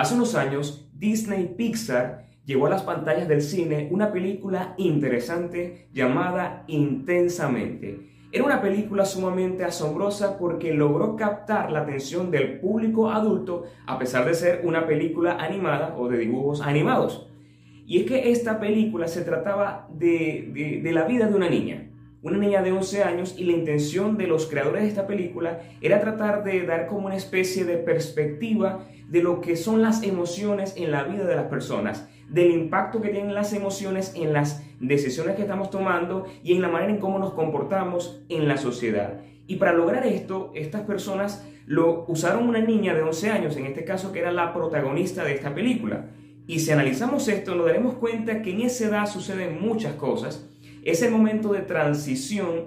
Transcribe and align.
Hace 0.00 0.14
unos 0.14 0.34
años, 0.34 0.88
Disney 0.94 1.56
Pixar 1.58 2.24
llevó 2.46 2.68
a 2.68 2.70
las 2.70 2.84
pantallas 2.84 3.28
del 3.28 3.42
cine 3.42 3.88
una 3.90 4.10
película 4.10 4.72
interesante 4.78 5.88
llamada 5.92 6.64
Intensamente. 6.68 8.08
Era 8.32 8.44
una 8.44 8.62
película 8.62 9.04
sumamente 9.04 9.62
asombrosa 9.62 10.38
porque 10.38 10.72
logró 10.72 11.16
captar 11.16 11.70
la 11.70 11.80
atención 11.80 12.30
del 12.30 12.60
público 12.60 13.10
adulto 13.10 13.64
a 13.86 13.98
pesar 13.98 14.24
de 14.24 14.32
ser 14.32 14.62
una 14.64 14.86
película 14.86 15.36
animada 15.36 15.94
o 15.98 16.08
de 16.08 16.16
dibujos 16.16 16.62
animados. 16.62 17.28
Y 17.84 17.98
es 17.98 18.06
que 18.06 18.30
esta 18.30 18.58
película 18.58 19.06
se 19.06 19.20
trataba 19.20 19.86
de, 19.92 20.80
la 20.94 21.04
vida 21.04 21.26
de 21.26 21.34
una 21.34 21.50
niña, 21.50 21.90
una 22.22 22.38
niña 22.38 22.62
de 22.62 22.72
11 22.72 23.02
años 23.02 23.34
y 23.36 23.44
la 23.44 23.52
intención 23.52 24.16
de 24.16 24.28
los 24.28 24.46
creadores 24.46 24.80
de 24.80 24.88
esta 24.88 25.06
película 25.06 25.60
era 25.82 26.00
tratar 26.00 26.42
de 26.42 26.64
dar 26.64 26.86
como 26.86 27.04
una 27.04 27.16
especie 27.16 27.66
de 27.66 27.76
perspectiva 27.76 28.86
de 29.10 29.22
lo 29.22 29.40
que 29.40 29.56
son 29.56 29.82
las 29.82 30.02
emociones 30.02 30.74
en 30.76 30.90
la 30.92 31.02
vida 31.02 31.24
de 31.24 31.36
las 31.36 31.46
personas, 31.46 32.08
del 32.28 32.52
impacto 32.52 33.02
que 33.02 33.08
tienen 33.08 33.34
las 33.34 33.52
emociones 33.52 34.12
en 34.14 34.32
las 34.32 34.64
decisiones 34.78 35.34
que 35.34 35.42
estamos 35.42 35.70
tomando 35.70 36.26
y 36.42 36.54
en 36.54 36.62
la 36.62 36.68
manera 36.68 36.92
en 36.92 37.00
cómo 37.00 37.18
nos 37.18 37.34
comportamos 37.34 38.22
en 38.28 38.46
la 38.46 38.56
sociedad. 38.56 39.20
Y 39.48 39.56
para 39.56 39.72
lograr 39.72 40.06
esto, 40.06 40.52
estas 40.54 40.82
personas 40.82 41.44
lo 41.66 42.04
usaron 42.06 42.48
una 42.48 42.60
niña 42.60 42.94
de 42.94 43.02
11 43.02 43.30
años, 43.30 43.56
en 43.56 43.66
este 43.66 43.84
caso 43.84 44.12
que 44.12 44.20
era 44.20 44.30
la 44.30 44.54
protagonista 44.54 45.24
de 45.24 45.34
esta 45.34 45.54
película. 45.54 46.06
Y 46.46 46.60
si 46.60 46.70
analizamos 46.70 47.26
esto, 47.26 47.56
nos 47.56 47.66
daremos 47.66 47.94
cuenta 47.94 48.42
que 48.42 48.52
en 48.52 48.60
esa 48.62 48.86
edad 48.86 49.06
suceden 49.06 49.60
muchas 49.60 49.94
cosas. 49.94 50.48
Es 50.84 51.02
el 51.02 51.10
momento 51.10 51.52
de 51.52 51.60
transición 51.62 52.66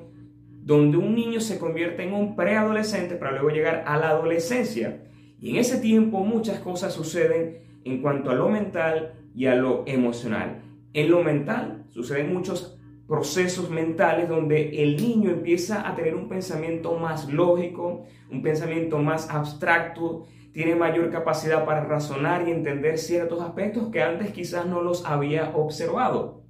donde 0.62 0.98
un 0.98 1.16
niño 1.16 1.40
se 1.40 1.58
convierte 1.58 2.04
en 2.04 2.14
un 2.14 2.36
preadolescente 2.36 3.16
para 3.16 3.32
luego 3.32 3.50
llegar 3.50 3.84
a 3.88 3.98
la 3.98 4.10
adolescencia. 4.10 5.04
Y 5.44 5.50
en 5.50 5.58
ese 5.58 5.80
tiempo 5.80 6.24
muchas 6.24 6.60
cosas 6.60 6.94
suceden 6.94 7.58
en 7.84 8.02
cuanto 8.02 8.32
a 8.32 8.34
lo 8.34 8.48
mental 8.48 9.16
y 9.36 9.48
a 9.48 9.56
lo 9.56 9.84
emocional. 9.86 10.62
En 10.94 11.12
lo 11.12 11.22
mental 11.22 11.84
suceden 11.90 12.34
muchos 12.34 12.80
procesos 13.10 13.70
mentales 13.70 14.30
donde 14.30 14.82
el 14.82 14.96
niño 14.96 15.32
empieza 15.32 15.86
a 15.86 15.98
tener 15.98 16.16
un 16.16 16.30
pensamiento 16.30 16.98
más 16.98 17.28
lógico, 17.28 18.06
un 18.32 18.42
pensamiento 18.42 19.00
más 19.00 19.30
abstracto, 19.30 20.24
tiene 20.54 20.76
mayor 20.76 21.12
capacidad 21.12 21.66
para 21.66 21.84
razonar 21.84 22.48
y 22.48 22.52
entender 22.52 22.98
ciertos 22.98 23.42
aspectos 23.42 23.90
que 23.90 24.02
antes 24.02 24.32
quizás 24.32 24.66
no 24.66 24.82
los 24.82 25.06
había 25.06 25.50
observado. 25.58 26.46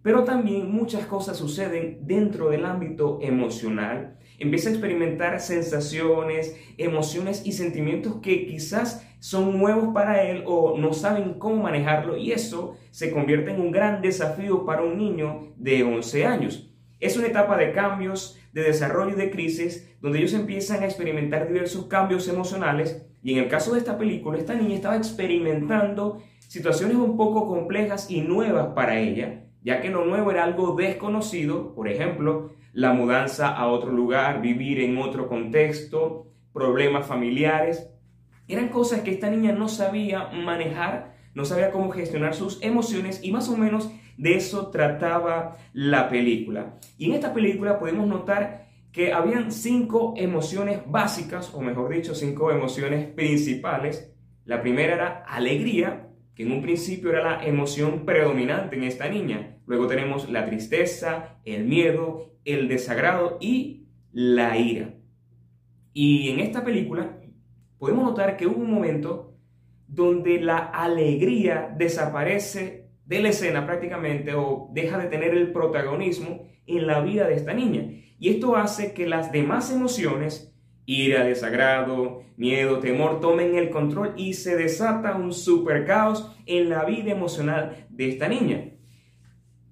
Pero 0.00 0.22
también 0.22 0.70
muchas 0.70 1.06
cosas 1.06 1.36
suceden 1.36 2.02
dentro 2.02 2.50
del 2.50 2.66
ámbito 2.66 3.18
emocional. 3.20 4.16
Empieza 4.38 4.68
a 4.68 4.72
experimentar 4.72 5.40
sensaciones, 5.40 6.56
emociones 6.76 7.42
y 7.44 7.52
sentimientos 7.52 8.16
que 8.22 8.46
quizás 8.46 9.06
son 9.18 9.58
nuevos 9.58 9.92
para 9.92 10.22
él 10.22 10.44
o 10.46 10.78
no 10.78 10.92
saben 10.92 11.34
cómo 11.34 11.62
manejarlo 11.64 12.16
y 12.16 12.30
eso 12.32 12.76
se 12.90 13.10
convierte 13.10 13.50
en 13.50 13.60
un 13.60 13.72
gran 13.72 14.00
desafío 14.00 14.64
para 14.64 14.82
un 14.82 14.96
niño 14.96 15.52
de 15.56 15.82
11 15.82 16.24
años. 16.24 16.70
Es 17.00 17.16
una 17.16 17.26
etapa 17.26 17.56
de 17.56 17.72
cambios, 17.72 18.38
de 18.52 18.62
desarrollo 18.62 19.16
y 19.16 19.18
de 19.18 19.30
crisis 19.30 19.96
donde 20.00 20.18
ellos 20.18 20.34
empiezan 20.34 20.82
a 20.82 20.86
experimentar 20.86 21.48
diversos 21.48 21.86
cambios 21.86 22.28
emocionales 22.28 23.04
y 23.22 23.32
en 23.32 23.38
el 23.38 23.48
caso 23.48 23.72
de 23.72 23.80
esta 23.80 23.98
película, 23.98 24.38
esta 24.38 24.54
niña 24.54 24.76
estaba 24.76 24.96
experimentando 24.96 26.22
situaciones 26.38 26.96
un 26.96 27.16
poco 27.16 27.46
complejas 27.46 28.10
y 28.10 28.20
nuevas 28.20 28.68
para 28.74 28.98
ella, 29.00 29.44
ya 29.62 29.80
que 29.80 29.90
lo 29.90 30.04
nuevo 30.04 30.30
era 30.30 30.44
algo 30.44 30.74
desconocido, 30.76 31.74
por 31.74 31.88
ejemplo, 31.88 32.52
la 32.72 32.92
mudanza 32.92 33.48
a 33.48 33.68
otro 33.68 33.92
lugar, 33.92 34.40
vivir 34.40 34.80
en 34.80 34.98
otro 34.98 35.28
contexto, 35.28 36.32
problemas 36.52 37.06
familiares. 37.06 37.88
Eran 38.46 38.68
cosas 38.68 39.00
que 39.00 39.10
esta 39.10 39.30
niña 39.30 39.52
no 39.52 39.68
sabía 39.68 40.28
manejar, 40.28 41.16
no 41.34 41.44
sabía 41.44 41.70
cómo 41.70 41.90
gestionar 41.90 42.34
sus 42.34 42.62
emociones 42.62 43.20
y 43.22 43.32
más 43.32 43.48
o 43.48 43.56
menos 43.56 43.90
de 44.16 44.36
eso 44.36 44.68
trataba 44.70 45.56
la 45.72 46.08
película. 46.08 46.78
Y 46.98 47.06
en 47.06 47.14
esta 47.14 47.32
película 47.32 47.78
podemos 47.78 48.06
notar 48.06 48.66
que 48.92 49.12
habían 49.12 49.52
cinco 49.52 50.14
emociones 50.16 50.80
básicas, 50.86 51.54
o 51.54 51.60
mejor 51.60 51.90
dicho, 51.90 52.14
cinco 52.14 52.50
emociones 52.50 53.06
principales. 53.06 54.12
La 54.44 54.60
primera 54.60 54.94
era 54.94 55.24
alegría, 55.28 56.07
que 56.38 56.44
en 56.44 56.52
un 56.52 56.62
principio 56.62 57.10
era 57.10 57.20
la 57.20 57.44
emoción 57.44 58.04
predominante 58.04 58.76
en 58.76 58.84
esta 58.84 59.08
niña. 59.08 59.56
Luego 59.66 59.88
tenemos 59.88 60.30
la 60.30 60.46
tristeza, 60.46 61.40
el 61.44 61.64
miedo, 61.64 62.36
el 62.44 62.68
desagrado 62.68 63.38
y 63.40 63.88
la 64.12 64.56
ira. 64.56 64.94
Y 65.92 66.30
en 66.30 66.38
esta 66.38 66.62
película 66.62 67.18
podemos 67.76 68.04
notar 68.04 68.36
que 68.36 68.46
hubo 68.46 68.60
un 68.60 68.70
momento 68.70 69.34
donde 69.88 70.40
la 70.40 70.58
alegría 70.58 71.74
desaparece 71.76 72.88
de 73.04 73.18
la 73.18 73.30
escena 73.30 73.66
prácticamente 73.66 74.34
o 74.34 74.70
deja 74.72 74.96
de 74.96 75.08
tener 75.08 75.34
el 75.34 75.50
protagonismo 75.50 76.46
en 76.68 76.86
la 76.86 77.00
vida 77.00 77.26
de 77.26 77.34
esta 77.34 77.52
niña. 77.52 77.90
Y 78.20 78.28
esto 78.28 78.54
hace 78.54 78.92
que 78.92 79.08
las 79.08 79.32
demás 79.32 79.72
emociones, 79.72 80.54
ira, 80.88 81.22
desagrado, 81.22 82.22
miedo, 82.38 82.78
temor, 82.78 83.20
tomen 83.20 83.56
el 83.56 83.68
control 83.68 84.14
y 84.16 84.32
se 84.32 84.56
desata 84.56 85.16
un 85.16 85.34
super 85.34 85.84
caos 85.84 86.34
en 86.46 86.70
la 86.70 86.86
vida 86.86 87.12
emocional 87.12 87.86
de 87.90 88.08
esta 88.08 88.26
niña. 88.26 88.70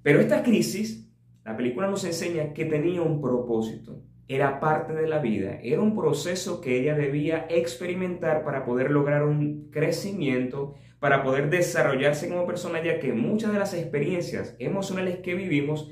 Pero 0.02 0.20
esta 0.20 0.42
crisis, 0.42 1.10
la 1.42 1.56
película 1.56 1.88
nos 1.88 2.04
enseña 2.04 2.52
que 2.52 2.66
tenía 2.66 3.00
un 3.00 3.22
propósito, 3.22 4.02
era 4.28 4.60
parte 4.60 4.92
de 4.92 5.08
la 5.08 5.20
vida, 5.20 5.58
era 5.62 5.80
un 5.80 5.96
proceso 5.96 6.60
que 6.60 6.78
ella 6.78 6.94
debía 6.94 7.46
experimentar 7.48 8.44
para 8.44 8.66
poder 8.66 8.90
lograr 8.90 9.24
un 9.24 9.70
crecimiento, 9.70 10.74
para 11.00 11.22
poder 11.22 11.48
desarrollarse 11.48 12.28
como 12.28 12.46
persona, 12.46 12.84
ya 12.84 13.00
que 13.00 13.14
muchas 13.14 13.54
de 13.54 13.58
las 13.58 13.72
experiencias 13.72 14.54
emocionales 14.58 15.20
que 15.20 15.34
vivimos 15.34 15.90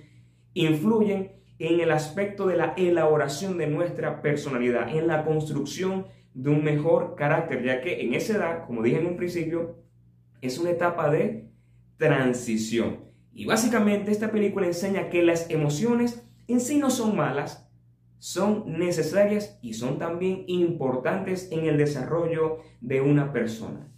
influyen 0.53 1.33
en 1.59 1.81
el 1.81 1.91
aspecto 1.91 2.47
de 2.47 2.57
la 2.57 2.75
elaboración 2.77 3.59
de 3.59 3.67
nuestra 3.67 4.23
personalidad, 4.23 4.89
en 4.89 5.07
la 5.07 5.25
construcción 5.25 6.07
de 6.35 6.51
un 6.51 6.65
mejor 6.65 7.15
carácter, 7.15 7.63
ya 7.63 7.81
que 7.81 8.01
en 8.03 8.15
esa 8.15 8.37
edad, 8.37 8.67
como 8.67 8.83
dije 8.83 8.99
en 8.99 9.07
un 9.07 9.17
principio, 9.17 9.79
es 10.41 10.59
una 10.59 10.71
etapa 10.71 11.11
de 11.11 11.51
transición. 11.97 13.05
Y 13.33 13.47
básicamente 13.47 14.11
esta 14.11 14.31
película 14.31 14.67
enseña 14.67 15.11
que 15.11 15.23
las 15.23 15.51
emociones 15.51 16.27
en 16.49 16.61
sí 16.61 16.79
no 16.79 16.91
son 16.91 17.17
malas, 17.17 17.69
son 18.19 18.79
necesarias 18.79 19.59
y 19.63 19.75
son 19.75 19.99
también 19.99 20.45
importantes 20.47 21.49
en 21.53 21.67
el 21.67 21.77
desarrollo 21.77 22.59
de 22.81 23.01
una 23.01 23.33
persona. 23.33 23.91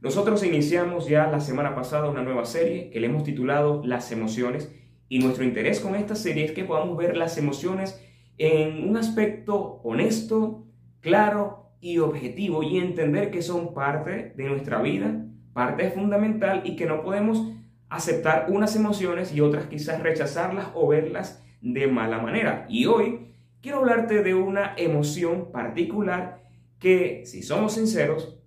Nosotros 0.00 0.44
iniciamos 0.44 1.08
ya 1.08 1.26
la 1.26 1.40
semana 1.40 1.74
pasada 1.74 2.10
una 2.10 2.22
nueva 2.22 2.44
serie 2.44 2.90
que 2.90 3.00
le 3.00 3.06
hemos 3.06 3.24
titulado 3.24 3.82
Las 3.84 4.12
emociones 4.12 4.72
y 5.08 5.18
nuestro 5.18 5.44
interés 5.44 5.80
con 5.80 5.94
esta 5.94 6.14
serie 6.14 6.44
es 6.44 6.52
que 6.52 6.64
podamos 6.64 6.96
ver 6.96 7.16
las 7.16 7.38
emociones 7.38 8.00
en 8.38 8.88
un 8.88 8.96
aspecto 8.96 9.80
honesto, 9.82 10.66
claro 11.00 11.70
y 11.80 11.98
objetivo 11.98 12.62
y 12.62 12.78
entender 12.78 13.30
que 13.30 13.42
son 13.42 13.72
parte 13.72 14.32
de 14.36 14.44
nuestra 14.44 14.82
vida, 14.82 15.24
parte 15.52 15.90
fundamental 15.90 16.62
y 16.64 16.76
que 16.76 16.86
no 16.86 17.02
podemos 17.02 17.52
aceptar 17.88 18.46
unas 18.50 18.74
emociones 18.76 19.34
y 19.34 19.40
otras 19.40 19.66
quizás 19.66 20.02
rechazarlas 20.02 20.68
o 20.74 20.88
verlas 20.88 21.42
de 21.60 21.86
mala 21.86 22.18
manera. 22.18 22.66
Y 22.68 22.86
hoy 22.86 23.34
quiero 23.62 23.78
hablarte 23.78 24.22
de 24.22 24.34
una 24.34 24.74
emoción 24.76 25.50
particular 25.52 26.42
que, 26.78 27.22
si 27.24 27.42
somos 27.42 27.74
sinceros, 27.74 28.38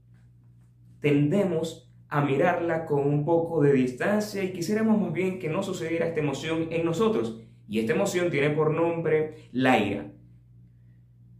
tendemos 0.99 1.88
a 2.09 2.21
mirarla 2.21 2.85
con 2.85 3.07
un 3.07 3.23
poco 3.23 3.61
de 3.61 3.73
distancia 3.73 4.43
y 4.43 4.51
quisiéramos 4.51 4.99
más 4.99 5.13
bien 5.13 5.39
que 5.39 5.49
no 5.49 5.61
sucediera 5.61 6.07
esta 6.07 6.19
emoción 6.19 6.67
en 6.71 6.83
nosotros. 6.83 7.41
Y 7.67 7.79
esta 7.79 7.93
emoción 7.93 8.31
tiene 8.31 8.49
por 8.49 8.73
nombre 8.73 9.49
la 9.51 9.77
ira. 9.77 10.11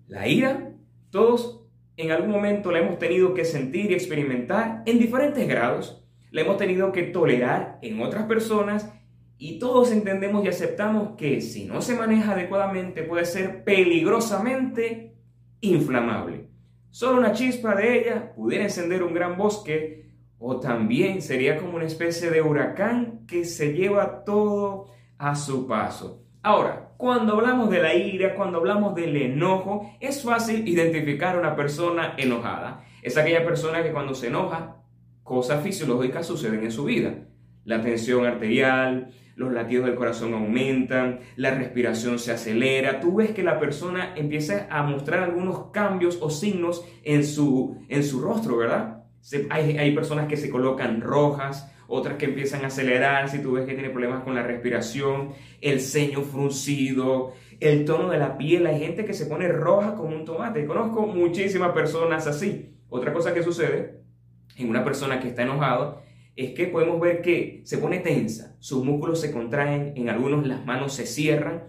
La 0.08 0.28
ira, 0.28 0.74
todos 1.10 1.66
en 1.98 2.12
algún 2.12 2.32
momento 2.32 2.72
la 2.72 2.80
hemos 2.80 3.00
tenido 3.00 3.34
que 3.34 3.46
sentir 3.46 3.92
y 3.92 3.96
experimentar 3.96 4.84
en 4.86 5.00
diferentes 5.00 5.48
grados. 5.48 6.06
La 6.32 6.42
hemos 6.42 6.58
tenido 6.58 6.92
que 6.92 7.04
tolerar 7.04 7.80
en 7.82 8.00
otras 8.02 8.26
personas 8.26 8.94
y 9.40 9.58
todos 9.58 9.92
entendemos 9.92 10.46
y 10.46 10.50
aceptamos 10.50 11.18
que 11.18 11.42
si 11.42 11.66
no 11.66 11.82
se 11.82 11.96
maneja 11.96 12.34
adecuadamente 12.34 13.04
puede 13.04 13.26
ser 13.26 13.64
peligrosamente 13.64 15.16
inflamable. 15.62 16.50
Solo 16.92 17.20
una 17.20 17.34
chispa 17.34 17.76
de 17.76 18.00
ella 18.00 18.34
pudiera 18.36 18.66
encender 18.66 19.02
un 19.02 19.14
gran 19.14 19.38
bosque 19.38 20.09
o 20.40 20.60
también 20.60 21.22
sería 21.22 21.58
como 21.58 21.76
una 21.76 21.86
especie 21.86 22.30
de 22.32 22.42
huracán 22.42 23.26
que 23.28 23.46
se 23.46 23.74
lleva 23.74 24.24
todo 24.24 24.88
a 25.18 25.36
su 25.36 25.68
paso. 25.68 26.24
Ahora, 26.42 26.94
cuando 26.98 27.36
hablamos 27.36 27.70
de 27.70 27.82
la 27.82 27.94
ira, 27.94 28.36
cuando 28.36 28.60
hablamos 28.60 28.96
del 28.96 29.16
enojo, 29.18 29.94
es 30.00 30.24
fácil 30.24 30.68
identificar 30.68 31.36
a 31.36 31.40
una 31.40 31.56
persona 31.56 32.16
enojada. 32.18 32.86
Es 33.02 33.18
aquella 33.18 33.46
persona 33.46 33.84
que 33.84 33.92
cuando 33.92 34.16
se 34.16 34.28
enoja, 34.28 34.78
cosas 35.24 35.62
fisiológicas 35.62 36.26
suceden 36.26 36.64
en 36.64 36.72
su 36.72 36.86
vida. 36.86 37.28
La 37.66 37.82
tensión 37.82 38.26
arterial, 38.26 39.12
los 39.36 39.52
latidos 39.54 39.86
del 39.86 39.96
corazón 39.96 40.34
aumentan, 40.34 41.20
la 41.36 41.52
respiración 41.52 42.20
se 42.20 42.32
acelera, 42.32 43.00
tú 43.00 43.16
ves 43.16 43.32
que 43.32 43.44
la 43.44 43.60
persona 43.60 44.14
empieza 44.16 44.68
a 44.70 44.84
mostrar 44.84 45.24
algunos 45.24 45.72
cambios 45.72 46.18
o 46.22 46.30
signos 46.30 46.86
en 47.04 47.26
su, 47.26 47.78
en 47.90 48.04
su 48.04 48.22
rostro, 48.22 48.58
¿verdad? 48.58 48.99
Hay, 49.50 49.78
hay 49.78 49.96
personas 49.96 50.28
que 50.28 50.38
se 50.38 50.50
colocan 50.50 51.02
rojas, 51.02 51.72
otras 51.88 52.18
que 52.18 52.26
empiezan 52.26 52.64
a 52.64 52.68
acelerar, 52.68 53.30
si 53.30 53.40
tú 53.40 53.54
ves 53.54 53.66
que 53.66 53.74
tiene 53.74 53.90
problemas 53.90 54.24
con 54.24 54.36
la 54.36 54.44
respiración, 54.44 55.34
el 55.60 55.82
ceño 55.82 56.22
fruncido, 56.22 57.34
el 57.60 57.84
tono 57.84 58.10
de 58.10 58.20
la 58.20 58.38
piel, 58.38 58.68
hay 58.68 58.80
gente 58.80 59.06
que 59.06 59.14
se 59.14 59.26
pone 59.26 59.48
roja 59.48 59.96
como 59.96 60.16
un 60.16 60.24
tomate. 60.24 60.66
Conozco 60.66 61.08
muchísimas 61.08 61.72
personas 61.72 62.28
así. 62.28 62.76
Otra 62.90 63.12
cosa 63.12 63.34
que 63.34 63.44
sucede 63.44 64.02
en 64.56 64.70
una 64.70 64.84
persona 64.84 65.20
que 65.20 65.30
está 65.30 65.44
enojado 65.44 66.02
es 66.36 66.52
que 66.52 66.68
podemos 66.68 67.00
ver 67.00 67.22
que 67.22 67.62
se 67.66 67.80
pone 67.80 68.00
tensa, 68.00 68.56
sus 68.60 68.86
músculos 68.86 69.20
se 69.20 69.32
contraen, 69.32 69.94
en 69.96 70.10
algunos 70.10 70.48
las 70.48 70.66
manos 70.66 70.94
se 70.94 71.06
cierran. 71.06 71.66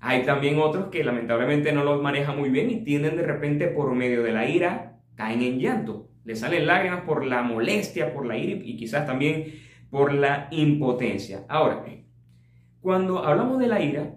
Hay 0.00 0.24
también 0.24 0.58
otros 0.58 0.88
que 0.88 1.04
lamentablemente 1.04 1.72
no 1.72 1.84
lo 1.84 2.00
manejan 2.02 2.38
muy 2.38 2.48
bien 2.48 2.70
y 2.70 2.84
tienden 2.84 3.16
de 3.16 3.22
repente 3.22 3.68
por 3.68 3.94
medio 3.94 4.22
de 4.22 4.32
la 4.32 4.48
ira, 4.48 4.98
caen 5.14 5.42
en 5.42 5.58
llanto. 5.60 6.07
Le 6.28 6.36
salen 6.36 6.66
lágrimas 6.66 7.04
por 7.04 7.24
la 7.24 7.40
molestia, 7.40 8.12
por 8.12 8.26
la 8.26 8.36
ira 8.36 8.60
y 8.62 8.76
quizás 8.76 9.06
también 9.06 9.46
por 9.88 10.12
la 10.12 10.48
impotencia. 10.50 11.46
Ahora, 11.48 11.82
cuando 12.82 13.24
hablamos 13.24 13.58
de 13.58 13.66
la 13.66 13.80
ira, 13.80 14.14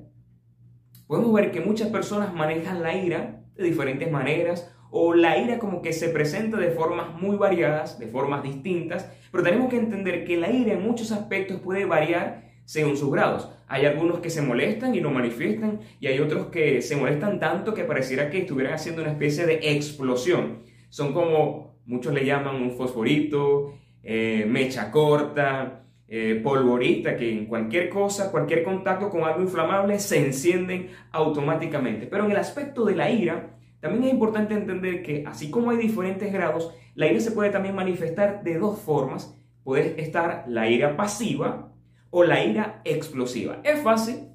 podemos 1.07 1.31
ver 1.31 1.51
que 1.51 1.61
muchas 1.61 1.87
personas 1.87 2.33
manejan 2.33 2.83
la 2.83 2.93
ira 2.97 3.45
de 3.55 3.63
diferentes 3.63 4.11
maneras 4.11 4.75
o 4.89 5.13
la 5.13 5.37
ira 5.37 5.57
como 5.57 5.81
que 5.81 5.93
se 5.93 6.09
presenta 6.09 6.57
de 6.57 6.71
formas 6.71 7.17
muy 7.17 7.37
variadas, 7.37 7.97
de 7.97 8.07
formas 8.07 8.43
distintas, 8.43 9.09
pero 9.31 9.41
tenemos 9.41 9.69
que 9.69 9.77
entender 9.77 10.25
que 10.25 10.35
la 10.35 10.51
ira 10.51 10.73
en 10.73 10.83
muchos 10.83 11.13
aspectos 11.13 11.61
puede 11.61 11.85
variar 11.85 12.51
según 12.65 12.97
sus 12.97 13.09
grados. 13.09 13.49
Hay 13.69 13.85
algunos 13.85 14.19
que 14.19 14.29
se 14.29 14.41
molestan 14.41 14.95
y 14.95 14.99
lo 14.99 15.11
manifiestan 15.11 15.79
y 16.01 16.07
hay 16.07 16.19
otros 16.19 16.47
que 16.47 16.81
se 16.81 16.97
molestan 16.97 17.39
tanto 17.39 17.73
que 17.73 17.85
pareciera 17.85 18.29
que 18.29 18.39
estuvieran 18.39 18.73
haciendo 18.73 19.01
una 19.01 19.11
especie 19.11 19.45
de 19.45 19.71
explosión. 19.71 20.63
Son 20.89 21.13
como 21.13 21.70
muchos 21.91 22.13
le 22.13 22.25
llaman 22.25 22.55
un 22.55 22.71
fosforito, 22.71 23.75
eh, 24.01 24.45
mecha 24.47 24.89
corta, 24.91 25.83
eh, 26.07 26.39
polvorita, 26.43 27.15
que 27.17 27.31
en 27.31 27.45
cualquier 27.45 27.89
cosa, 27.89 28.31
cualquier 28.31 28.63
contacto 28.63 29.09
con 29.09 29.23
algo 29.23 29.41
inflamable 29.41 29.99
se 29.99 30.25
encienden 30.25 30.89
automáticamente. 31.11 32.07
Pero 32.07 32.25
en 32.25 32.31
el 32.31 32.37
aspecto 32.37 32.85
de 32.85 32.95
la 32.95 33.11
ira, 33.11 33.57
también 33.81 34.05
es 34.05 34.13
importante 34.13 34.53
entender 34.53 35.03
que 35.03 35.23
así 35.27 35.49
como 35.49 35.71
hay 35.71 35.77
diferentes 35.77 36.31
grados, 36.31 36.73
la 36.95 37.07
ira 37.07 37.19
se 37.19 37.31
puede 37.31 37.49
también 37.49 37.75
manifestar 37.75 38.41
de 38.43 38.57
dos 38.57 38.79
formas. 38.79 39.37
Puede 39.63 40.01
estar 40.01 40.45
la 40.47 40.69
ira 40.69 40.95
pasiva 40.95 41.73
o 42.09 42.23
la 42.23 42.43
ira 42.43 42.81
explosiva. 42.85 43.59
Es 43.63 43.81
fácil 43.81 44.29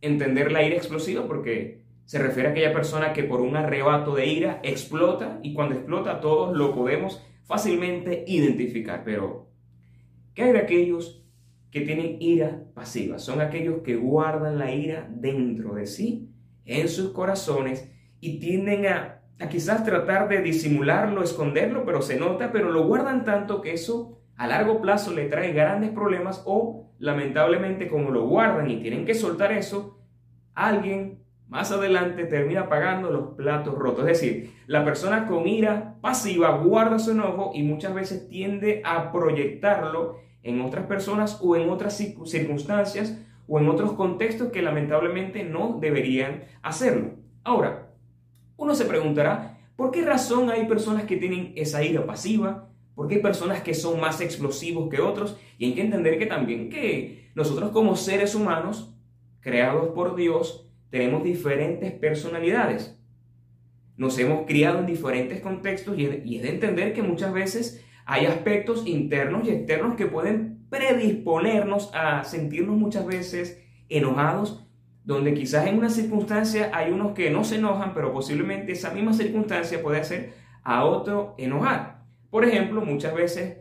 entender 0.00 0.52
la 0.52 0.62
ira 0.62 0.76
explosiva 0.76 1.26
porque 1.26 1.82
se 2.08 2.18
refiere 2.18 2.48
a 2.48 2.52
aquella 2.52 2.72
persona 2.72 3.12
que 3.12 3.22
por 3.22 3.42
un 3.42 3.54
arrebato 3.54 4.14
de 4.14 4.24
ira 4.24 4.60
explota 4.62 5.40
y 5.42 5.52
cuando 5.52 5.74
explota 5.74 6.20
todos 6.20 6.56
lo 6.56 6.74
podemos 6.74 7.22
fácilmente 7.44 8.24
identificar. 8.26 9.02
Pero, 9.04 9.50
¿qué 10.32 10.44
hay 10.44 10.52
de 10.52 10.60
aquellos 10.60 11.22
que 11.70 11.82
tienen 11.82 12.16
ira 12.18 12.64
pasiva? 12.72 13.18
Son 13.18 13.42
aquellos 13.42 13.82
que 13.82 13.96
guardan 13.96 14.58
la 14.58 14.72
ira 14.72 15.06
dentro 15.10 15.74
de 15.74 15.84
sí, 15.84 16.30
en 16.64 16.88
sus 16.88 17.10
corazones 17.10 17.92
y 18.20 18.40
tienden 18.40 18.86
a, 18.86 19.20
quizás 19.50 19.84
tratar 19.84 20.30
de 20.30 20.40
disimularlo, 20.40 21.22
esconderlo, 21.22 21.84
pero 21.84 22.00
se 22.00 22.18
nota, 22.18 22.52
pero 22.52 22.72
lo 22.72 22.86
guardan 22.86 23.26
tanto 23.26 23.60
que 23.60 23.74
eso 23.74 24.18
a 24.36 24.46
largo 24.46 24.80
plazo 24.80 25.12
le 25.12 25.28
trae 25.28 25.52
grandes 25.52 25.90
problemas 25.90 26.42
o 26.46 26.90
lamentablemente 27.00 27.86
como 27.86 28.10
lo 28.10 28.26
guardan 28.26 28.70
y 28.70 28.80
tienen 28.80 29.04
que 29.04 29.12
soltar 29.12 29.52
eso, 29.52 30.00
alguien 30.54 31.27
más 31.48 31.72
adelante 31.72 32.24
termina 32.24 32.68
pagando 32.68 33.10
los 33.10 33.34
platos 33.34 33.74
rotos. 33.74 34.06
Es 34.06 34.20
decir, 34.20 34.52
la 34.66 34.84
persona 34.84 35.26
con 35.26 35.48
ira 35.48 35.96
pasiva 36.00 36.58
guarda 36.58 36.98
su 36.98 37.12
enojo 37.12 37.52
y 37.54 37.62
muchas 37.62 37.94
veces 37.94 38.28
tiende 38.28 38.82
a 38.84 39.10
proyectarlo 39.10 40.18
en 40.42 40.60
otras 40.60 40.86
personas 40.86 41.38
o 41.42 41.56
en 41.56 41.70
otras 41.70 41.96
circunstancias 41.96 43.18
o 43.46 43.58
en 43.58 43.68
otros 43.68 43.92
contextos 43.92 44.52
que 44.52 44.62
lamentablemente 44.62 45.42
no 45.42 45.78
deberían 45.80 46.44
hacerlo. 46.62 47.12
Ahora, 47.44 47.94
uno 48.56 48.74
se 48.74 48.84
preguntará, 48.84 49.58
¿por 49.74 49.90
qué 49.90 50.02
razón 50.02 50.50
hay 50.50 50.66
personas 50.66 51.04
que 51.04 51.16
tienen 51.16 51.54
esa 51.56 51.82
ira 51.82 52.04
pasiva? 52.04 52.68
¿Por 52.94 53.08
qué 53.08 53.16
hay 53.16 53.22
personas 53.22 53.62
que 53.62 53.72
son 53.72 54.00
más 54.00 54.20
explosivos 54.20 54.90
que 54.90 55.00
otros? 55.00 55.38
Y 55.56 55.66
hay 55.66 55.74
que 55.74 55.80
entender 55.80 56.18
que 56.18 56.26
también 56.26 56.68
que 56.68 57.30
nosotros 57.34 57.70
como 57.70 57.96
seres 57.96 58.34
humanos, 58.34 58.94
creados 59.40 59.88
por 59.94 60.14
Dios, 60.14 60.67
tenemos 60.90 61.24
diferentes 61.24 61.92
personalidades. 61.92 62.98
Nos 63.96 64.18
hemos 64.18 64.46
criado 64.46 64.78
en 64.78 64.86
diferentes 64.86 65.40
contextos 65.40 65.98
y 65.98 66.36
es 66.36 66.42
de 66.42 66.48
entender 66.50 66.92
que 66.92 67.02
muchas 67.02 67.32
veces 67.32 67.84
hay 68.06 68.26
aspectos 68.26 68.86
internos 68.86 69.46
y 69.46 69.50
externos 69.50 69.96
que 69.96 70.06
pueden 70.06 70.66
predisponernos 70.70 71.90
a 71.94 72.24
sentirnos 72.24 72.76
muchas 72.76 73.06
veces 73.06 73.62
enojados 73.88 74.68
donde 75.08 75.32
quizás 75.32 75.66
en 75.66 75.78
una 75.78 75.88
circunstancia 75.88 76.70
hay 76.74 76.92
unos 76.92 77.12
que 77.12 77.30
no 77.30 77.42
se 77.42 77.56
enojan, 77.56 77.94
pero 77.94 78.12
posiblemente 78.12 78.72
esa 78.72 78.90
misma 78.92 79.14
circunstancia 79.14 79.82
puede 79.82 80.00
hacer 80.00 80.34
a 80.62 80.84
otro 80.84 81.34
enojar. 81.38 82.02
Por 82.28 82.44
ejemplo, 82.44 82.82
muchas 82.82 83.14
veces 83.14 83.56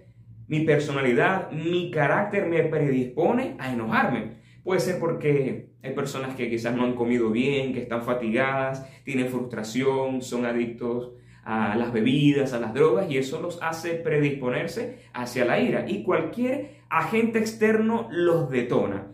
mi 0.47 0.65
personalidad, 0.65 1.50
mi 1.51 1.89
carácter 1.89 2.47
me 2.47 2.63
predispone 2.63 3.56
a 3.59 3.71
enojarme. 3.71 4.41
Puede 4.68 4.81
ser 4.81 5.00
porque 5.00 5.69
hay 5.81 5.94
personas 5.94 6.36
que 6.36 6.50
quizás 6.50 6.75
no 6.75 6.84
han 6.84 6.94
comido 6.94 7.31
bien, 7.31 7.74
que 7.74 7.84
están 7.84 8.04
fatigadas, 8.04 8.86
tienen 9.06 9.30
frustración, 9.30 10.22
son 10.22 10.46
adictos 10.46 11.14
a 11.46 11.78
las 11.78 11.94
bebidas, 11.94 12.52
a 12.52 12.60
las 12.60 12.74
drogas, 12.74 13.10
y 13.10 13.18
eso 13.18 13.42
los 13.42 13.64
hace 13.64 13.94
predisponerse 13.94 15.06
hacia 15.14 15.46
la 15.46 15.62
ira. 15.62 15.86
Y 15.88 16.04
cualquier 16.04 16.81
agente 16.90 17.40
externo 17.40 18.10
los 18.12 18.50
detona. 18.50 19.14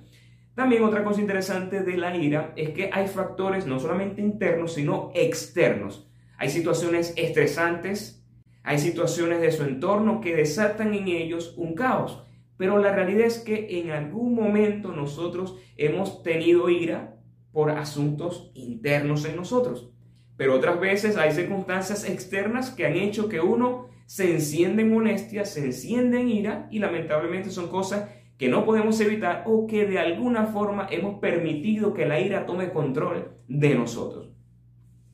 También 0.56 0.82
otra 0.82 1.04
cosa 1.04 1.22
interesante 1.22 1.84
de 1.84 1.98
la 1.98 2.18
ira 2.18 2.54
es 2.56 2.72
que 2.72 2.90
hay 2.92 3.08
factores 3.08 3.68
no 3.68 3.80
solamente 3.80 4.24
internos, 4.24 4.74
sino 4.74 5.12
externos. 5.14 6.10
Hay 6.40 6.50
situaciones 6.50 7.14
estresantes, 7.16 8.26
hay 8.64 8.80
situaciones 8.80 9.40
de 9.40 9.52
su 9.52 9.62
entorno 9.62 10.20
que 10.20 10.36
desatan 10.36 10.96
en 10.96 11.10
ellos 11.10 11.54
un 11.58 11.76
caos. 11.76 12.24
Pero 12.64 12.78
la 12.78 12.96
realidad 12.96 13.26
es 13.26 13.40
que 13.40 13.82
en 13.82 13.92
algún 13.92 14.36
momento 14.36 14.94
nosotros 14.94 15.58
hemos 15.76 16.24
tenido 16.24 16.70
ira 16.70 17.18
por 17.52 17.72
asuntos 17.72 18.54
internos 18.54 19.26
en 19.26 19.36
nosotros. 19.36 19.92
Pero 20.38 20.56
otras 20.56 20.80
veces 20.80 21.18
hay 21.18 21.34
circunstancias 21.34 22.08
externas 22.08 22.72
que 22.72 22.86
han 22.86 22.96
hecho 22.96 23.28
que 23.28 23.42
uno 23.42 23.90
se 24.06 24.32
enciende 24.32 24.84
en 24.84 24.94
molestia, 24.94 25.44
se 25.44 25.66
enciende 25.66 26.22
en 26.22 26.30
ira 26.30 26.70
y 26.72 26.80
lamentablemente 26.80 27.50
son 27.50 27.68
cosas 27.68 28.10
que 28.38 28.48
no 28.48 28.64
podemos 28.64 28.98
evitar 29.02 29.44
o 29.46 29.68
que 29.68 29.86
de 29.86 30.00
alguna 30.00 30.46
forma 30.46 30.88
hemos 30.90 31.20
permitido 31.20 31.94
que 31.94 32.06
la 32.06 32.22
ira 32.22 32.46
tome 32.46 32.72
control 32.72 33.34
de 33.50 33.76
nosotros. 33.76 34.32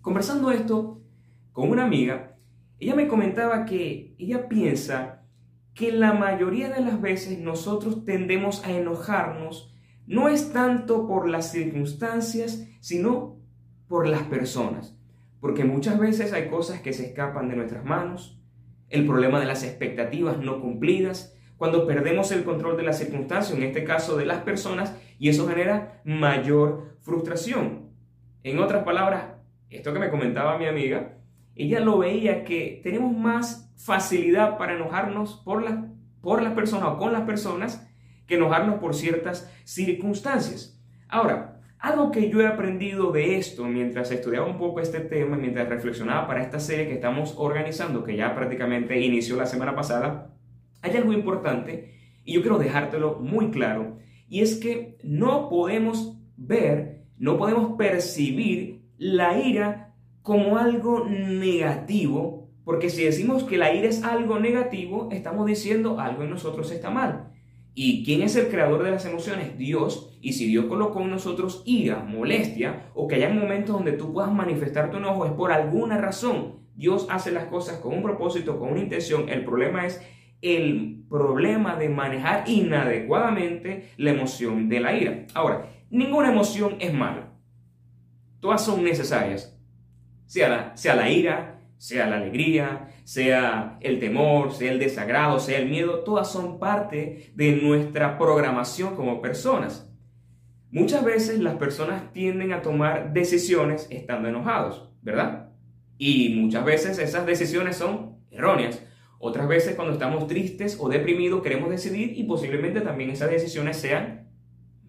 Conversando 0.02 0.52
esto 0.52 1.02
con 1.52 1.72
una 1.72 1.86
amiga, 1.86 2.38
ella 2.80 2.94
me 2.94 3.08
comentaba 3.08 3.66
que 3.66 4.14
ella 4.20 4.48
piensa 4.48 5.19
que 5.80 5.94
la 5.94 6.12
mayoría 6.12 6.68
de 6.68 6.82
las 6.82 7.00
veces 7.00 7.40
nosotros 7.40 8.04
tendemos 8.04 8.66
a 8.66 8.72
enojarnos 8.72 9.74
no 10.08 10.28
es 10.28 10.52
tanto 10.52 11.08
por 11.08 11.30
las 11.30 11.54
circunstancias, 11.54 12.68
sino 12.82 13.38
por 13.88 14.06
las 14.06 14.24
personas. 14.24 15.00
Porque 15.40 15.64
muchas 15.64 15.98
veces 15.98 16.34
hay 16.34 16.50
cosas 16.50 16.82
que 16.82 16.92
se 16.92 17.06
escapan 17.06 17.48
de 17.48 17.56
nuestras 17.56 17.86
manos, 17.86 18.42
el 18.90 19.08
problema 19.08 19.40
de 19.40 19.46
las 19.46 19.64
expectativas 19.64 20.38
no 20.40 20.60
cumplidas, 20.60 21.34
cuando 21.56 21.88
perdemos 21.88 22.34
el 22.34 22.44
control 22.44 22.76
de 22.76 22.84
la 22.84 22.92
circunstancia, 22.92 23.56
en 23.56 23.64
este 23.64 23.86
caso 23.86 24.18
de 24.18 24.26
las 24.26 24.40
personas, 24.40 24.98
y 25.18 25.30
eso 25.30 25.48
genera 25.48 26.02
mayor 26.04 26.98
frustración. 27.00 27.94
En 28.44 28.60
otras 28.60 28.84
palabras, 28.84 29.28
esto 29.70 29.94
que 29.94 30.00
me 30.00 30.10
comentaba 30.10 30.58
mi 30.58 30.66
amiga, 30.66 31.19
ella 31.66 31.80
lo 31.80 31.98
veía 31.98 32.44
que 32.44 32.80
tenemos 32.84 33.16
más 33.16 33.74
facilidad 33.78 34.58
para 34.58 34.76
enojarnos 34.76 35.42
por, 35.44 35.64
la, 35.64 35.92
por 36.22 36.42
las 36.42 36.54
personas 36.54 36.90
o 36.90 36.98
con 36.98 37.14
las 37.14 37.24
personas 37.24 37.88
que 38.28 38.36
enojarnos 38.36 38.80
por 38.80 38.96
ciertas 38.96 39.52
circunstancias. 39.64 40.80
Ahora, 41.08 41.62
algo 41.80 42.12
que 42.12 42.30
yo 42.30 42.42
he 42.42 42.48
aprendido 42.48 43.12
de 43.12 43.38
esto 43.38 43.64
mientras 43.66 44.12
estudiaba 44.12 44.46
un 44.46 44.58
poco 44.58 44.82
este 44.82 45.00
tema, 45.00 45.38
mientras 45.38 45.70
reflexionaba 45.70 46.28
para 46.28 46.44
esta 46.44 46.60
serie 46.60 46.88
que 46.88 46.96
estamos 46.96 47.36
organizando, 47.38 48.04
que 48.04 48.16
ya 48.16 48.36
prácticamente 48.36 49.00
inició 49.00 49.38
la 49.38 49.46
semana 49.46 49.76
pasada, 49.76 50.34
hay 50.82 50.96
algo 50.98 51.14
importante 51.14 51.96
y 52.26 52.34
yo 52.34 52.42
quiero 52.42 52.58
dejártelo 52.58 53.20
muy 53.20 53.50
claro 53.50 53.98
y 54.28 54.42
es 54.42 54.56
que 54.56 54.98
no 55.04 55.50
podemos 55.50 56.18
ver, 56.38 57.06
no 57.18 57.38
podemos 57.38 57.78
percibir 57.78 58.84
la 58.98 59.40
ira 59.40 59.79
como 60.22 60.58
algo 60.58 61.06
negativo, 61.06 62.50
porque 62.64 62.90
si 62.90 63.04
decimos 63.04 63.44
que 63.44 63.58
la 63.58 63.74
ira 63.74 63.88
es 63.88 64.04
algo 64.04 64.40
negativo, 64.40 65.10
estamos 65.12 65.48
diciendo 65.48 66.00
algo 66.00 66.24
en 66.24 66.30
nosotros 66.30 66.72
está 66.72 66.90
mal. 66.90 67.32
¿Y 67.74 68.04
quién 68.04 68.22
es 68.24 68.36
el 68.36 68.50
creador 68.50 68.84
de 68.84 68.92
las 68.92 69.06
emociones? 69.06 69.58
Dios. 69.58 70.18
Y 70.22 70.34
si 70.34 70.48
Dios 70.48 70.66
colocó 70.66 71.02
en 71.02 71.12
nosotros 71.12 71.64
ira, 71.66 72.04
molestia, 72.04 72.92
o 72.94 73.08
que 73.08 73.16
haya 73.16 73.30
momentos 73.30 73.76
donde 73.76 73.94
tú 73.94 74.12
puedas 74.12 74.34
manifestar 74.34 74.92
tu 74.92 74.98
enojo, 74.98 75.26
es 75.26 75.32
por 75.32 75.52
alguna 75.52 75.98
razón. 75.98 76.60
Dios 76.76 77.08
hace 77.10 77.32
las 77.32 77.46
cosas 77.46 77.78
con 77.80 77.94
un 77.94 78.04
propósito, 78.04 78.60
con 78.60 78.70
una 78.70 78.82
intención. 78.82 79.30
El 79.30 79.46
problema 79.46 79.86
es 79.86 80.02
el 80.42 81.06
problema 81.10 81.76
de 81.76 81.90
manejar 81.90 82.48
inadecuadamente 82.48 83.90
la 83.98 84.12
emoción 84.12 84.70
de 84.70 84.80
la 84.80 84.96
ira. 84.96 85.26
Ahora, 85.34 85.70
ninguna 85.90 86.32
emoción 86.32 86.76
es 86.80 86.94
mala. 86.94 87.34
Todas 88.40 88.64
son 88.64 88.84
necesarias. 88.84 89.59
Sea 90.30 90.48
la, 90.48 90.78
sea 90.78 90.94
la 90.94 91.10
ira, 91.10 91.60
sea 91.80 92.06
la 92.06 92.18
alegría, 92.18 92.92
sea 93.04 93.80
el 93.82 93.98
temor, 94.00 94.54
sea 94.54 94.72
el 94.72 94.78
desagrado, 94.78 95.40
sea 95.40 95.58
el 95.58 95.68
miedo, 95.68 96.04
todas 96.04 96.32
son 96.32 96.60
parte 96.60 97.32
de 97.34 97.54
nuestra 97.54 98.20
programación 98.20 98.96
como 98.96 99.24
personas. 99.24 99.92
Muchas 100.70 101.04
veces 101.04 101.40
las 101.40 101.56
personas 101.56 102.14
tienden 102.14 102.54
a 102.54 102.62
tomar 102.62 103.12
decisiones 103.12 103.88
estando 103.90 104.30
enojados, 104.30 104.92
¿verdad? 105.02 105.50
Y 105.98 106.36
muchas 106.36 106.64
veces 106.64 107.00
esas 107.00 107.26
decisiones 107.26 107.78
son 107.78 108.20
erróneas. 108.30 108.86
Otras 109.18 109.48
veces 109.48 109.74
cuando 109.74 109.94
estamos 109.94 110.28
tristes 110.28 110.78
o 110.80 110.90
deprimidos 110.90 111.42
queremos 111.42 111.72
decidir 111.72 112.14
y 112.16 112.24
posiblemente 112.26 112.82
también 112.82 113.10
esas 113.10 113.32
decisiones 113.32 113.78
sean 113.78 114.30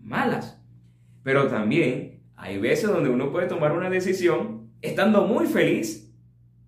malas. 0.03 0.63
Pero 1.23 1.49
también 1.49 2.25
hay 2.37 2.59
veces 2.59 2.91
donde 2.91 3.09
uno 3.09 3.33
puede 3.33 3.47
tomar 3.47 3.73
una 3.73 3.89
decisión 3.89 4.60
estando 4.83 5.27
muy 5.27 5.47
feliz 5.47 6.13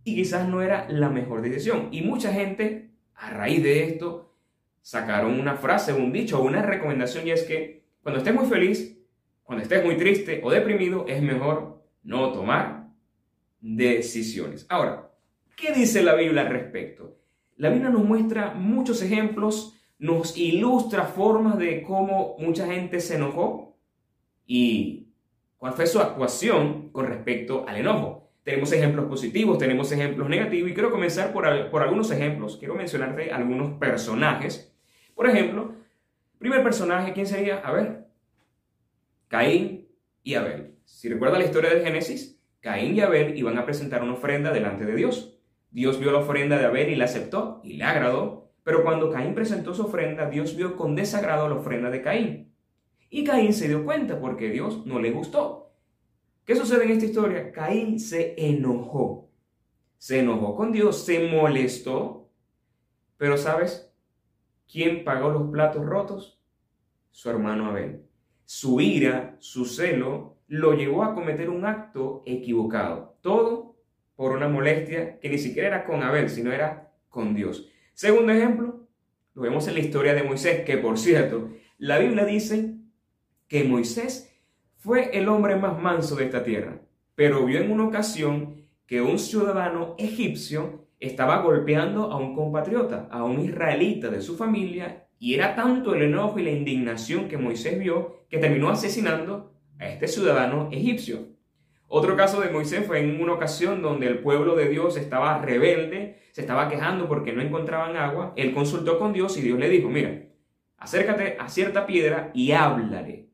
y 0.05 0.15
quizás 0.15 0.49
no 0.49 0.63
era 0.63 0.89
la 0.89 1.09
mejor 1.09 1.43
decisión. 1.43 1.89
Y 1.93 2.03
mucha 2.03 2.33
gente 2.33 2.91
a 3.15 3.31
raíz 3.31 3.63
de 3.63 3.85
esto 3.85 4.35
sacaron 4.81 5.39
una 5.39 5.57
frase, 5.57 5.93
un 5.93 6.13
dicho 6.13 6.43
una 6.43 6.63
recomendación 6.63 7.27
y 7.27 7.31
es 7.31 7.45
que 7.45 7.85
cuando 8.03 8.19
estés 8.19 8.35
muy 8.35 8.47
feliz, 8.47 8.99
cuando 9.45 9.63
estés 9.63 9.85
muy 9.85 9.97
triste 9.97 10.41
o 10.43 10.51
deprimido, 10.51 11.07
es 11.09 11.23
mejor 11.23 11.85
no 12.03 12.33
tomar 12.33 12.89
decisiones. 13.61 14.67
Ahora, 14.69 15.11
¿qué 15.57 15.73
dice 15.73 16.03
la 16.03 16.15
Biblia 16.15 16.43
al 16.43 16.49
respecto? 16.49 17.17
La 17.57 17.69
Biblia 17.69 17.91
nos 17.91 18.05
muestra 18.05 18.55
muchos 18.55 19.03
ejemplos, 19.03 19.79
nos 19.99 20.37
ilustra 20.37 21.05
formas 21.05 21.59
de 21.59 21.83
cómo 21.83 22.37
mucha 22.39 22.67
gente 22.67 23.01
se 23.01 23.17
enojó 23.17 23.77
y 24.47 25.02
cuál 25.63 25.75
fue 25.75 25.87
su 25.87 26.01
actuación 26.01 26.89
con 26.91 27.07
respecto 27.07 27.65
al 27.69 27.77
enojo. 27.77 28.33
Tenemos 28.43 28.73
ejemplos 28.73 29.07
positivos, 29.07 29.59
tenemos 29.59 29.93
ejemplos 29.93 30.29
negativos 30.29 30.69
y 30.69 30.75
quiero 30.75 30.91
comenzar 30.91 31.33
por, 31.33 31.71
por 31.71 31.83
algunos 31.83 32.11
ejemplos. 32.11 32.57
Quiero 32.57 32.75
mencionarte 32.75 33.31
algunos 33.31 33.79
personajes. 33.79 34.75
Por 35.15 35.29
ejemplo, 35.31 35.77
primer 36.39 36.65
personaje, 36.65 37.13
¿quién 37.13 37.29
sería? 37.29 37.59
A 37.59 37.71
ver, 37.71 38.09
Caín 39.29 39.87
y 40.25 40.35
Abel. 40.35 40.75
Si 40.85 41.09
recuerda 41.09 41.39
la 41.39 41.45
historia 41.45 41.71
del 41.71 41.85
Génesis, 41.85 42.43
Caín 42.59 42.97
y 42.97 43.01
Abel 43.01 43.39
iban 43.39 43.57
a 43.57 43.65
presentar 43.65 44.03
una 44.03 44.15
ofrenda 44.15 44.53
delante 44.53 44.85
de 44.85 44.97
Dios. 44.97 45.39
Dios 45.71 46.01
vio 46.01 46.11
la 46.11 46.19
ofrenda 46.19 46.59
de 46.59 46.67
Abel 46.67 46.91
y 46.91 46.97
la 46.97 47.05
aceptó 47.05 47.61
y 47.63 47.75
le 47.75 47.85
agradó, 47.85 48.51
pero 48.65 48.83
cuando 48.83 49.13
Caín 49.13 49.37
presentó 49.37 49.75
su 49.75 49.83
ofrenda, 49.83 50.29
Dios 50.29 50.57
vio 50.57 50.75
con 50.75 50.97
desagrado 50.97 51.49
la 51.49 51.55
ofrenda 51.55 51.89
de 51.89 52.03
Caín. 52.03 52.52
Y 53.15 53.25
Caín 53.25 53.53
se 53.53 53.69
dio 53.69 53.85
cuenta 53.85 54.19
porque 54.19 54.49
Dios 54.49 54.87
no 54.87 54.99
le 54.99 55.11
gustó. 55.11 55.71
¿Qué 56.47 56.57
sucede 56.57 56.85
en 56.85 56.93
esta 56.93 57.05
historia? 57.05 57.53
Caín 57.53 58.01
se 58.01 58.35
enojó. 58.39 59.29
Se 59.99 60.21
enojó 60.21 60.57
con 60.57 60.73
Dios, 60.73 61.05
se 61.05 61.29
molestó. 61.29 62.31
Pero 63.19 63.37
¿sabes 63.37 63.93
quién 64.67 65.05
pagó 65.05 65.29
los 65.29 65.51
platos 65.51 65.85
rotos? 65.85 66.41
Su 67.11 67.29
hermano 67.29 67.67
Abel. 67.67 68.07
Su 68.47 68.81
ira, 68.81 69.37
su 69.41 69.67
celo, 69.67 70.39
lo 70.47 70.73
llevó 70.73 71.05
a 71.05 71.15
cometer 71.15 71.51
un 71.51 71.67
acto 71.67 72.23
equivocado. 72.25 73.19
Todo 73.21 73.77
por 74.17 74.33
una 74.33 74.49
molestia 74.49 75.21
que 75.21 75.29
ni 75.29 75.37
siquiera 75.37 75.69
era 75.69 75.85
con 75.85 76.03
Abel, 76.03 76.31
sino 76.31 76.51
era 76.51 76.91
con 77.11 77.35
Dios. 77.35 77.69
Segundo 77.93 78.33
ejemplo, 78.33 78.89
lo 79.35 79.43
vemos 79.43 79.69
en 79.69 79.75
la 79.75 79.81
historia 79.81 80.15
de 80.15 80.23
Moisés, 80.23 80.65
que 80.65 80.79
por 80.79 80.97
cierto, 80.99 81.51
la 81.77 81.99
Biblia 81.99 82.25
dice 82.25 82.79
que 83.53 83.65
Moisés 83.65 84.35
fue 84.79 85.11
el 85.13 85.29
hombre 85.29 85.57
más 85.57 85.79
manso 85.79 86.17
de 86.17 86.25
esta 86.25 86.43
tierra, 86.43 86.81
pero 87.15 87.45
vio 87.45 87.61
en 87.61 87.71
una 87.71 87.85
ocasión 87.85 88.65
que 88.87 89.03
un 89.03 89.19
ciudadano 89.19 89.95
egipcio 89.99 90.87
estaba 90.99 91.43
golpeando 91.43 92.11
a 92.11 92.17
un 92.17 92.35
compatriota, 92.35 93.09
a 93.11 93.25
un 93.25 93.41
israelita 93.41 94.09
de 94.09 94.23
su 94.23 94.39
familia, 94.39 95.07
y 95.19 95.35
era 95.35 95.55
tanto 95.55 95.95
el 95.95 96.01
enojo 96.01 96.39
y 96.39 96.45
la 96.45 96.51
indignación 96.51 97.29
que 97.29 97.37
Moisés 97.37 97.79
vio 97.79 98.25
que 98.31 98.39
terminó 98.39 98.71
asesinando 98.71 99.53
a 99.79 99.87
este 99.87 100.09
ciudadano 100.09 100.71
egipcio. 100.73 101.19
Otro 101.89 102.17
caso 102.17 102.41
de 102.41 102.49
Moisés 102.49 102.87
fue 102.87 103.01
en 103.01 103.21
una 103.21 103.35
ocasión 103.35 103.83
donde 103.83 104.07
el 104.07 104.21
pueblo 104.21 104.57
de 104.57 104.71
Dios 104.71 104.97
estaba 104.97 105.43
rebelde, 105.43 106.23
se 106.31 106.41
estaba 106.41 106.71
quejando 106.71 107.07
porque 107.07 107.35
no 107.35 107.43
encontraban 107.43 107.99
agua. 107.99 108.33
Él 108.35 108.55
consultó 108.55 108.99
con 108.99 109.13
Dios 109.13 109.37
y 109.37 109.43
Dios 109.43 109.59
le 109.59 109.69
dijo, 109.69 109.91
mira, 109.91 110.23
acércate 110.79 111.37
a 111.39 111.51
cierta 111.51 111.85
piedra 111.85 112.31
y 112.33 112.53
háblale. 112.53 113.32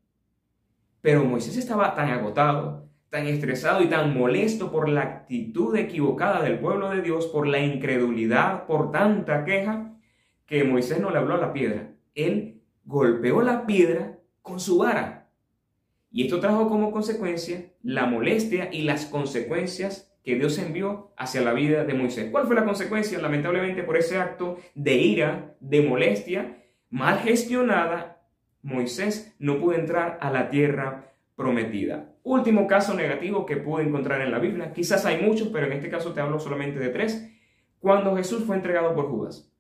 Pero 1.01 1.25
Moisés 1.25 1.57
estaba 1.57 1.95
tan 1.95 2.11
agotado, 2.11 2.89
tan 3.11 3.27
estresado 3.27 3.83
y 3.83 3.87
tan 3.87 4.17
molesto 4.17 4.71
por 4.71 4.89
la 4.89 5.03
actitud 5.03 5.77
equivocada 5.77 6.43
del 6.43 6.59
pueblo 6.59 6.91
de 6.91 7.03
Dios, 7.03 7.27
por 7.27 7.47
la 7.47 7.61
incredulidad, 7.61 8.67
por 8.67 8.91
tanta 8.91 9.45
queja, 9.45 9.95
que 10.47 10.65
Moisés 10.65 11.01
no 11.01 11.11
le 11.11 11.19
habló 11.19 11.35
a 11.35 11.39
la 11.39 11.53
piedra. 11.53 11.93
Él 12.15 12.63
golpeó 12.85 13.43
la 13.43 13.67
piedra 13.67 14.19
con 14.43 14.61
su 14.61 14.79
vara. 14.79 15.29
Y 16.11 16.25
esto 16.25 16.41
trajo 16.41 16.69
como 16.69 16.91
consecuencia 16.91 17.71
la 17.83 18.07
molestia 18.07 18.71
y 18.73 18.83
las 18.83 19.07
consecuencias 19.07 20.11
que 20.25 20.37
Dios 20.37 20.59
envió 20.59 21.13
hacia 21.17 21.43
la 21.43 21.53
vida 21.53 21.85
de 21.85 21.95
Moisés. 21.95 22.31
¿Cuál 22.31 22.47
fue 22.47 22.57
la 22.57 22.65
consecuencia? 22.65 23.19
Lamentablemente 23.19 23.83
por 23.83 23.97
ese 23.97 24.19
acto 24.19 24.59
de 24.75 24.95
ira, 24.95 25.57
de 25.61 25.83
molestia, 25.83 26.63
mal 26.91 27.19
gestionada, 27.21 28.18
Moisés 28.63 29.35
no 29.39 29.59
pudo 29.61 29.75
entrar 29.75 30.19
a 30.21 30.31
la 30.31 30.51
tierra 30.51 31.13
prometida. 31.37 32.15
Último 32.23 32.67
caso 32.67 32.95
negativo 32.95 33.47
que 33.47 33.57
pude 33.57 33.85
encontrar 33.85 34.21
en 34.21 34.33
la 34.33 34.39
Biblia, 34.39 34.73
quizás 34.73 35.07
hay 35.07 35.23
muchos, 35.23 35.49
pero 35.49 35.67
en 35.67 35.73
este 35.73 35.89
caso 35.89 36.13
te 36.13 36.21
hablo 36.21 36.41
solamente 36.41 36.79
de 36.79 36.89
tres, 36.89 37.31
cuando 37.79 38.17
Jesús 38.17 38.45
fue 38.45 38.57
entregado 38.57 38.95
por 38.95 39.09
Judas. 39.09 39.53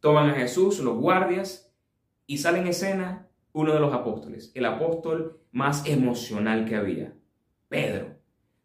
Toman 0.00 0.30
a 0.30 0.34
Jesús 0.34 0.78
los 0.78 0.96
guardias 0.96 1.74
y 2.26 2.38
sale 2.38 2.60
en 2.60 2.68
escena 2.68 3.28
uno 3.52 3.74
de 3.74 3.80
los 3.80 3.92
apóstoles, 3.92 4.52
el 4.54 4.66
apóstol 4.66 5.40
más 5.50 5.84
emocional 5.86 6.64
que 6.64 6.76
había, 6.76 7.14
Pedro, 7.68 8.16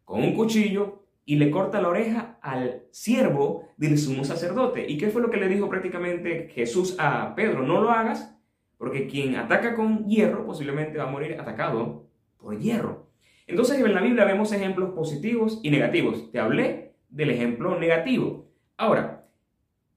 con 0.04 0.22
un 0.22 0.34
cuchillo 0.34 1.04
y 1.24 1.36
le 1.36 1.50
corta 1.50 1.80
la 1.80 1.88
oreja 1.88 2.38
al 2.42 2.84
siervo 2.90 3.70
del 3.76 3.98
sumo 3.98 4.24
sacerdote. 4.24 4.86
¿Y 4.88 4.98
qué 4.98 5.08
fue 5.08 5.22
lo 5.22 5.30
que 5.30 5.38
le 5.38 5.48
dijo 5.48 5.68
prácticamente 5.68 6.48
Jesús 6.54 6.96
a 6.98 7.34
Pedro? 7.34 7.62
No 7.62 7.80
lo 7.80 7.90
hagas, 7.90 8.38
porque 8.78 9.06
quien 9.06 9.36
ataca 9.36 9.74
con 9.74 10.06
hierro 10.06 10.46
posiblemente 10.46 10.98
va 10.98 11.04
a 11.04 11.10
morir 11.10 11.38
atacado 11.40 12.06
por 12.36 12.58
hierro. 12.58 13.08
Entonces 13.46 13.78
en 13.78 13.94
la 13.94 14.00
Biblia 14.00 14.24
vemos 14.24 14.52
ejemplos 14.52 14.90
positivos 14.94 15.60
y 15.62 15.70
negativos. 15.70 16.30
Te 16.32 16.40
hablé 16.40 16.94
del 17.08 17.30
ejemplo 17.30 17.78
negativo. 17.78 18.50
Ahora, 18.76 19.26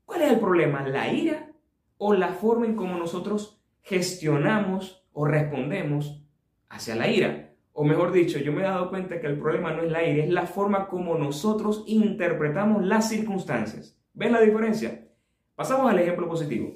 ¿cuál 0.05 0.21
es 0.21 0.31
el 0.31 0.39
problema? 0.39 0.87
¿La 0.87 1.11
ira 1.11 1.51
o 1.97 2.13
la 2.13 2.29
forma 2.29 2.65
en 2.65 2.75
cómo 2.75 2.97
nosotros 2.97 3.61
gestionamos 3.81 5.07
o 5.13 5.25
respondemos 5.25 6.23
hacia 6.69 6.95
la 6.95 7.07
ira. 7.09 7.53
O 7.73 7.83
mejor 7.83 8.11
dicho, 8.11 8.39
yo 8.39 8.51
me 8.51 8.61
he 8.61 8.65
dado 8.65 8.89
cuenta 8.89 9.19
que 9.19 9.27
el 9.27 9.39
problema 9.39 9.71
no 9.71 9.83
es 9.83 9.91
la 9.91 10.03
ira, 10.03 10.23
es 10.23 10.29
la 10.29 10.45
forma 10.45 10.87
como 10.87 11.17
nosotros 11.17 11.83
interpretamos 11.87 12.83
las 12.83 13.09
circunstancias. 13.09 13.99
¿Ven 14.13 14.31
la 14.31 14.41
diferencia? 14.41 15.07
Pasamos 15.55 15.89
al 15.89 15.99
ejemplo 15.99 16.27
positivo. 16.27 16.75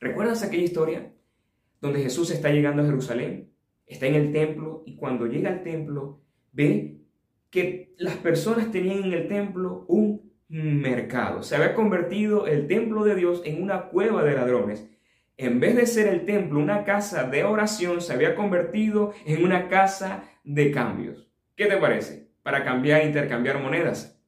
¿Recuerdas 0.00 0.42
aquella 0.42 0.64
historia 0.64 1.12
donde 1.80 2.02
Jesús 2.02 2.30
está 2.30 2.50
llegando 2.50 2.82
a 2.82 2.86
Jerusalén? 2.86 3.52
Está 3.86 4.06
en 4.06 4.14
el 4.14 4.32
templo 4.32 4.82
y 4.86 4.96
cuando 4.96 5.26
llega 5.26 5.50
al 5.50 5.62
templo 5.62 6.22
ve 6.52 7.00
que 7.50 7.94
las 7.98 8.16
personas 8.16 8.70
tenían 8.70 9.04
en 9.04 9.12
el 9.12 9.28
templo 9.28 9.84
un 9.88 10.32
mercado. 10.48 11.42
Se 11.42 11.56
había 11.56 11.74
convertido 11.74 12.46
el 12.46 12.66
templo 12.66 13.04
de 13.04 13.14
Dios 13.14 13.42
en 13.44 13.62
una 13.62 13.88
cueva 13.88 14.22
de 14.24 14.34
ladrones 14.34 14.88
en 15.38 15.60
vez 15.60 15.76
de 15.76 15.86
ser 15.86 16.08
el 16.08 16.24
templo 16.24 16.60
una 16.60 16.84
casa 16.84 17.24
de 17.24 17.44
oración, 17.44 18.00
se 18.00 18.12
había 18.12 18.34
convertido 18.34 19.12
en 19.26 19.44
una 19.44 19.68
casa 19.68 20.24
de 20.44 20.70
cambios. 20.70 21.30
¿Qué 21.56 21.66
te 21.66 21.76
parece? 21.76 22.30
Para 22.42 22.64
cambiar 22.64 23.02
e 23.02 23.06
intercambiar 23.06 23.60
monedas. 23.60 24.18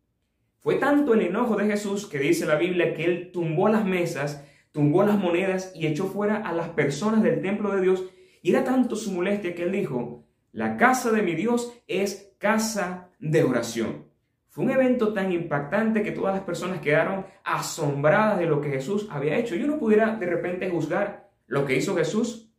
Fue 0.58 0.74
tanto 0.74 1.14
el 1.14 1.22
enojo 1.22 1.56
de 1.56 1.66
Jesús 1.66 2.06
que 2.06 2.18
dice 2.18 2.44
la 2.44 2.56
Biblia 2.56 2.92
que 2.92 3.04
él 3.04 3.30
tumbó 3.32 3.68
las 3.68 3.86
mesas, 3.86 4.46
tumbó 4.78 5.02
las 5.02 5.18
monedas 5.18 5.72
y 5.74 5.88
echó 5.88 6.04
fuera 6.04 6.36
a 6.36 6.52
las 6.52 6.68
personas 6.68 7.20
del 7.24 7.42
templo 7.42 7.74
de 7.74 7.80
Dios. 7.80 8.04
Y 8.42 8.50
era 8.50 8.62
tanto 8.62 8.94
su 8.94 9.10
molestia 9.10 9.52
que 9.52 9.64
él 9.64 9.72
dijo, 9.72 10.24
la 10.52 10.76
casa 10.76 11.10
de 11.10 11.20
mi 11.20 11.34
Dios 11.34 11.76
es 11.88 12.32
casa 12.38 13.10
de 13.18 13.42
oración. 13.42 14.04
Fue 14.50 14.64
un 14.64 14.70
evento 14.70 15.12
tan 15.12 15.32
impactante 15.32 16.04
que 16.04 16.12
todas 16.12 16.32
las 16.32 16.44
personas 16.44 16.80
quedaron 16.80 17.26
asombradas 17.42 18.38
de 18.38 18.46
lo 18.46 18.60
que 18.60 18.70
Jesús 18.70 19.08
había 19.10 19.36
hecho. 19.36 19.56
Yo 19.56 19.66
no 19.66 19.80
pudiera 19.80 20.14
de 20.14 20.26
repente 20.26 20.70
juzgar 20.70 21.28
lo 21.48 21.66
que 21.66 21.74
hizo 21.74 21.96
Jesús. 21.96 22.52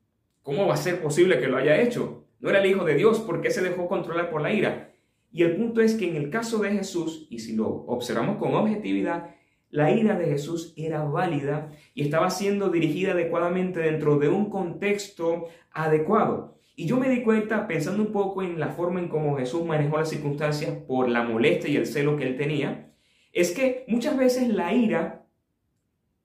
¿Cómo 0.43 0.67
va 0.67 0.73
a 0.73 0.77
ser 0.77 1.01
posible 1.01 1.39
que 1.39 1.47
lo 1.47 1.55
haya 1.55 1.79
hecho? 1.79 2.25
No 2.41 2.49
era 2.49 2.59
el 2.59 2.69
Hijo 2.69 2.83
de 2.83 2.95
Dios, 2.95 3.21
¿por 3.21 3.39
qué 3.39 3.49
se 3.49 3.61
dejó 3.61 3.87
controlar 3.87 4.29
por 4.29 4.41
la 4.41 4.51
ira? 4.51 4.91
Y 5.31 5.43
el 5.43 5.55
punto 5.55 5.79
es 5.79 5.93
que 5.93 6.09
en 6.09 6.17
el 6.17 6.29
caso 6.29 6.57
de 6.57 6.71
Jesús, 6.71 7.27
y 7.29 7.39
si 7.39 7.55
lo 7.55 7.69
observamos 7.69 8.35
con 8.39 8.53
objetividad, 8.55 9.35
la 9.71 9.91
ira 9.91 10.17
de 10.17 10.25
Jesús 10.25 10.73
era 10.75 11.03
válida 11.03 11.71
y 11.93 12.01
estaba 12.01 12.29
siendo 12.29 12.69
dirigida 12.69 13.11
adecuadamente 13.11 13.79
dentro 13.79 14.17
de 14.17 14.29
un 14.29 14.49
contexto 14.49 15.45
adecuado. 15.71 16.57
Y 16.75 16.85
yo 16.85 16.97
me 16.97 17.09
di 17.09 17.21
cuenta, 17.23 17.67
pensando 17.67 18.01
un 18.01 18.11
poco 18.11 18.41
en 18.41 18.59
la 18.59 18.69
forma 18.69 18.99
en 18.99 19.09
cómo 19.09 19.37
Jesús 19.37 19.65
manejó 19.65 19.97
las 19.97 20.09
circunstancias 20.09 20.71
por 20.87 21.09
la 21.09 21.23
molestia 21.23 21.69
y 21.69 21.75
el 21.75 21.85
celo 21.85 22.15
que 22.15 22.25
él 22.25 22.37
tenía, 22.37 22.91
es 23.31 23.51
que 23.51 23.85
muchas 23.87 24.17
veces 24.17 24.47
la 24.47 24.73
ira 24.73 25.25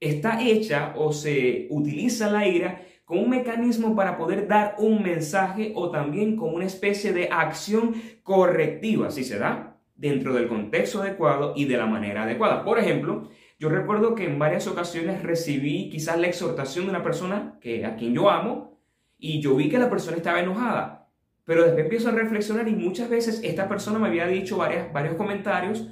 está 0.00 0.42
hecha 0.42 0.94
o 0.96 1.12
se 1.12 1.66
utiliza 1.70 2.30
la 2.30 2.46
ira 2.46 2.82
como 3.04 3.22
un 3.22 3.30
mecanismo 3.30 3.94
para 3.94 4.16
poder 4.16 4.48
dar 4.48 4.76
un 4.78 5.02
mensaje 5.02 5.72
o 5.74 5.90
también 5.90 6.36
como 6.36 6.56
una 6.56 6.64
especie 6.64 7.12
de 7.12 7.28
acción 7.30 7.94
correctiva, 8.22 9.10
si 9.10 9.24
se 9.24 9.38
da 9.38 9.73
dentro 9.94 10.34
del 10.34 10.48
contexto 10.48 11.02
adecuado 11.02 11.52
y 11.56 11.66
de 11.66 11.76
la 11.76 11.86
manera 11.86 12.24
adecuada. 12.24 12.64
Por 12.64 12.78
ejemplo, 12.78 13.28
yo 13.58 13.68
recuerdo 13.68 14.14
que 14.14 14.24
en 14.24 14.38
varias 14.38 14.66
ocasiones 14.66 15.22
recibí 15.22 15.88
quizás 15.88 16.18
la 16.18 16.26
exhortación 16.26 16.86
de 16.86 16.90
una 16.90 17.02
persona 17.02 17.58
que, 17.60 17.86
a 17.86 17.96
quien 17.96 18.14
yo 18.14 18.28
amo 18.28 18.80
y 19.18 19.40
yo 19.40 19.54
vi 19.54 19.68
que 19.68 19.78
la 19.78 19.90
persona 19.90 20.16
estaba 20.16 20.40
enojada. 20.40 21.08
Pero 21.44 21.62
después 21.62 21.84
empiezo 21.84 22.08
a 22.08 22.12
reflexionar 22.12 22.68
y 22.68 22.74
muchas 22.74 23.08
veces 23.08 23.40
esta 23.44 23.68
persona 23.68 23.98
me 23.98 24.08
había 24.08 24.26
dicho 24.26 24.56
varias, 24.56 24.92
varios 24.92 25.14
comentarios 25.14 25.88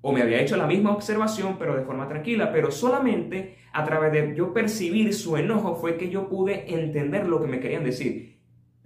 o 0.00 0.12
me 0.12 0.22
había 0.22 0.40
hecho 0.40 0.56
la 0.56 0.66
misma 0.66 0.92
observación, 0.92 1.56
pero 1.58 1.76
de 1.76 1.84
forma 1.84 2.08
tranquila, 2.08 2.52
pero 2.52 2.70
solamente 2.70 3.56
a 3.72 3.84
través 3.84 4.12
de 4.12 4.34
yo 4.36 4.52
percibir 4.52 5.12
su 5.14 5.36
enojo 5.36 5.76
fue 5.76 5.96
que 5.96 6.10
yo 6.10 6.28
pude 6.28 6.72
entender 6.72 7.26
lo 7.26 7.40
que 7.40 7.48
me 7.48 7.60
querían 7.60 7.84
decir. 7.84 8.37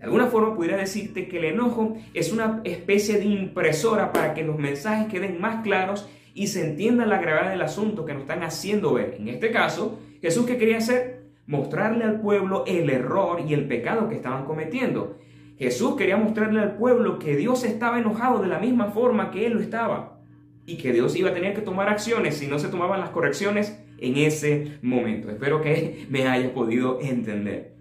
De 0.02 0.06
alguna 0.06 0.26
forma 0.26 0.56
pudiera 0.56 0.78
decirte 0.78 1.28
que 1.28 1.38
el 1.38 1.44
enojo 1.44 1.96
es 2.12 2.32
una 2.32 2.60
especie 2.64 3.18
de 3.18 3.24
impresora 3.24 4.12
para 4.12 4.34
que 4.34 4.42
los 4.42 4.58
mensajes 4.58 5.06
queden 5.06 5.40
más 5.40 5.62
claros 5.62 6.08
y 6.34 6.48
se 6.48 6.66
entienda 6.66 7.06
la 7.06 7.20
gravedad 7.20 7.52
del 7.52 7.62
asunto 7.62 8.04
que 8.04 8.12
nos 8.12 8.22
están 8.22 8.42
haciendo 8.42 8.94
ver. 8.94 9.14
En 9.20 9.28
este 9.28 9.52
caso, 9.52 10.00
Jesús 10.20 10.44
que 10.44 10.58
quería 10.58 10.78
hacer? 10.78 11.22
Mostrarle 11.46 12.02
al 12.02 12.20
pueblo 12.20 12.64
el 12.66 12.90
error 12.90 13.42
y 13.46 13.54
el 13.54 13.68
pecado 13.68 14.08
que 14.08 14.16
estaban 14.16 14.44
cometiendo. 14.44 15.18
Jesús 15.56 15.94
quería 15.94 16.16
mostrarle 16.16 16.58
al 16.58 16.74
pueblo 16.74 17.20
que 17.20 17.36
Dios 17.36 17.62
estaba 17.62 18.00
enojado 18.00 18.42
de 18.42 18.48
la 18.48 18.58
misma 18.58 18.86
forma 18.86 19.30
que 19.30 19.46
él 19.46 19.52
lo 19.52 19.60
estaba 19.60 20.18
y 20.66 20.78
que 20.78 20.92
Dios 20.92 21.14
iba 21.14 21.30
a 21.30 21.34
tener 21.34 21.54
que 21.54 21.62
tomar 21.62 21.88
acciones 21.88 22.38
si 22.38 22.48
no 22.48 22.58
se 22.58 22.66
tomaban 22.66 22.98
las 22.98 23.10
correcciones 23.10 23.80
en 23.98 24.16
ese 24.16 24.78
momento. 24.82 25.30
Espero 25.30 25.62
que 25.62 26.06
me 26.10 26.26
haya 26.26 26.52
podido 26.52 26.98
entender. 27.00 27.76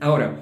Ahora, 0.00 0.40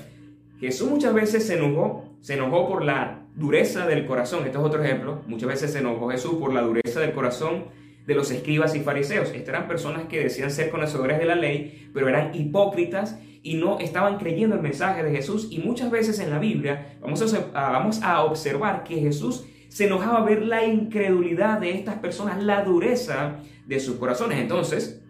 Jesús 0.60 0.90
muchas 0.90 1.14
veces 1.14 1.46
se 1.46 1.56
enojó, 1.56 2.04
se 2.20 2.34
enojó 2.34 2.68
por 2.68 2.84
la 2.84 3.26
dureza 3.36 3.86
del 3.86 4.06
corazón. 4.06 4.44
Esto 4.44 4.58
es 4.58 4.64
otro 4.64 4.82
ejemplo. 4.82 5.22
Muchas 5.26 5.48
veces 5.48 5.72
se 5.72 5.78
enojó 5.78 6.10
Jesús 6.10 6.34
por 6.34 6.52
la 6.52 6.62
dureza 6.62 7.00
del 7.00 7.12
corazón 7.12 7.66
de 8.06 8.14
los 8.14 8.30
escribas 8.30 8.74
y 8.74 8.80
fariseos. 8.80 9.28
Estas 9.28 9.48
eran 9.48 9.68
personas 9.68 10.06
que 10.08 10.20
decían 10.20 10.50
ser 10.50 10.70
conocedores 10.70 11.18
de 11.18 11.26
la 11.26 11.34
ley, 11.34 11.90
pero 11.94 12.08
eran 12.08 12.34
hipócritas 12.34 13.18
y 13.42 13.54
no 13.54 13.78
estaban 13.78 14.18
creyendo 14.18 14.56
el 14.56 14.62
mensaje 14.62 15.02
de 15.04 15.14
Jesús. 15.14 15.48
Y 15.50 15.58
muchas 15.58 15.90
veces 15.90 16.18
en 16.18 16.30
la 16.30 16.38
Biblia 16.38 16.96
vamos 17.00 17.34
a, 17.34 17.50
vamos 17.52 18.02
a 18.02 18.24
observar 18.24 18.82
que 18.82 18.96
Jesús 18.96 19.44
se 19.68 19.86
enojaba 19.86 20.24
ver 20.24 20.42
la 20.42 20.64
incredulidad 20.64 21.60
de 21.60 21.72
estas 21.72 21.96
personas, 21.96 22.42
la 22.42 22.64
dureza 22.64 23.36
de 23.66 23.78
sus 23.78 23.96
corazones. 23.96 24.38
Entonces, 24.38 25.02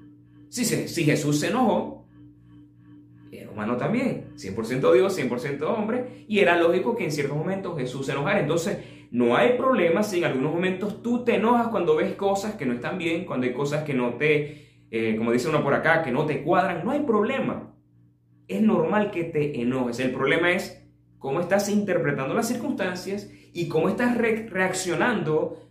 si, 0.48 0.64
si 0.64 1.04
Jesús 1.04 1.40
se 1.40 1.48
enojó, 1.48 1.97
humano 3.58 3.76
también, 3.76 4.28
100% 4.36 4.92
Dios, 4.92 5.18
100% 5.18 5.62
hombre, 5.62 6.24
y 6.28 6.38
era 6.38 6.56
lógico 6.56 6.94
que 6.94 7.04
en 7.04 7.10
ciertos 7.10 7.36
momentos 7.36 7.76
Jesús 7.76 8.06
se 8.06 8.12
enojara. 8.12 8.38
Entonces, 8.38 8.78
no 9.10 9.36
hay 9.36 9.54
problema 9.56 10.04
si 10.04 10.18
en 10.18 10.26
algunos 10.26 10.52
momentos 10.52 11.02
tú 11.02 11.24
te 11.24 11.34
enojas 11.34 11.66
cuando 11.68 11.96
ves 11.96 12.14
cosas 12.14 12.54
que 12.54 12.66
no 12.66 12.72
están 12.72 12.98
bien, 12.98 13.24
cuando 13.24 13.46
hay 13.46 13.52
cosas 13.52 13.82
que 13.82 13.94
no 13.94 14.14
te, 14.14 14.86
eh, 14.92 15.16
como 15.16 15.32
dice 15.32 15.48
uno 15.48 15.64
por 15.64 15.74
acá, 15.74 16.02
que 16.02 16.12
no 16.12 16.24
te 16.24 16.44
cuadran, 16.44 16.84
no 16.84 16.92
hay 16.92 17.00
problema. 17.00 17.74
Es 18.46 18.62
normal 18.62 19.10
que 19.10 19.24
te 19.24 19.60
enojes. 19.60 19.98
El 19.98 20.12
problema 20.12 20.52
es 20.52 20.88
cómo 21.18 21.40
estás 21.40 21.68
interpretando 21.68 22.34
las 22.34 22.46
circunstancias 22.46 23.28
y 23.52 23.66
cómo 23.68 23.88
estás 23.88 24.16
reaccionando 24.16 25.68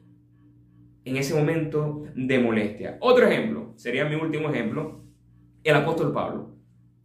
en 1.06 1.16
ese 1.16 1.34
momento 1.34 2.04
de 2.16 2.38
molestia. 2.38 2.98
Otro 3.00 3.26
ejemplo, 3.26 3.72
sería 3.78 4.04
mi 4.04 4.16
último 4.16 4.50
ejemplo, 4.50 5.06
el 5.64 5.76
apóstol 5.76 6.12
Pablo. 6.12 6.57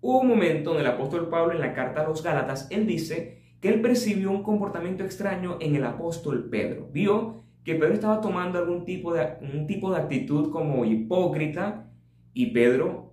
Hubo 0.04 0.18
un 0.18 0.26
momento 0.26 0.74
en 0.74 0.80
el 0.80 0.86
apóstol 0.86 1.28
Pablo 1.28 1.52
en 1.52 1.60
la 1.60 1.74
carta 1.74 2.00
a 2.00 2.08
los 2.08 2.24
Gálatas, 2.24 2.66
él 2.72 2.88
dice 2.88 3.40
que 3.60 3.68
él 3.68 3.80
percibió 3.80 4.32
un 4.32 4.42
comportamiento 4.42 5.04
extraño 5.04 5.58
en 5.60 5.76
el 5.76 5.84
apóstol 5.84 6.48
Pedro. 6.50 6.88
Vio 6.92 7.44
que 7.62 7.76
Pedro 7.76 7.94
estaba 7.94 8.20
tomando 8.20 8.58
algún 8.58 8.84
tipo 8.84 9.14
de, 9.14 9.24
un 9.54 9.68
tipo 9.68 9.92
de 9.92 9.98
actitud 9.98 10.50
como 10.50 10.84
hipócrita 10.84 11.88
y 12.34 12.46
Pedro 12.46 13.12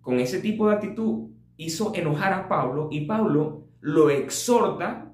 con 0.00 0.20
ese 0.20 0.40
tipo 0.40 0.68
de 0.68 0.76
actitud 0.76 1.28
hizo 1.58 1.92
enojar 1.94 2.32
a 2.32 2.48
Pablo 2.48 2.88
y 2.90 3.02
Pablo 3.02 3.66
lo 3.80 4.08
exhorta 4.08 5.12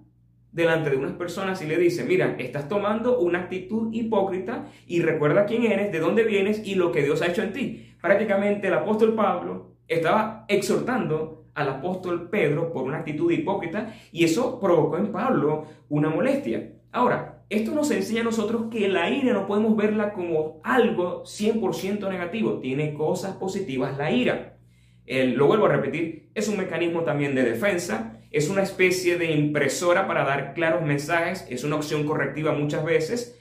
delante 0.52 0.90
de 0.90 0.98
unas 0.98 1.14
personas 1.14 1.60
y 1.62 1.66
le 1.66 1.78
dice, 1.78 2.04
mira, 2.04 2.36
estás 2.38 2.68
tomando 2.68 3.18
una 3.18 3.40
actitud 3.40 3.92
hipócrita 3.92 4.66
y 4.86 5.02
recuerda 5.02 5.46
quién 5.46 5.64
eres, 5.64 5.90
de 5.90 5.98
dónde 5.98 6.22
vienes 6.22 6.64
y 6.64 6.76
lo 6.76 6.92
que 6.92 7.02
Dios 7.02 7.22
ha 7.22 7.26
hecho 7.26 7.42
en 7.42 7.52
ti. 7.52 7.96
Prácticamente 8.00 8.68
el 8.68 8.74
apóstol 8.74 9.16
Pablo 9.16 9.75
estaba 9.88 10.44
exhortando 10.48 11.46
al 11.54 11.68
apóstol 11.68 12.28
Pedro 12.28 12.72
por 12.72 12.84
una 12.84 12.98
actitud 12.98 13.30
hipócrita 13.30 13.94
y 14.12 14.24
eso 14.24 14.60
provocó 14.60 14.98
en 14.98 15.10
Pablo 15.10 15.64
una 15.88 16.10
molestia. 16.10 16.72
Ahora, 16.92 17.44
esto 17.48 17.72
nos 17.72 17.90
enseña 17.90 18.22
a 18.22 18.24
nosotros 18.24 18.64
que 18.70 18.88
la 18.88 19.08
ira 19.08 19.32
no 19.32 19.46
podemos 19.46 19.76
verla 19.76 20.12
como 20.12 20.60
algo 20.64 21.22
100% 21.22 22.08
negativo, 22.08 22.58
tiene 22.58 22.92
cosas 22.92 23.36
positivas 23.36 23.96
la 23.96 24.10
ira. 24.10 24.58
lo 25.06 25.46
vuelvo 25.46 25.66
a 25.66 25.70
repetir, 25.70 26.30
es 26.34 26.48
un 26.48 26.56
mecanismo 26.56 27.02
también 27.02 27.34
de 27.34 27.44
defensa, 27.44 28.20
es 28.32 28.50
una 28.50 28.62
especie 28.62 29.16
de 29.16 29.30
impresora 29.32 30.08
para 30.08 30.24
dar 30.24 30.54
claros 30.54 30.82
mensajes, 30.82 31.46
es 31.48 31.62
una 31.62 31.76
opción 31.76 32.04
correctiva 32.04 32.52
muchas 32.52 32.84
veces, 32.84 33.40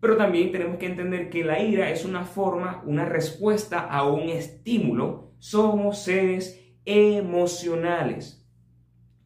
pero 0.00 0.16
también 0.16 0.50
tenemos 0.50 0.78
que 0.78 0.86
entender 0.86 1.28
que 1.28 1.44
la 1.44 1.60
ira 1.60 1.90
es 1.90 2.04
una 2.04 2.24
forma, 2.24 2.82
una 2.86 3.04
respuesta 3.04 3.80
a 3.80 4.08
un 4.08 4.30
estímulo. 4.30 5.31
Somos 5.42 5.98
seres 6.04 6.72
emocionales. 6.84 8.46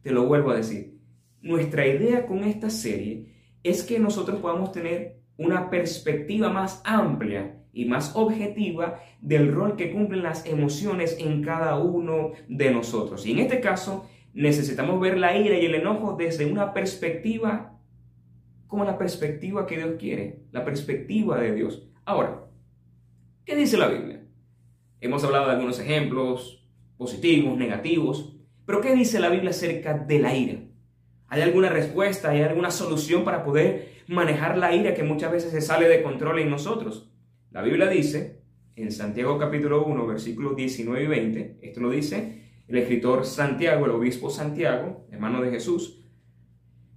Te 0.01 0.09
lo 0.09 0.25
vuelvo 0.25 0.49
a 0.49 0.55
decir. 0.55 0.97
Nuestra 1.43 1.85
idea 1.85 2.25
con 2.25 2.43
esta 2.43 2.71
serie 2.71 3.35
es 3.61 3.83
que 3.83 3.99
nosotros 3.99 4.39
podamos 4.39 4.71
tener 4.71 5.19
una 5.37 5.69
perspectiva 5.69 6.49
más 6.49 6.81
amplia 6.85 7.61
y 7.71 7.85
más 7.85 8.15
objetiva 8.15 8.99
del 9.21 9.53
rol 9.53 9.75
que 9.75 9.91
cumplen 9.91 10.23
las 10.23 10.47
emociones 10.47 11.17
en 11.19 11.43
cada 11.43 11.77
uno 11.77 12.31
de 12.49 12.71
nosotros. 12.71 13.23
Y 13.27 13.33
en 13.33 13.37
este 13.37 13.61
caso, 13.61 14.09
necesitamos 14.33 14.99
ver 14.99 15.19
la 15.19 15.37
ira 15.37 15.55
y 15.55 15.67
el 15.67 15.75
enojo 15.75 16.15
desde 16.17 16.51
una 16.51 16.73
perspectiva 16.73 17.79
como 18.65 18.85
la 18.85 18.97
perspectiva 18.97 19.67
que 19.67 19.77
Dios 19.77 19.95
quiere, 19.99 20.39
la 20.51 20.65
perspectiva 20.65 21.39
de 21.39 21.53
Dios. 21.53 21.87
Ahora, 22.05 22.47
¿qué 23.45 23.55
dice 23.55 23.77
la 23.77 23.87
Biblia? 23.87 24.16
Hemos 25.07 25.23
hablado 25.23 25.45
de 25.45 25.53
algunos 25.53 25.79
ejemplos 25.79 26.67
positivos, 26.97 27.57
negativos, 27.57 28.35
pero 28.65 28.81
¿qué 28.81 28.93
dice 28.93 29.21
la 29.21 29.29
Biblia 29.29 29.51
acerca 29.51 29.93
de 29.93 30.19
la 30.19 30.35
ira? 30.35 30.59
¿Hay 31.29 31.41
alguna 31.43 31.69
respuesta, 31.69 32.31
hay 32.31 32.41
alguna 32.41 32.71
solución 32.71 33.23
para 33.23 33.45
poder 33.45 34.03
manejar 34.07 34.57
la 34.57 34.75
ira 34.75 34.93
que 34.93 35.03
muchas 35.03 35.31
veces 35.31 35.51
se 35.51 35.61
sale 35.61 35.87
de 35.87 36.03
control 36.03 36.39
en 36.39 36.49
nosotros? 36.49 37.09
La 37.51 37.61
Biblia 37.61 37.87
dice 37.87 38.41
en 38.75 38.91
Santiago 38.91 39.37
capítulo 39.37 39.85
1, 39.85 40.05
versículos 40.07 40.57
19 40.57 41.01
y 41.01 41.07
20, 41.07 41.59
esto 41.61 41.79
lo 41.79 41.89
dice, 41.89 42.41
el 42.67 42.77
escritor 42.77 43.25
Santiago, 43.25 43.85
el 43.85 43.91
obispo 43.91 44.29
Santiago, 44.29 45.07
hermano 45.09 45.41
de 45.41 45.51
Jesús, 45.51 46.03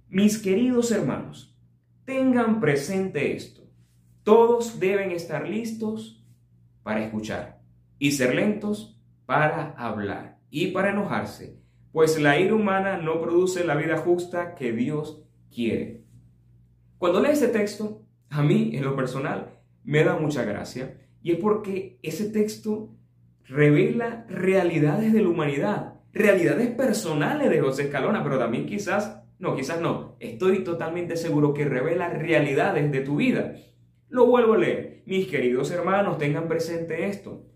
mis 0.09 0.37
queridos 0.37 0.91
hermanos, 0.91 1.57
tengan 2.03 2.59
presente 2.59 3.37
esto. 3.37 3.61
Todos 4.23 4.81
deben 4.81 5.11
estar 5.11 5.47
listos 5.47 6.25
para 6.83 7.05
escuchar 7.05 7.60
y 8.01 8.13
ser 8.13 8.33
lentos 8.33 8.99
para 9.27 9.75
hablar 9.77 10.39
y 10.49 10.71
para 10.71 10.89
enojarse, 10.89 11.59
pues 11.91 12.19
la 12.19 12.39
ira 12.39 12.55
humana 12.55 12.97
no 12.97 13.21
produce 13.21 13.63
la 13.63 13.75
vida 13.75 13.95
justa 13.95 14.55
que 14.55 14.71
Dios 14.71 15.21
quiere. 15.53 16.01
Cuando 16.97 17.19
leo 17.19 17.31
ese 17.31 17.49
texto, 17.49 18.01
a 18.31 18.41
mí 18.41 18.71
en 18.73 18.85
lo 18.85 18.95
personal 18.95 19.59
me 19.83 20.03
da 20.03 20.17
mucha 20.17 20.43
gracia 20.43 20.97
y 21.21 21.33
es 21.33 21.37
porque 21.37 21.99
ese 22.01 22.31
texto 22.31 22.89
revela 23.45 24.25
realidades 24.27 25.13
de 25.13 25.21
la 25.21 25.29
humanidad, 25.29 25.93
realidades 26.11 26.69
personales 26.71 27.51
de 27.51 27.61
José 27.61 27.83
Escalona, 27.83 28.23
pero 28.23 28.39
también 28.39 28.65
quizás, 28.65 29.21
no, 29.37 29.55
quizás 29.55 29.79
no, 29.79 30.15
estoy 30.19 30.63
totalmente 30.63 31.15
seguro 31.17 31.53
que 31.53 31.65
revela 31.65 32.09
realidades 32.09 32.91
de 32.91 33.01
tu 33.01 33.17
vida. 33.17 33.53
Lo 34.09 34.25
vuelvo 34.25 34.53
a 34.55 34.57
leer. 34.57 35.03
Mis 35.05 35.27
queridos 35.27 35.69
hermanos, 35.69 36.17
tengan 36.17 36.47
presente 36.47 37.05
esto. 37.05 37.50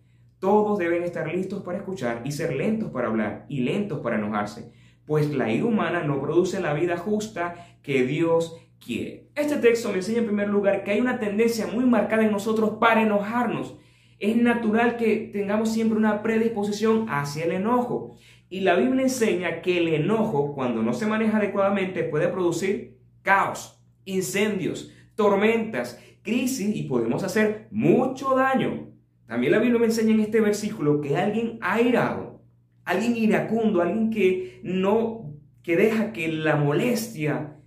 Todos 0.46 0.78
deben 0.78 1.02
estar 1.02 1.28
listos 1.28 1.64
para 1.64 1.80
escuchar 1.80 2.22
y 2.24 2.32
ser 2.32 2.54
lentos 2.54 2.92
para 2.92 3.08
hablar 3.08 3.48
y 3.50 3.62
lentos 3.62 4.02
para 4.02 4.18
enojarse, 4.18 4.72
pues 5.04 5.34
la 5.34 5.52
ira 5.52 5.66
humana 5.66 6.04
no 6.04 6.22
produce 6.22 6.60
la 6.60 6.76
vida 6.76 6.98
justa 6.98 7.80
que 7.82 8.04
Dios 8.06 8.56
quiere. 8.78 9.32
Este 9.34 9.56
texto 9.56 9.90
me 9.90 9.96
enseña 9.96 10.20
en 10.20 10.28
primer 10.28 10.50
lugar 10.50 10.84
que 10.84 10.92
hay 10.92 11.02
una 11.02 11.18
tendencia 11.18 11.66
muy 11.66 11.84
marcada 11.86 12.24
en 12.24 12.32
nosotros 12.32 12.74
para 12.80 13.02
enojarnos. 13.02 13.76
Es 14.20 14.38
natural 14.38 14.98
que 14.98 15.32
tengamos 15.34 15.74
siempre 15.74 15.98
una 15.98 16.22
predisposición 16.22 17.08
hacia 17.10 17.46
el 17.46 17.54
enojo. 17.54 18.16
Y 18.48 18.60
la 18.60 18.76
Biblia 18.76 19.02
enseña 19.02 19.64
que 19.64 19.80
el 19.80 19.88
enojo, 19.88 20.54
cuando 20.54 20.84
no 20.84 20.94
se 20.94 21.08
maneja 21.08 21.38
adecuadamente, 21.38 22.04
puede 22.04 22.28
producir 22.28 23.00
caos, 23.24 23.84
incendios, 24.04 24.94
tormentas, 25.16 26.00
crisis 26.22 26.76
y 26.76 26.84
podemos 26.84 27.24
hacer 27.24 27.68
mucho 27.72 28.36
daño. 28.36 28.95
También 29.28 29.52
la 29.52 29.60
Biblia 29.60 29.80
me 29.80 29.86
enseña 29.86 30.14
en 30.14 30.20
este 30.20 30.42
versículo 30.42 31.02
que 31.02 31.18
alguien 31.18 31.58
airado, 31.62 32.44
alguien 32.84 33.16
iracundo, 33.16 33.82
alguien 33.82 34.12
que 34.12 34.60
no, 34.64 35.34
que 35.64 35.76
deja 35.76 36.14
que 36.14 36.28
la 36.28 36.56
molestia, 36.56 37.58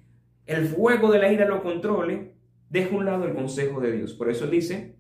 el 0.47 0.67
fuego 0.67 1.11
de 1.11 1.19
la 1.19 1.33
ira 1.33 1.47
lo 1.47 1.63
controle, 1.63 2.35
deja 2.71 2.97
un 2.97 3.05
lado 3.05 3.25
el 3.25 3.35
consejo 3.35 3.81
de 3.81 3.93
Dios. 3.93 4.15
Por 4.15 4.31
eso 4.31 4.47
dice 4.47 4.97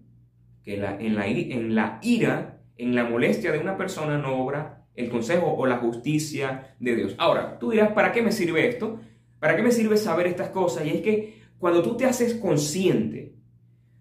que 0.64 0.74
en, 0.74 0.82
la, 0.82 0.96
en 1.00 1.74
la 1.74 1.98
ira, 2.02 2.60
en 2.76 2.94
la 2.94 3.04
molestia 3.04 3.52
de 3.52 3.58
una 3.58 3.76
persona 3.76 4.18
no 4.18 4.42
obra 4.42 4.86
el 4.94 5.10
consejo 5.10 5.54
o 5.54 5.64
la 5.66 5.76
justicia 5.76 6.74
de 6.80 6.96
Dios. 6.96 7.14
Ahora, 7.18 7.58
tú 7.60 7.70
dirás, 7.70 7.92
¿para 7.92 8.10
qué 8.10 8.20
me 8.20 8.32
sirve 8.32 8.68
esto? 8.68 8.98
¿Para 9.38 9.54
qué 9.54 9.62
me 9.62 9.70
sirve 9.70 9.96
saber 9.96 10.26
estas 10.26 10.48
cosas? 10.48 10.84
Y 10.84 10.90
es 10.90 11.02
que 11.02 11.40
cuando 11.58 11.82
tú 11.82 11.96
te 11.96 12.04
haces 12.04 12.34
consciente, 12.34 13.36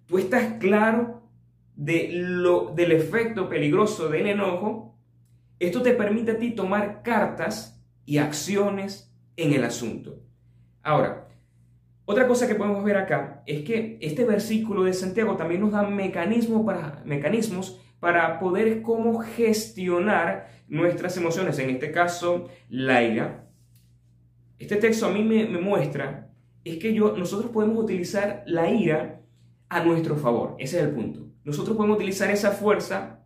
tú 0.08 0.18
estás 0.18 0.54
claro 0.60 1.17
de 1.78 2.10
lo, 2.12 2.74
del 2.76 2.92
efecto 2.92 3.48
peligroso 3.48 4.10
del 4.10 4.28
enojo, 4.28 4.98
esto 5.60 5.82
te 5.82 5.94
permite 5.94 6.32
a 6.32 6.38
ti 6.38 6.52
tomar 6.52 7.04
cartas 7.04 7.82
y 8.04 8.18
acciones 8.18 9.16
en 9.38 9.54
el 9.54 9.64
asunto. 9.64 10.20
Ahora, 10.82 11.28
otra 12.06 12.28
cosa 12.28 12.48
que 12.48 12.56
podemos 12.56 12.84
ver 12.84 12.98
acá 12.98 13.44
es 13.46 13.64
que 13.64 14.00
este 14.02 14.26
versículo 14.26 14.84
de 14.84 14.94
Santiago 14.94 15.36
también 15.38 15.62
nos 15.62 15.72
da 15.72 15.84
mecanismos 15.84 16.66
para, 16.66 17.04
mecanismos 17.06 17.80
para 18.00 18.40
poder 18.40 18.82
cómo 18.82 19.20
gestionar 19.20 20.50
nuestras 20.68 21.16
emociones, 21.18 21.60
en 21.60 21.70
este 21.70 21.92
caso 21.92 22.50
la 22.70 23.04
ira. 23.04 23.48
Este 24.58 24.78
texto 24.78 25.06
a 25.06 25.12
mí 25.12 25.24
me, 25.24 25.46
me 25.46 25.60
muestra 25.60 26.32
es 26.64 26.78
que 26.78 26.94
yo, 26.94 27.16
nosotros 27.16 27.52
podemos 27.52 27.84
utilizar 27.84 28.44
la 28.48 28.72
ira 28.72 29.22
a 29.70 29.84
nuestro 29.84 30.16
favor. 30.16 30.56
Ese 30.58 30.78
es 30.78 30.84
el 30.84 30.92
punto. 30.92 31.27
Nosotros 31.48 31.78
podemos 31.78 31.96
utilizar 31.96 32.30
esa 32.30 32.52
fuerza 32.52 33.24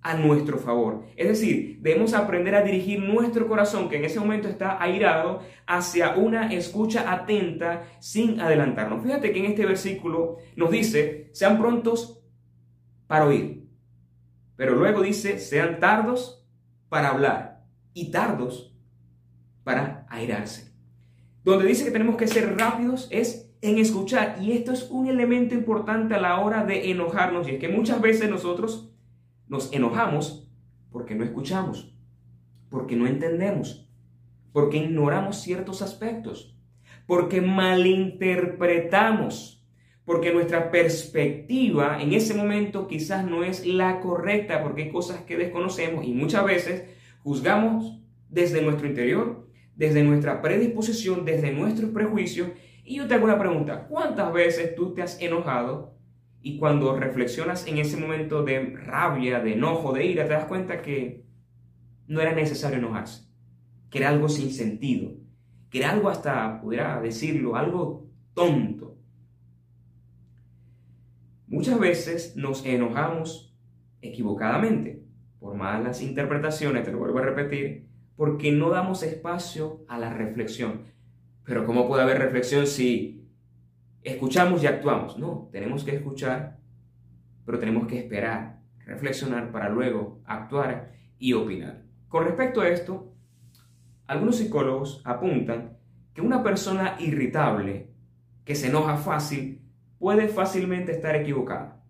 a 0.00 0.14
nuestro 0.14 0.58
favor. 0.58 1.06
Es 1.16 1.26
decir, 1.26 1.78
debemos 1.80 2.14
aprender 2.14 2.54
a 2.54 2.62
dirigir 2.62 3.00
nuestro 3.00 3.48
corazón, 3.48 3.88
que 3.88 3.96
en 3.96 4.04
ese 4.04 4.20
momento 4.20 4.46
está 4.46 4.80
airado, 4.80 5.40
hacia 5.66 6.14
una 6.14 6.52
escucha 6.52 7.12
atenta 7.12 7.82
sin 7.98 8.40
adelantarnos. 8.40 9.02
Fíjate 9.02 9.32
que 9.32 9.40
en 9.40 9.46
este 9.46 9.66
versículo 9.66 10.36
nos 10.54 10.70
dice, 10.70 11.30
sean 11.32 11.58
prontos 11.58 12.22
para 13.08 13.26
oír. 13.26 13.66
Pero 14.54 14.76
luego 14.76 15.02
dice, 15.02 15.40
sean 15.40 15.80
tardos 15.80 16.46
para 16.88 17.08
hablar 17.08 17.64
y 17.92 18.12
tardos 18.12 18.72
para 19.64 20.06
airarse. 20.08 20.72
Donde 21.42 21.66
dice 21.66 21.84
que 21.84 21.90
tenemos 21.90 22.16
que 22.16 22.28
ser 22.28 22.56
rápidos 22.56 23.08
es 23.10 23.51
en 23.62 23.78
escuchar. 23.78 24.36
Y 24.42 24.52
esto 24.52 24.72
es 24.72 24.90
un 24.90 25.06
elemento 25.06 25.54
importante 25.54 26.14
a 26.14 26.20
la 26.20 26.38
hora 26.40 26.64
de 26.64 26.90
enojarnos. 26.90 27.48
Y 27.48 27.52
es 27.52 27.60
que 27.60 27.68
muchas 27.68 28.02
veces 28.02 28.28
nosotros 28.28 28.92
nos 29.48 29.72
enojamos 29.72 30.52
porque 30.90 31.14
no 31.14 31.22
escuchamos, 31.24 31.96
porque 32.68 32.96
no 32.96 33.06
entendemos, 33.06 33.88
porque 34.52 34.78
ignoramos 34.78 35.40
ciertos 35.40 35.80
aspectos, 35.80 36.58
porque 37.06 37.40
malinterpretamos, 37.40 39.64
porque 40.04 40.32
nuestra 40.32 40.70
perspectiva 40.70 42.02
en 42.02 42.12
ese 42.12 42.34
momento 42.34 42.88
quizás 42.88 43.24
no 43.24 43.44
es 43.44 43.64
la 43.64 44.00
correcta, 44.00 44.62
porque 44.62 44.82
hay 44.82 44.90
cosas 44.90 45.22
que 45.22 45.38
desconocemos 45.38 46.04
y 46.04 46.12
muchas 46.12 46.44
veces 46.44 46.90
juzgamos 47.22 48.02
desde 48.28 48.60
nuestro 48.60 48.86
interior, 48.88 49.48
desde 49.76 50.02
nuestra 50.02 50.42
predisposición, 50.42 51.24
desde 51.24 51.52
nuestros 51.52 51.92
prejuicios 51.92 52.48
y 52.92 52.96
yo 52.96 53.08
te 53.08 53.14
hago 53.14 53.24
una 53.24 53.38
pregunta, 53.38 53.86
¿cuántas 53.88 54.30
veces 54.34 54.74
tú 54.74 54.92
te 54.92 55.00
has 55.00 55.18
enojado 55.18 55.96
y 56.42 56.58
cuando 56.58 56.94
reflexionas 56.94 57.66
en 57.66 57.78
ese 57.78 57.96
momento 57.96 58.42
de 58.42 58.76
rabia, 58.76 59.40
de 59.40 59.54
enojo, 59.54 59.94
de 59.94 60.04
ira, 60.04 60.24
te 60.24 60.34
das 60.34 60.44
cuenta 60.44 60.82
que 60.82 61.24
no 62.06 62.20
era 62.20 62.34
necesario 62.34 62.76
enojarse, 62.76 63.30
que 63.88 63.96
era 63.96 64.10
algo 64.10 64.28
sin 64.28 64.50
sentido, 64.50 65.12
que 65.70 65.78
era 65.78 65.92
algo 65.92 66.10
hasta, 66.10 66.60
pudiera 66.60 67.00
decirlo, 67.00 67.56
algo 67.56 68.10
tonto? 68.34 68.98
Muchas 71.46 71.80
veces 71.80 72.36
nos 72.36 72.66
enojamos 72.66 73.56
equivocadamente. 74.02 75.02
Por 75.40 75.54
malas 75.54 76.02
interpretaciones, 76.02 76.84
te 76.84 76.92
lo 76.92 76.98
vuelvo 76.98 77.20
a 77.20 77.22
repetir, 77.22 77.88
porque 78.16 78.52
no 78.52 78.68
damos 78.68 79.02
espacio 79.02 79.82
a 79.88 79.98
la 79.98 80.12
reflexión. 80.12 80.91
Pero 81.44 81.66
¿cómo 81.66 81.88
puede 81.88 82.02
haber 82.02 82.18
reflexión 82.18 82.66
si 82.66 83.28
escuchamos 84.02 84.62
y 84.62 84.66
actuamos? 84.66 85.18
No, 85.18 85.48
tenemos 85.52 85.84
que 85.84 85.96
escuchar, 85.96 86.58
pero 87.44 87.58
tenemos 87.58 87.86
que 87.86 87.98
esperar, 87.98 88.60
reflexionar 88.84 89.50
para 89.50 89.68
luego 89.68 90.22
actuar 90.24 90.92
y 91.18 91.32
opinar. 91.32 91.82
Con 92.08 92.24
respecto 92.24 92.60
a 92.60 92.68
esto, 92.68 93.12
algunos 94.06 94.36
psicólogos 94.36 95.00
apuntan 95.04 95.78
que 96.14 96.20
una 96.20 96.42
persona 96.42 96.96
irritable, 96.98 97.90
que 98.44 98.54
se 98.54 98.68
enoja 98.68 98.96
fácil, 98.96 99.62
puede 99.98 100.28
fácilmente 100.28 100.92
estar 100.92 101.16
equivocada. 101.16 101.82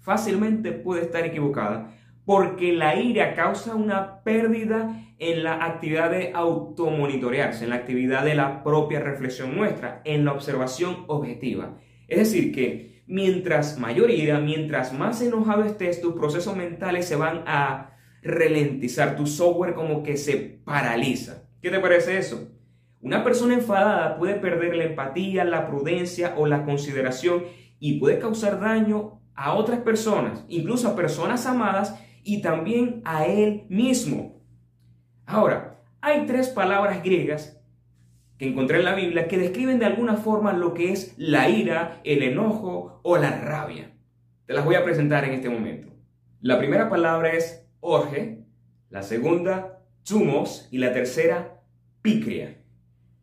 Fácilmente 0.00 0.72
puede 0.72 1.02
estar 1.02 1.24
equivocada 1.24 1.92
porque 2.24 2.72
la 2.72 2.96
ira 2.96 3.34
causa 3.34 3.74
una 3.74 4.22
pérdida 4.22 5.09
en 5.20 5.44
la 5.44 5.64
actividad 5.64 6.10
de 6.10 6.32
automonitorearse, 6.34 7.64
en 7.64 7.70
la 7.70 7.76
actividad 7.76 8.24
de 8.24 8.34
la 8.34 8.64
propia 8.64 9.00
reflexión 9.00 9.54
nuestra, 9.54 10.00
en 10.04 10.24
la 10.24 10.32
observación 10.32 11.04
objetiva. 11.08 11.78
Es 12.08 12.18
decir, 12.18 12.52
que 12.52 13.02
mientras 13.06 13.78
mayor 13.78 14.10
ira, 14.10 14.40
mientras 14.40 14.92
más 14.92 15.20
enojado 15.20 15.64
estés, 15.64 16.00
tus 16.00 16.14
procesos 16.14 16.56
mentales 16.56 17.06
se 17.06 17.16
van 17.16 17.44
a 17.46 17.98
ralentizar, 18.22 19.14
tu 19.16 19.26
software 19.26 19.74
como 19.74 20.02
que 20.02 20.16
se 20.16 20.36
paraliza. 20.64 21.44
¿Qué 21.60 21.70
te 21.70 21.80
parece 21.80 22.16
eso? 22.16 22.48
Una 23.02 23.22
persona 23.22 23.54
enfadada 23.54 24.16
puede 24.18 24.34
perder 24.34 24.74
la 24.74 24.84
empatía, 24.84 25.44
la 25.44 25.66
prudencia 25.68 26.34
o 26.38 26.46
la 26.46 26.64
consideración 26.64 27.44
y 27.78 27.98
puede 27.98 28.18
causar 28.18 28.58
daño 28.58 29.20
a 29.34 29.54
otras 29.54 29.80
personas, 29.80 30.44
incluso 30.48 30.88
a 30.88 30.96
personas 30.96 31.44
amadas 31.46 31.98
y 32.22 32.40
también 32.40 33.02
a 33.04 33.26
él 33.26 33.64
mismo. 33.68 34.39
Ahora, 35.32 35.76
hay 36.00 36.26
tres 36.26 36.48
palabras 36.48 37.04
griegas 37.04 37.62
que 38.36 38.48
encontré 38.48 38.78
en 38.78 38.84
la 38.84 38.96
Biblia 38.96 39.28
que 39.28 39.38
describen 39.38 39.78
de 39.78 39.84
alguna 39.86 40.16
forma 40.16 40.52
lo 40.52 40.74
que 40.74 40.90
es 40.90 41.14
la 41.18 41.48
ira, 41.48 42.00
el 42.02 42.24
enojo 42.24 42.98
o 43.04 43.16
la 43.16 43.30
rabia. 43.40 43.92
Te 44.46 44.54
las 44.54 44.64
voy 44.64 44.74
a 44.74 44.82
presentar 44.82 45.24
en 45.24 45.34
este 45.34 45.48
momento. 45.48 45.86
La 46.40 46.58
primera 46.58 46.90
palabra 46.90 47.30
es 47.30 47.64
orge, 47.78 48.40
la 48.88 49.04
segunda 49.04 49.84
tumos 50.02 50.66
y 50.72 50.78
la 50.78 50.92
tercera 50.92 51.62
picria. 52.02 52.64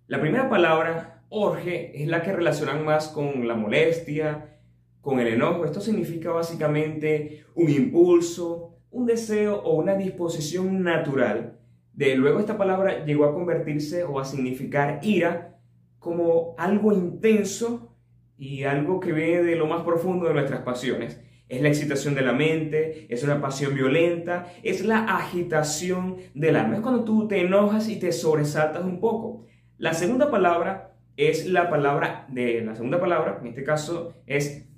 La 0.07 0.21
primera 0.21 0.49
palabra 0.49 1.25
orge 1.27 2.01
es 2.01 2.07
la 2.07 2.23
que 2.23 2.31
relacionan 2.31 2.85
más 2.85 3.09
con 3.09 3.49
la 3.49 3.55
molestia, 3.55 4.59
con 5.01 5.19
el 5.19 5.27
enojo. 5.27 5.65
Esto 5.65 5.81
significa 5.81 6.31
básicamente 6.31 7.43
un 7.53 7.69
impulso, 7.69 8.77
un 8.91 9.05
deseo 9.05 9.61
o 9.61 9.73
una 9.75 9.95
disposición 9.95 10.83
natural 10.83 11.57
de 11.97 12.15
luego 12.15 12.39
esta 12.39 12.59
palabra 12.59 13.03
llegó 13.05 13.25
a 13.25 13.33
convertirse 13.33 14.03
o 14.03 14.19
a 14.19 14.25
significar 14.25 14.99
ira 15.01 15.57
como 15.97 16.53
algo 16.59 16.93
intenso 16.93 17.97
y 18.37 18.65
algo 18.65 18.99
que 18.99 19.11
viene 19.11 19.41
de 19.41 19.55
lo 19.55 19.65
más 19.65 19.81
profundo 19.81 20.27
de 20.27 20.35
nuestras 20.35 20.61
pasiones. 20.61 21.19
Es 21.49 21.59
la 21.59 21.69
excitación 21.69 22.13
de 22.13 22.21
la 22.21 22.33
mente, 22.33 23.07
es 23.09 23.23
una 23.23 23.41
pasión 23.41 23.73
violenta, 23.73 24.45
es 24.61 24.85
la 24.85 25.05
agitación 25.05 26.17
del 26.35 26.57
alma. 26.57 26.75
Es 26.75 26.81
cuando 26.81 27.03
tú 27.03 27.27
te 27.27 27.41
enojas 27.41 27.89
y 27.89 27.97
te 27.97 28.11
sobresaltas 28.11 28.83
un 28.83 28.99
poco. 28.99 29.47
La 29.79 29.95
segunda 29.95 30.29
palabra 30.29 30.93
es 31.15 31.47
la 31.47 31.67
palabra 31.67 32.27
de 32.29 32.61
la 32.61 32.75
segunda 32.75 32.99
palabra, 32.99 33.39
en 33.41 33.47
este 33.47 33.63
caso 33.63 34.13
es 34.27 34.69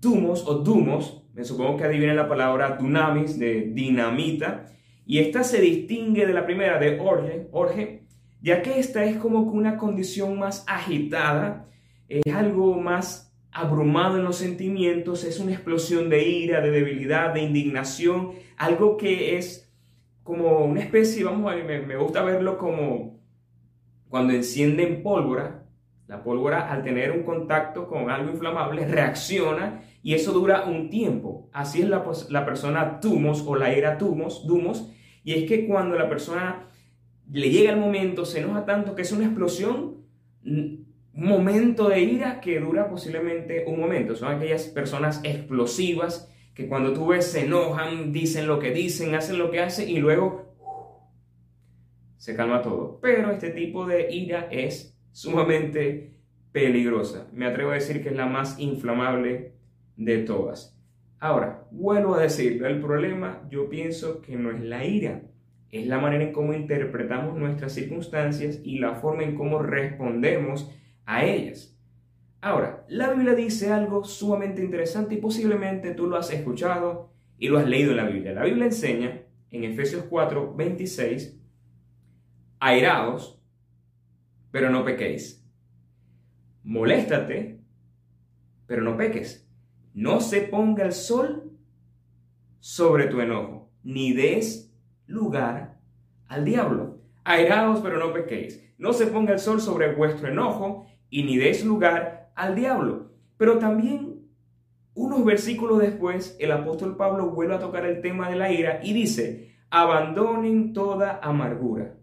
tumos 0.00 0.46
o 0.46 0.56
dumos. 0.56 1.26
Me 1.32 1.42
supongo 1.42 1.78
que 1.78 1.84
adivinen 1.84 2.16
la 2.16 2.28
palabra 2.28 2.76
dunamis 2.76 3.38
de 3.38 3.70
dinamita 3.72 4.66
y 5.06 5.20
esta 5.20 5.44
se 5.44 5.60
distingue 5.60 6.26
de 6.26 6.34
la 6.34 6.44
primera, 6.44 6.78
de 6.78 6.98
orge, 7.00 7.48
orge 7.52 8.02
ya 8.42 8.60
que 8.62 8.78
esta 8.78 9.04
es 9.04 9.16
como 9.16 9.50
que 9.50 9.56
una 9.56 9.76
condición 9.76 10.38
más 10.38 10.64
agitada, 10.66 11.68
es 12.08 12.32
algo 12.32 12.74
más 12.74 13.34
abrumado 13.50 14.18
en 14.18 14.24
los 14.24 14.36
sentimientos, 14.36 15.24
es 15.24 15.40
una 15.40 15.52
explosión 15.52 16.10
de 16.10 16.28
ira, 16.28 16.60
de 16.60 16.70
debilidad, 16.70 17.32
de 17.32 17.42
indignación, 17.42 18.32
algo 18.56 18.96
que 18.96 19.38
es 19.38 19.72
como 20.22 20.64
una 20.64 20.80
especie, 20.80 21.24
vamos 21.24 21.50
a 21.50 21.54
ver, 21.54 21.86
me, 21.86 21.96
gusta 21.96 22.22
verlo 22.22 22.58
como 22.58 23.20
cuando 24.08 24.32
encienden 24.32 25.02
pólvora 25.02 25.64
La 26.08 26.22
pólvora 26.22 26.70
al 26.70 26.82
tener 26.82 27.12
un 27.12 27.22
contacto 27.22 27.88
con 27.88 28.10
algo 28.10 28.30
inflamable 28.30 28.86
reacciona 28.86 29.82
y 30.06 30.14
eso 30.14 30.32
dura 30.32 30.66
un 30.66 30.88
tiempo. 30.88 31.50
Así 31.52 31.82
es 31.82 31.88
la, 31.88 32.04
la 32.28 32.44
persona 32.46 33.00
tumos 33.00 33.42
o 33.44 33.56
la 33.56 33.76
ira 33.76 33.98
tumos, 33.98 34.46
dumos, 34.46 34.88
y 35.24 35.32
es 35.32 35.48
que 35.48 35.66
cuando 35.66 35.98
la 35.98 36.08
persona 36.08 36.70
le 37.28 37.50
llega 37.50 37.72
el 37.72 37.80
momento, 37.80 38.24
se 38.24 38.38
enoja 38.38 38.64
tanto 38.64 38.94
que 38.94 39.02
es 39.02 39.10
una 39.10 39.24
explosión, 39.24 40.06
momento 41.12 41.88
de 41.88 42.02
ira 42.02 42.40
que 42.40 42.60
dura 42.60 42.88
posiblemente 42.88 43.64
un 43.66 43.80
momento. 43.80 44.14
Son 44.14 44.32
aquellas 44.32 44.66
personas 44.68 45.20
explosivas 45.24 46.32
que 46.54 46.68
cuando 46.68 46.92
tú 46.92 47.08
ves 47.08 47.26
se 47.26 47.44
enojan, 47.44 48.12
dicen 48.12 48.46
lo 48.46 48.60
que 48.60 48.70
dicen, 48.70 49.12
hacen 49.16 49.38
lo 49.38 49.50
que 49.50 49.58
hacen 49.58 49.88
y 49.88 49.98
luego 49.98 50.54
se 52.16 52.36
calma 52.36 52.62
todo. 52.62 53.00
Pero 53.02 53.32
este 53.32 53.50
tipo 53.50 53.84
de 53.86 54.08
ira 54.14 54.46
es 54.52 54.96
sumamente 55.10 56.12
peligrosa. 56.52 57.26
Me 57.32 57.46
atrevo 57.46 57.72
a 57.72 57.74
decir 57.74 58.04
que 58.04 58.10
es 58.10 58.14
la 58.14 58.26
más 58.26 58.60
inflamable 58.60 59.55
de 59.96 60.18
todas. 60.18 60.78
Ahora, 61.18 61.66
vuelvo 61.70 62.14
a 62.14 62.22
decirlo, 62.22 62.66
el 62.66 62.80
problema 62.80 63.42
yo 63.50 63.68
pienso 63.68 64.20
que 64.20 64.36
no 64.36 64.50
es 64.50 64.62
la 64.62 64.84
ira, 64.84 65.22
es 65.70 65.86
la 65.86 65.98
manera 65.98 66.24
en 66.24 66.32
cómo 66.32 66.52
interpretamos 66.52 67.36
nuestras 67.36 67.72
circunstancias 67.72 68.60
y 68.62 68.78
la 68.78 68.96
forma 68.96 69.24
en 69.24 69.34
cómo 69.34 69.62
respondemos 69.62 70.70
a 71.06 71.24
ellas. 71.24 71.76
Ahora, 72.40 72.84
la 72.88 73.12
Biblia 73.12 73.34
dice 73.34 73.72
algo 73.72 74.04
sumamente 74.04 74.62
interesante 74.62 75.14
y 75.14 75.20
posiblemente 75.20 75.94
tú 75.94 76.06
lo 76.06 76.16
has 76.16 76.32
escuchado 76.32 77.10
y 77.38 77.48
lo 77.48 77.58
has 77.58 77.66
leído 77.66 77.90
en 77.90 77.96
la 77.96 78.06
Biblia. 78.06 78.32
La 78.32 78.44
Biblia 78.44 78.66
enseña 78.66 79.22
en 79.50 79.64
Efesios 79.64 80.04
4, 80.08 80.54
26, 80.54 81.40
airaos, 82.60 83.42
pero 84.50 84.70
no 84.70 84.84
pequéis. 84.84 85.44
Moléstate, 86.62 87.60
pero 88.66 88.82
no 88.82 88.96
peques. 88.96 89.45
No 89.96 90.20
se 90.20 90.42
ponga 90.42 90.84
el 90.84 90.92
sol 90.92 91.52
sobre 92.60 93.06
tu 93.06 93.18
enojo, 93.22 93.70
ni 93.82 94.12
des 94.12 94.70
lugar 95.06 95.80
al 96.28 96.44
diablo. 96.44 96.98
Airaos, 97.24 97.80
pero 97.80 97.98
no 97.98 98.12
pequéis. 98.12 98.62
No 98.76 98.92
se 98.92 99.06
ponga 99.06 99.32
el 99.32 99.38
sol 99.38 99.58
sobre 99.58 99.94
vuestro 99.94 100.28
enojo, 100.28 100.84
y 101.08 101.22
ni 101.22 101.38
des 101.38 101.64
lugar 101.64 102.30
al 102.34 102.54
diablo. 102.54 103.12
Pero 103.38 103.58
también, 103.58 104.20
unos 104.92 105.24
versículos 105.24 105.78
después, 105.78 106.36
el 106.40 106.52
apóstol 106.52 106.98
Pablo 106.98 107.30
vuelve 107.30 107.54
a 107.54 107.58
tocar 107.60 107.86
el 107.86 108.02
tema 108.02 108.28
de 108.28 108.36
la 108.36 108.52
ira 108.52 108.80
y 108.82 108.92
dice, 108.92 109.56
abandonen 109.70 110.74
toda 110.74 111.20
amargura, 111.22 111.96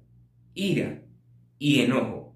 ira 0.56 1.03
y 1.60 1.82
enojo, 1.82 2.36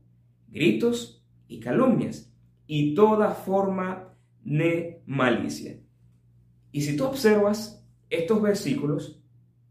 gritos 0.50 1.26
y 1.48 1.60
calumnias, 1.60 2.32
y 2.68 2.94
toda 2.94 3.32
forma 3.32 4.07
de 4.48 5.02
malicia. 5.06 5.78
Y 6.72 6.82
si 6.82 6.96
tú 6.96 7.06
observas 7.06 7.86
estos 8.10 8.42
versículos 8.42 9.22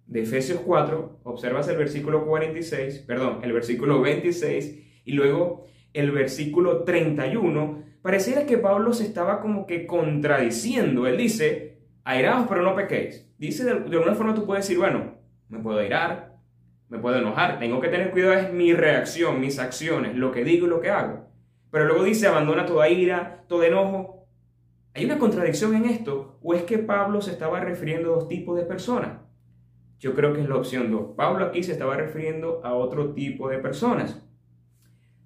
de 0.07 0.23
Efesios 0.23 0.61
4, 0.61 1.21
observas 1.25 1.67
el 1.69 1.79
versículo 1.79 2.27
46, 2.27 2.99
perdón, 3.07 3.41
el 3.43 3.53
versículo 3.53 4.03
26 4.03 5.03
y 5.07 5.12
luego 5.12 5.65
el 5.95 6.11
versículo 6.11 6.85
31, 6.85 7.85
pareciera 8.03 8.45
que 8.45 8.59
Pablo 8.59 8.93
se 8.93 9.05
estaba 9.05 9.41
como 9.41 9.67
que 9.67 9.87
contradiciendo. 9.87 11.07
Él 11.07 11.17
dice, 11.17 11.79
airaos 12.05 12.47
pero 12.47 12.62
no 12.62 12.75
pequéis. 12.75 13.27
Dice 13.39 13.65
de, 13.65 13.81
de 13.81 13.97
alguna 13.97 14.15
forma 14.15 14.35
tú 14.35 14.45
puedes 14.45 14.67
decir, 14.67 14.79
bueno, 14.79 15.15
me 15.49 15.59
puedo 15.59 15.79
airar, 15.79 16.37
me 16.91 16.99
puedo 16.99 17.17
enojar, 17.17 17.59
tengo 17.59 17.81
que 17.81 17.89
tener 17.89 18.11
cuidado 18.11 18.35
es 18.35 18.53
mi 18.53 18.75
reacción, 18.75 19.41
mis 19.41 19.59
acciones, 19.59 20.15
lo 20.17 20.33
que 20.33 20.45
digo 20.45 20.67
y 20.67 20.71
lo 20.71 20.81
que 20.81 20.91
hago. 20.91 21.31
Pero 21.71 21.87
luego 21.87 22.05
dice, 22.05 22.27
abandona 22.27 22.67
toda 22.67 22.89
ira, 22.91 23.45
todo 23.49 23.65
enojo, 23.65 24.15
¿Hay 24.97 25.05
una 25.05 25.19
contradicción 25.19 25.75
en 25.75 25.85
esto 25.85 26.39
o 26.43 26.55
es 26.55 26.63
que 26.63 26.79
Pablo 26.79 27.21
se 27.21 27.31
estaba 27.31 27.61
refiriendo 27.61 28.11
a 28.11 28.15
dos 28.17 28.29
tipos 28.29 28.57
de 28.57 28.65
personas? 28.65 29.21
Yo 29.99 30.15
creo 30.15 30.33
que 30.33 30.41
es 30.41 30.49
la 30.49 30.57
opción 30.57 30.91
2. 30.91 31.11
Pablo 31.15 31.45
aquí 31.45 31.63
se 31.63 31.73
estaba 31.73 31.97
refiriendo 31.97 32.63
a 32.65 32.73
otro 32.73 33.13
tipo 33.13 33.51
de 33.51 33.59
personas. 33.59 34.27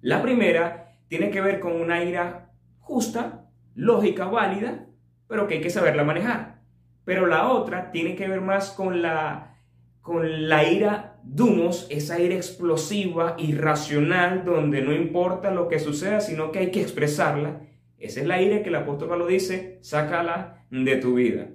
La 0.01 0.21
primera 0.21 0.97
tiene 1.07 1.29
que 1.29 1.39
ver 1.39 1.61
con 1.61 1.71
una 1.71 2.03
ira 2.03 2.51
justa, 2.79 3.45
lógica, 3.73 4.25
válida, 4.25 4.87
pero 5.27 5.47
que 5.47 5.53
hay 5.53 5.61
que 5.61 5.69
saberla 5.69 6.03
manejar. 6.03 6.59
Pero 7.05 7.25
la 7.25 7.47
otra 7.47 7.91
tiene 7.91 8.17
que 8.17 8.27
ver 8.27 8.41
más 8.41 8.71
con 8.71 9.01
la, 9.01 9.55
con 10.01 10.49
la 10.49 10.69
ira 10.69 11.17
dumos, 11.23 11.87
esa 11.89 12.19
ira 12.19 12.35
explosiva, 12.35 13.35
irracional, 13.37 14.43
donde 14.43 14.81
no 14.81 14.91
importa 14.91 15.49
lo 15.49 15.69
que 15.69 15.79
suceda, 15.79 16.19
sino 16.19 16.51
que 16.51 16.59
hay 16.59 16.71
que 16.71 16.81
expresarla 16.81 17.70
esa 18.01 18.21
es 18.21 18.27
la 18.27 18.41
ira 18.41 18.63
que 18.63 18.69
el 18.69 18.75
apóstol 18.75 19.09
Pablo 19.09 19.27
dice, 19.27 19.79
sácala 19.81 20.65
de 20.69 20.95
tu 20.97 21.15
vida. 21.15 21.49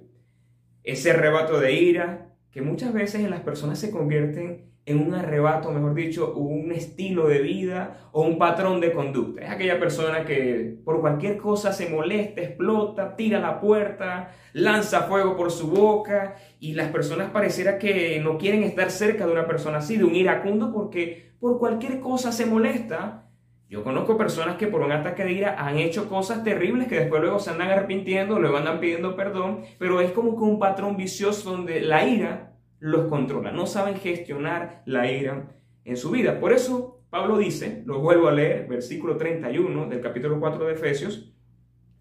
Ese 0.83 1.11
arrebato 1.11 1.59
de 1.59 1.73
ira 1.73 2.35
que 2.51 2.61
muchas 2.61 2.93
veces 2.93 3.21
en 3.21 3.29
las 3.29 3.41
personas 3.41 3.79
se 3.79 3.91
convierten 3.91 4.67
en 4.87 5.05
un 5.05 5.13
arrebato, 5.13 5.69
mejor 5.69 5.93
dicho, 5.93 6.33
un 6.33 6.71
estilo 6.71 7.27
de 7.27 7.39
vida 7.39 8.09
o 8.13 8.21
un 8.21 8.37
patrón 8.37 8.79
de 8.79 8.93
conducta. 8.93 9.43
Es 9.43 9.49
aquella 9.49 9.77
persona 9.79 10.23
que 10.23 10.79
por 10.85 11.01
cualquier 11.01 11.35
cosa 11.35 11.73
se 11.73 11.89
molesta, 11.89 12.39
explota, 12.39 13.17
tira 13.17 13.41
la 13.41 13.59
puerta, 13.59 14.31
lanza 14.53 15.01
fuego 15.01 15.35
por 15.35 15.51
su 15.51 15.69
boca 15.69 16.35
y 16.61 16.73
las 16.73 16.89
personas 16.89 17.31
pareciera 17.31 17.77
que 17.77 18.21
no 18.21 18.37
quieren 18.37 18.63
estar 18.63 18.89
cerca 18.89 19.25
de 19.25 19.33
una 19.33 19.45
persona 19.45 19.79
así, 19.79 19.97
de 19.97 20.05
un 20.05 20.15
iracundo, 20.15 20.71
porque 20.71 21.33
por 21.41 21.59
cualquier 21.59 21.99
cosa 21.99 22.31
se 22.31 22.45
molesta 22.45 23.26
yo 23.69 23.83
conozco 23.83 24.17
personas 24.17 24.55
que 24.55 24.67
por 24.67 24.81
un 24.81 24.93
ataque 24.93 25.25
de 25.25 25.33
ira 25.33 25.55
han 25.57 25.77
hecho 25.77 26.07
cosas 26.07 26.43
terribles 26.43 26.87
que 26.87 26.99
después 26.99 27.21
luego 27.21 27.39
se 27.39 27.49
andan 27.49 27.69
arrepintiendo, 27.69 28.39
luego 28.39 28.57
andan 28.57 28.79
pidiendo 28.79 29.15
perdón, 29.15 29.63
pero 29.77 29.99
es 29.99 30.11
como 30.11 30.37
que 30.37 30.43
un 30.43 30.57
patrón 30.57 30.95
vicioso 30.95 31.51
donde 31.51 31.81
la 31.81 32.07
ira 32.07 32.53
los 32.79 33.07
controla, 33.07 33.51
no 33.51 33.65
saben 33.65 33.97
gestionar 33.97 34.83
la 34.85 35.11
ira 35.11 35.57
en 35.83 35.97
su 35.97 36.11
vida. 36.11 36.39
Por 36.39 36.53
eso 36.53 37.01
Pablo 37.09 37.37
dice, 37.37 37.83
lo 37.85 37.99
vuelvo 37.99 38.29
a 38.29 38.31
leer, 38.31 38.67
versículo 38.67 39.17
31 39.17 39.87
del 39.87 40.01
capítulo 40.01 40.39
4 40.39 40.65
de 40.65 40.73
Efesios, 40.73 41.33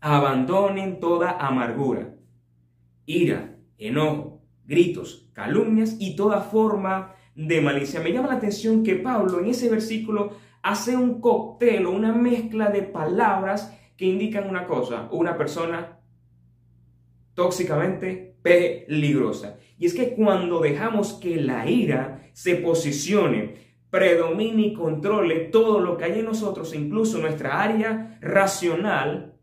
abandonen 0.00 1.00
toda 1.00 1.32
amargura, 1.32 2.14
ira, 3.06 3.56
enojo, 3.78 4.42
gritos, 4.64 5.30
calumnias 5.32 5.96
y 5.98 6.14
toda 6.14 6.42
forma 6.42 7.14
de 7.34 7.60
malicia. 7.60 8.00
Me 8.00 8.12
llama 8.12 8.28
la 8.28 8.34
atención 8.34 8.82
que 8.82 8.96
Pablo 8.96 9.40
en 9.40 9.46
ese 9.46 9.68
versículo 9.68 10.32
hace 10.66 10.96
un 10.96 11.20
cóctel 11.20 11.86
o 11.86 11.92
una 11.92 12.12
mezcla 12.12 12.70
de 12.70 12.82
palabras 12.82 13.72
que 13.96 14.06
indican 14.06 14.48
una 14.48 14.66
cosa, 14.66 15.08
una 15.12 15.38
persona 15.38 16.00
tóxicamente 17.34 18.36
peligrosa. 18.42 19.58
Y 19.78 19.86
es 19.86 19.94
que 19.94 20.14
cuando 20.14 20.58
dejamos 20.58 21.14
que 21.14 21.36
la 21.36 21.70
ira 21.70 22.30
se 22.32 22.56
posicione, 22.56 23.76
predomine 23.90 24.62
y 24.62 24.74
controle 24.74 25.36
todo 25.36 25.78
lo 25.78 25.96
que 25.96 26.06
hay 26.06 26.18
en 26.18 26.24
nosotros, 26.24 26.74
incluso 26.74 27.18
nuestra 27.18 27.62
área 27.62 28.18
racional, 28.20 29.34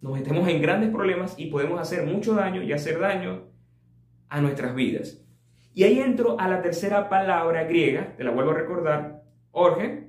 nos 0.00 0.14
metemos 0.14 0.48
en 0.48 0.62
grandes 0.62 0.88
problemas 0.88 1.34
y 1.36 1.46
podemos 1.46 1.78
hacer 1.78 2.06
mucho 2.06 2.34
daño 2.34 2.62
y 2.62 2.72
hacer 2.72 2.98
daño 2.98 3.42
a 4.30 4.40
nuestras 4.40 4.74
vidas. 4.74 5.22
Y 5.74 5.84
ahí 5.84 5.98
entro 6.00 6.40
a 6.40 6.48
la 6.48 6.62
tercera 6.62 7.10
palabra 7.10 7.64
griega, 7.64 8.16
te 8.16 8.24
la 8.24 8.30
vuelvo 8.30 8.52
a 8.52 8.54
recordar, 8.54 9.22
orge, 9.50 10.03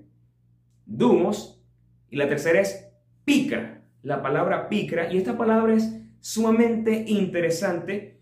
dumos, 0.86 1.64
y 2.10 2.18
la 2.18 2.28
tercera 2.28 2.62
es 2.62 2.88
picra, 3.24 3.84
la 4.02 4.22
palabra 4.22 4.70
picra, 4.70 5.12
y 5.12 5.18
esta 5.18 5.38
palabra 5.38 5.74
es 5.74 5.94
sumamente 6.20 7.06
interesante, 7.08 8.20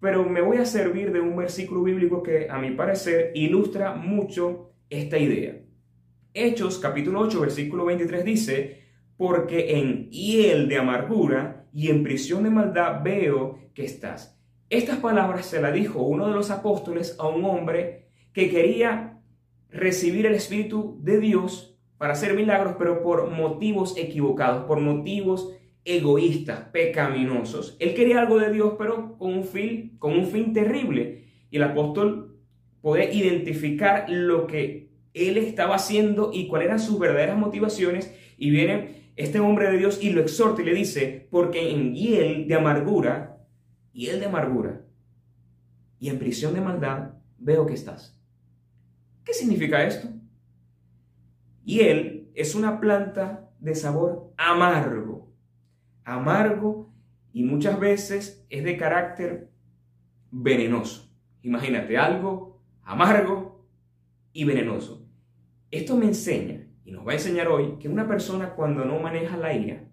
pero 0.00 0.24
me 0.24 0.40
voy 0.40 0.58
a 0.58 0.66
servir 0.66 1.12
de 1.12 1.20
un 1.20 1.36
versículo 1.36 1.82
bíblico 1.82 2.22
que 2.22 2.48
a 2.50 2.58
mi 2.58 2.72
parecer 2.72 3.32
ilustra 3.34 3.94
mucho 3.94 4.72
esta 4.90 5.18
idea. 5.18 5.60
Hechos 6.34 6.78
capítulo 6.78 7.20
8 7.20 7.40
versículo 7.40 7.86
23 7.86 8.24
dice, 8.24 8.82
porque 9.16 9.78
en 9.78 10.10
hiel 10.10 10.68
de 10.68 10.76
amargura 10.76 11.66
y 11.72 11.88
en 11.88 12.02
prisión 12.02 12.44
de 12.44 12.50
maldad 12.50 13.02
veo 13.02 13.70
que 13.74 13.84
estás. 13.84 14.38
Estas 14.68 14.98
palabras 14.98 15.46
se 15.46 15.60
las 15.60 15.72
dijo 15.72 16.02
uno 16.02 16.28
de 16.28 16.34
los 16.34 16.50
apóstoles 16.50 17.16
a 17.18 17.28
un 17.28 17.44
hombre 17.44 18.08
que 18.32 18.50
quería 18.50 19.20
recibir 19.70 20.26
el 20.26 20.34
Espíritu 20.34 20.98
de 21.02 21.20
Dios 21.20 21.75
para 21.98 22.12
hacer 22.12 22.34
milagros, 22.34 22.74
pero 22.78 23.02
por 23.02 23.30
motivos 23.30 23.96
equivocados, 23.96 24.64
por 24.64 24.80
motivos 24.80 25.54
egoístas, 25.84 26.68
pecaminosos. 26.72 27.76
Él 27.78 27.94
quería 27.94 28.20
algo 28.20 28.38
de 28.38 28.52
Dios, 28.52 28.74
pero 28.76 29.16
con 29.16 29.32
un 29.32 29.44
fin, 29.44 29.96
con 29.98 30.12
un 30.12 30.26
fin 30.26 30.52
terrible. 30.52 31.24
Y 31.50 31.56
el 31.56 31.62
apóstol 31.62 32.36
puede 32.82 33.14
identificar 33.14 34.10
lo 34.10 34.46
que 34.46 34.90
él 35.14 35.38
estaba 35.38 35.76
haciendo 35.76 36.30
y 36.32 36.48
cuáles 36.48 36.66
eran 36.66 36.80
sus 36.80 36.98
verdaderas 36.98 37.38
motivaciones. 37.38 38.12
Y 38.36 38.50
viene 38.50 39.12
este 39.16 39.40
hombre 39.40 39.70
de 39.70 39.78
Dios 39.78 40.02
y 40.02 40.10
lo 40.10 40.20
exhorta 40.20 40.60
y 40.60 40.64
le 40.66 40.74
dice, 40.74 41.28
porque 41.30 41.70
en 41.70 41.94
hiel 41.94 42.48
de 42.48 42.54
amargura, 42.54 43.38
hiel 43.92 44.20
de 44.20 44.26
amargura 44.26 44.82
y 45.98 46.10
en 46.10 46.18
prisión 46.18 46.52
de 46.52 46.60
maldad, 46.60 47.14
veo 47.38 47.64
que 47.64 47.74
estás. 47.74 48.20
¿Qué 49.24 49.32
significa 49.32 49.84
esto? 49.86 50.08
Y 51.66 51.80
él 51.80 52.30
es 52.36 52.54
una 52.54 52.78
planta 52.78 53.50
de 53.58 53.74
sabor 53.74 54.32
amargo. 54.36 55.32
Amargo 56.04 56.94
y 57.32 57.42
muchas 57.42 57.80
veces 57.80 58.46
es 58.50 58.62
de 58.62 58.76
carácter 58.76 59.50
venenoso. 60.30 61.12
Imagínate 61.42 61.98
algo 61.98 62.62
amargo 62.84 63.66
y 64.32 64.44
venenoso. 64.44 65.08
Esto 65.72 65.96
me 65.96 66.06
enseña 66.06 66.68
y 66.84 66.92
nos 66.92 67.04
va 67.04 67.10
a 67.10 67.16
enseñar 67.16 67.48
hoy 67.48 67.78
que 67.80 67.88
una 67.88 68.06
persona 68.06 68.50
cuando 68.50 68.84
no 68.84 69.00
maneja 69.00 69.36
la 69.36 69.52
ira 69.52 69.88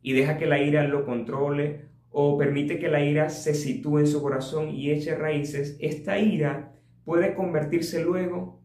y 0.00 0.14
deja 0.14 0.38
que 0.38 0.46
la 0.46 0.58
ira 0.58 0.88
lo 0.88 1.04
controle 1.04 1.84
o 2.08 2.38
permite 2.38 2.78
que 2.78 2.88
la 2.88 3.04
ira 3.04 3.28
se 3.28 3.52
sitúe 3.52 3.98
en 3.98 4.06
su 4.06 4.22
corazón 4.22 4.70
y 4.70 4.90
eche 4.90 5.14
raíces, 5.16 5.76
esta 5.80 6.18
ira 6.18 6.72
puede 7.04 7.34
convertirse 7.34 8.02
luego 8.02 8.62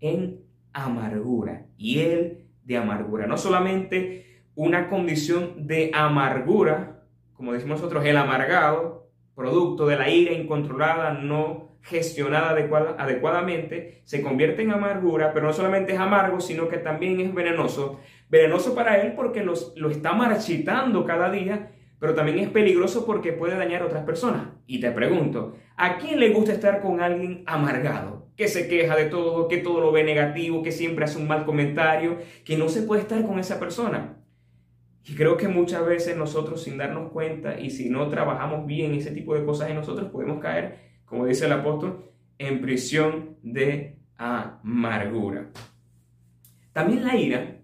en 0.00 0.41
amargura. 0.72 1.66
Y 1.76 2.00
él 2.00 2.46
de 2.64 2.76
amargura. 2.76 3.26
No 3.26 3.36
solamente 3.36 4.42
una 4.54 4.88
condición 4.88 5.66
de 5.66 5.90
amargura, 5.94 7.02
como 7.34 7.52
decimos 7.52 7.80
nosotros, 7.80 8.04
el 8.04 8.16
amargado, 8.16 9.10
producto 9.34 9.86
de 9.86 9.96
la 9.96 10.10
ira 10.10 10.32
incontrolada, 10.32 11.14
no 11.14 11.72
gestionada 11.82 12.50
adecuadamente, 12.50 14.02
se 14.04 14.22
convierte 14.22 14.62
en 14.62 14.70
amargura, 14.70 15.32
pero 15.32 15.46
no 15.46 15.52
solamente 15.52 15.92
es 15.92 15.98
amargo, 15.98 16.40
sino 16.40 16.68
que 16.68 16.78
también 16.78 17.20
es 17.20 17.34
venenoso. 17.34 18.00
Venenoso 18.28 18.74
para 18.74 19.00
él 19.02 19.14
porque 19.14 19.42
los, 19.42 19.72
lo 19.76 19.90
está 19.90 20.12
marchitando 20.12 21.04
cada 21.04 21.30
día 21.30 21.72
pero 22.02 22.16
también 22.16 22.40
es 22.40 22.48
peligroso 22.48 23.06
porque 23.06 23.32
puede 23.32 23.56
dañar 23.56 23.82
a 23.82 23.86
otras 23.86 24.04
personas. 24.04 24.48
Y 24.66 24.80
te 24.80 24.90
pregunto, 24.90 25.54
¿a 25.76 25.98
quién 25.98 26.18
le 26.18 26.30
gusta 26.30 26.52
estar 26.52 26.80
con 26.80 27.00
alguien 27.00 27.44
amargado? 27.46 28.26
Que 28.36 28.48
se 28.48 28.66
queja 28.66 28.96
de 28.96 29.04
todo, 29.04 29.46
que 29.46 29.58
todo 29.58 29.80
lo 29.80 29.92
ve 29.92 30.02
negativo, 30.02 30.64
que 30.64 30.72
siempre 30.72 31.04
hace 31.04 31.18
un 31.18 31.28
mal 31.28 31.44
comentario, 31.44 32.18
que 32.44 32.56
no 32.58 32.68
se 32.68 32.82
puede 32.82 33.02
estar 33.02 33.24
con 33.24 33.38
esa 33.38 33.60
persona. 33.60 34.16
Y 35.04 35.14
creo 35.14 35.36
que 35.36 35.46
muchas 35.46 35.86
veces 35.86 36.16
nosotros 36.16 36.64
sin 36.64 36.76
darnos 36.76 37.12
cuenta 37.12 37.60
y 37.60 37.70
si 37.70 37.88
no 37.88 38.08
trabajamos 38.08 38.66
bien 38.66 38.94
ese 38.94 39.12
tipo 39.12 39.36
de 39.36 39.44
cosas 39.44 39.70
en 39.70 39.76
nosotros, 39.76 40.10
podemos 40.10 40.40
caer, 40.40 40.78
como 41.04 41.26
dice 41.26 41.46
el 41.46 41.52
apóstol, 41.52 42.10
en 42.36 42.60
prisión 42.60 43.36
de 43.44 44.00
amargura. 44.16 45.52
También 46.72 47.04
la 47.04 47.14
ira 47.14 47.60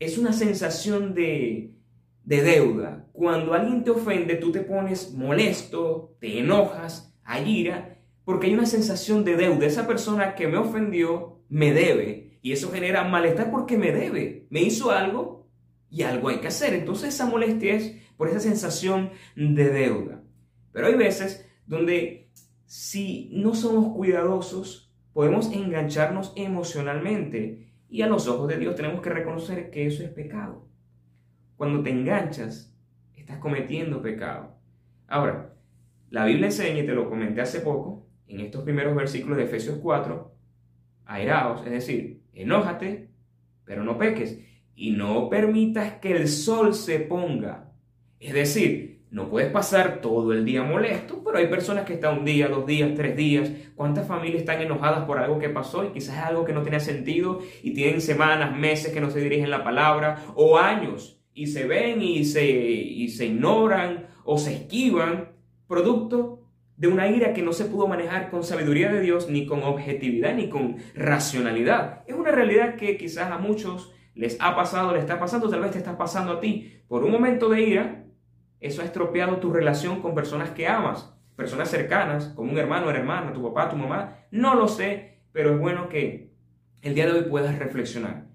es 0.00 0.18
una 0.18 0.32
sensación 0.32 1.14
de 1.14 1.77
de 2.28 2.42
deuda. 2.42 3.08
Cuando 3.12 3.54
alguien 3.54 3.82
te 3.84 3.90
ofende, 3.90 4.34
tú 4.34 4.52
te 4.52 4.60
pones 4.60 5.14
molesto, 5.14 6.14
te 6.20 6.40
enojas, 6.40 7.18
hay 7.24 7.60
ira, 7.60 8.02
porque 8.26 8.48
hay 8.48 8.54
una 8.54 8.66
sensación 8.66 9.24
de 9.24 9.34
deuda. 9.34 9.64
Esa 9.64 9.86
persona 9.86 10.34
que 10.34 10.46
me 10.46 10.58
ofendió 10.58 11.40
me 11.48 11.72
debe. 11.72 12.38
Y 12.42 12.52
eso 12.52 12.70
genera 12.70 13.02
malestar 13.04 13.50
porque 13.50 13.78
me 13.78 13.92
debe. 13.92 14.46
Me 14.50 14.60
hizo 14.60 14.90
algo 14.90 15.48
y 15.88 16.02
algo 16.02 16.28
hay 16.28 16.40
que 16.40 16.48
hacer. 16.48 16.74
Entonces 16.74 17.14
esa 17.14 17.24
molestia 17.24 17.72
es 17.72 17.96
por 18.18 18.28
esa 18.28 18.40
sensación 18.40 19.10
de 19.34 19.70
deuda. 19.70 20.22
Pero 20.70 20.88
hay 20.88 20.96
veces 20.96 21.48
donde 21.64 22.30
si 22.66 23.30
no 23.32 23.54
somos 23.54 23.96
cuidadosos, 23.96 24.94
podemos 25.14 25.50
engancharnos 25.50 26.34
emocionalmente. 26.36 27.72
Y 27.88 28.02
a 28.02 28.06
los 28.06 28.28
ojos 28.28 28.48
de 28.48 28.58
Dios 28.58 28.76
tenemos 28.76 29.00
que 29.00 29.08
reconocer 29.08 29.70
que 29.70 29.86
eso 29.86 30.02
es 30.02 30.10
pecado. 30.10 30.67
Cuando 31.58 31.82
te 31.82 31.90
enganchas, 31.90 32.72
estás 33.16 33.38
cometiendo 33.38 34.00
pecado. 34.00 34.54
Ahora, 35.08 35.56
la 36.08 36.24
Biblia 36.24 36.46
enseña, 36.46 36.84
y 36.84 36.86
te 36.86 36.92
lo 36.92 37.10
comenté 37.10 37.40
hace 37.40 37.58
poco, 37.58 38.06
en 38.28 38.38
estos 38.38 38.62
primeros 38.62 38.94
versículos 38.94 39.38
de 39.38 39.44
Efesios 39.44 39.78
4, 39.82 40.32
airaos, 41.06 41.66
es 41.66 41.72
decir, 41.72 42.22
enójate, 42.32 43.10
pero 43.64 43.82
no 43.82 43.98
peques, 43.98 44.38
y 44.76 44.92
no 44.92 45.28
permitas 45.28 45.94
que 45.94 46.12
el 46.12 46.28
sol 46.28 46.74
se 46.74 47.00
ponga. 47.00 47.72
Es 48.20 48.34
decir, 48.34 49.02
no 49.10 49.28
puedes 49.28 49.50
pasar 49.50 50.00
todo 50.00 50.32
el 50.32 50.44
día 50.44 50.62
molesto, 50.62 51.24
pero 51.24 51.38
hay 51.38 51.48
personas 51.48 51.86
que 51.86 51.94
están 51.94 52.20
un 52.20 52.24
día, 52.24 52.46
dos 52.46 52.66
días, 52.66 52.92
tres 52.94 53.16
días. 53.16 53.50
¿Cuántas 53.74 54.06
familias 54.06 54.42
están 54.42 54.62
enojadas 54.62 55.06
por 55.06 55.18
algo 55.18 55.40
que 55.40 55.48
pasó 55.48 55.84
y 55.84 55.88
quizás 55.88 56.18
es 56.18 56.22
algo 56.22 56.44
que 56.44 56.52
no 56.52 56.62
tenía 56.62 56.78
sentido 56.78 57.40
y 57.64 57.74
tienen 57.74 58.00
semanas, 58.00 58.56
meses 58.56 58.92
que 58.92 59.00
no 59.00 59.10
se 59.10 59.18
dirigen 59.18 59.50
la 59.50 59.64
palabra 59.64 60.22
o 60.36 60.56
años 60.56 61.17
y 61.38 61.46
se 61.46 61.66
ven 61.66 62.02
y 62.02 62.24
se, 62.24 62.44
y 62.50 63.08
se 63.10 63.26
ignoran 63.26 64.08
o 64.24 64.38
se 64.38 64.54
esquivan, 64.54 65.36
producto 65.68 66.42
de 66.76 66.88
una 66.88 67.08
ira 67.08 67.32
que 67.32 67.42
no 67.42 67.52
se 67.52 67.66
pudo 67.66 67.86
manejar 67.86 68.28
con 68.28 68.42
sabiduría 68.42 68.90
de 68.90 69.00
Dios, 69.00 69.30
ni 69.30 69.46
con 69.46 69.62
objetividad, 69.62 70.34
ni 70.34 70.48
con 70.48 70.78
racionalidad. 70.96 72.02
Es 72.08 72.16
una 72.16 72.32
realidad 72.32 72.74
que 72.74 72.96
quizás 72.96 73.30
a 73.30 73.38
muchos 73.38 73.92
les 74.16 74.36
ha 74.40 74.56
pasado, 74.56 74.92
les 74.92 75.02
está 75.02 75.20
pasando, 75.20 75.48
tal 75.48 75.60
vez 75.60 75.70
te 75.70 75.78
está 75.78 75.96
pasando 75.96 76.32
a 76.32 76.40
ti. 76.40 76.82
Por 76.88 77.04
un 77.04 77.12
momento 77.12 77.48
de 77.48 77.62
ira, 77.62 78.04
eso 78.58 78.82
ha 78.82 78.84
estropeado 78.84 79.36
tu 79.36 79.52
relación 79.52 80.02
con 80.02 80.16
personas 80.16 80.50
que 80.50 80.66
amas, 80.66 81.14
personas 81.36 81.70
cercanas, 81.70 82.32
como 82.34 82.50
un 82.50 82.58
hermano, 82.58 82.88
una 82.88 82.98
hermana, 82.98 83.32
tu 83.32 83.44
papá, 83.44 83.70
tu 83.70 83.76
mamá. 83.76 84.24
No 84.32 84.56
lo 84.56 84.66
sé, 84.66 85.20
pero 85.30 85.54
es 85.54 85.60
bueno 85.60 85.88
que 85.88 86.32
el 86.82 86.96
día 86.96 87.06
de 87.06 87.12
hoy 87.12 87.22
puedas 87.30 87.56
reflexionar 87.60 88.27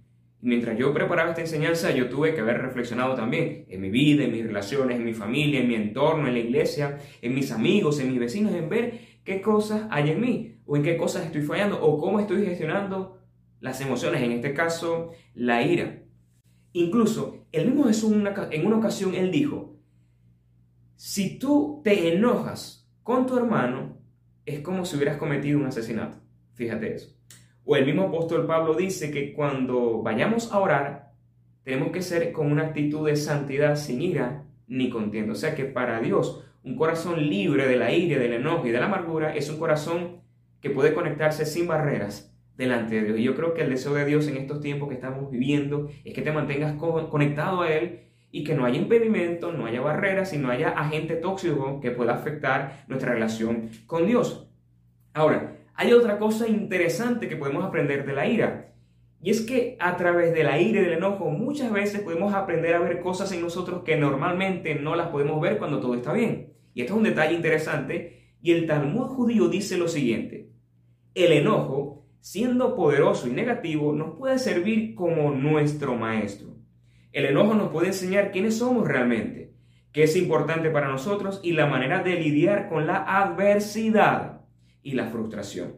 mientras 0.43 0.77
yo 0.77 0.93
preparaba 0.93 1.29
esta 1.29 1.41
enseñanza, 1.41 1.91
yo 1.91 2.09
tuve 2.09 2.35
que 2.35 2.41
haber 2.41 2.61
reflexionado 2.61 3.15
también 3.15 3.65
en 3.69 3.81
mi 3.81 3.89
vida, 3.89 4.25
en 4.25 4.31
mis 4.33 4.45
relaciones, 4.45 4.97
en 4.97 5.05
mi 5.05 5.13
familia, 5.13 5.61
en 5.61 5.69
mi 5.69 5.75
entorno, 5.75 6.27
en 6.27 6.33
la 6.33 6.39
iglesia, 6.39 6.99
en 7.21 7.33
mis 7.33 7.51
amigos, 7.51 7.99
en 7.99 8.11
mis 8.11 8.19
vecinos, 8.19 8.53
en 8.53 8.67
ver 8.67 8.99
qué 9.23 9.41
cosas 9.41 9.87
hay 9.89 10.11
en 10.11 10.19
mí, 10.19 10.57
o 10.65 10.75
en 10.75 10.83
qué 10.83 10.97
cosas 10.97 11.25
estoy 11.25 11.41
fallando, 11.43 11.81
o 11.81 11.97
cómo 11.97 12.19
estoy 12.19 12.45
gestionando 12.45 13.21
las 13.61 13.79
emociones, 13.79 14.21
en 14.21 14.33
este 14.33 14.53
caso, 14.53 15.11
la 15.33 15.63
ira. 15.63 16.03
Incluso, 16.73 17.47
el 17.53 17.67
mismo 17.67 17.85
Jesús 17.85 18.11
en 18.11 18.65
una 18.67 18.77
ocasión, 18.77 19.15
él 19.15 19.31
dijo, 19.31 19.77
si 20.95 21.39
tú 21.39 21.81
te 21.83 22.13
enojas 22.13 22.91
con 23.01 23.25
tu 23.25 23.37
hermano, 23.37 23.97
es 24.45 24.59
como 24.59 24.83
si 24.83 24.97
hubieras 24.97 25.17
cometido 25.17 25.57
un 25.57 25.67
asesinato. 25.67 26.17
Fíjate 26.53 26.95
eso. 26.95 27.12
O 27.65 27.75
el 27.75 27.85
mismo 27.85 28.03
apóstol 28.03 28.45
Pablo 28.45 28.73
dice 28.73 29.11
que 29.11 29.33
cuando 29.33 30.01
vayamos 30.01 30.51
a 30.51 30.59
orar, 30.59 31.11
tenemos 31.63 31.91
que 31.91 32.01
ser 32.01 32.31
con 32.31 32.51
una 32.51 32.67
actitud 32.67 33.07
de 33.07 33.15
santidad 33.15 33.75
sin 33.75 34.01
ira 34.01 34.43
ni 34.67 34.89
contienda. 34.89 35.33
O 35.33 35.35
sea 35.35 35.55
que 35.55 35.65
para 35.65 36.01
Dios, 36.01 36.43
un 36.63 36.75
corazón 36.75 37.29
libre 37.29 37.67
de 37.67 37.77
la 37.77 37.91
ira, 37.91 38.19
del 38.19 38.33
enojo 38.33 38.67
y 38.67 38.71
de 38.71 38.79
la 38.79 38.87
amargura 38.87 39.35
es 39.35 39.49
un 39.49 39.57
corazón 39.57 40.21
que 40.61 40.69
puede 40.69 40.93
conectarse 40.93 41.45
sin 41.45 41.67
barreras 41.67 42.33
delante 42.57 42.95
de 42.95 43.03
Dios. 43.05 43.19
Y 43.19 43.23
yo 43.23 43.35
creo 43.35 43.53
que 43.53 43.61
el 43.61 43.69
deseo 43.69 43.93
de 43.93 44.05
Dios 44.05 44.27
en 44.27 44.37
estos 44.37 44.59
tiempos 44.61 44.89
que 44.89 44.95
estamos 44.95 45.31
viviendo 45.31 45.89
es 46.03 46.13
que 46.13 46.21
te 46.21 46.31
mantengas 46.31 46.75
conectado 46.75 47.61
a 47.61 47.71
Él 47.71 48.01
y 48.31 48.43
que 48.43 48.55
no 48.55 48.65
haya 48.65 48.77
impedimento, 48.77 49.51
no 49.51 49.65
haya 49.65 49.81
barreras 49.81 50.33
y 50.33 50.37
no 50.37 50.49
haya 50.49 50.69
agente 50.69 51.15
tóxico 51.15 51.79
que 51.79 51.91
pueda 51.91 52.15
afectar 52.15 52.83
nuestra 52.87 53.13
relación 53.13 53.69
con 53.85 54.07
Dios. 54.07 54.49
Ahora, 55.13 55.57
hay 55.75 55.93
otra 55.93 56.19
cosa 56.19 56.47
interesante 56.47 57.27
que 57.27 57.35
podemos 57.35 57.63
aprender 57.63 58.05
de 58.05 58.13
la 58.13 58.27
ira. 58.27 58.73
Y 59.21 59.31
es 59.31 59.41
que 59.41 59.77
a 59.79 59.95
través 59.95 60.33
de 60.33 60.43
la 60.43 60.59
ira 60.59 60.81
y 60.81 60.83
del 60.83 60.93
enojo 60.93 61.29
muchas 61.29 61.71
veces 61.71 62.01
podemos 62.01 62.33
aprender 62.33 62.75
a 62.75 62.79
ver 62.79 62.99
cosas 62.99 63.31
en 63.31 63.41
nosotros 63.41 63.83
que 63.83 63.95
normalmente 63.95 64.75
no 64.75 64.95
las 64.95 65.07
podemos 65.07 65.41
ver 65.41 65.57
cuando 65.57 65.79
todo 65.79 65.95
está 65.95 66.13
bien. 66.13 66.53
Y 66.73 66.81
esto 66.81 66.93
es 66.93 66.97
un 66.97 67.03
detalle 67.03 67.33
interesante. 67.33 68.35
Y 68.41 68.51
el 68.51 68.67
Talmud 68.67 69.07
judío 69.07 69.47
dice 69.47 69.77
lo 69.77 69.87
siguiente. 69.87 70.49
El 71.15 71.31
enojo, 71.31 72.05
siendo 72.19 72.75
poderoso 72.75 73.27
y 73.27 73.31
negativo, 73.31 73.93
nos 73.93 74.17
puede 74.17 74.39
servir 74.39 74.93
como 74.93 75.31
nuestro 75.31 75.95
maestro. 75.95 76.57
El 77.13 77.25
enojo 77.25 77.53
nos 77.53 77.69
puede 77.69 77.87
enseñar 77.87 78.31
quiénes 78.31 78.57
somos 78.57 78.87
realmente, 78.87 79.53
qué 79.91 80.03
es 80.03 80.17
importante 80.17 80.69
para 80.69 80.87
nosotros 80.87 81.39
y 81.43 81.53
la 81.53 81.67
manera 81.67 82.03
de 82.03 82.15
lidiar 82.15 82.67
con 82.67 82.87
la 82.87 82.97
adversidad 83.21 84.32
y 84.83 84.93
la 84.93 85.07
frustración. 85.07 85.77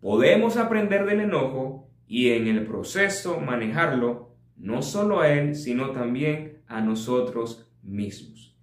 Podemos 0.00 0.56
aprender 0.56 1.06
del 1.06 1.20
enojo 1.20 1.88
y 2.06 2.30
en 2.30 2.46
el 2.46 2.66
proceso 2.66 3.40
manejarlo 3.40 4.36
no 4.56 4.82
solo 4.82 5.20
a 5.20 5.32
él, 5.32 5.54
sino 5.54 5.90
también 5.90 6.58
a 6.66 6.80
nosotros 6.80 7.72
mismos. 7.82 8.56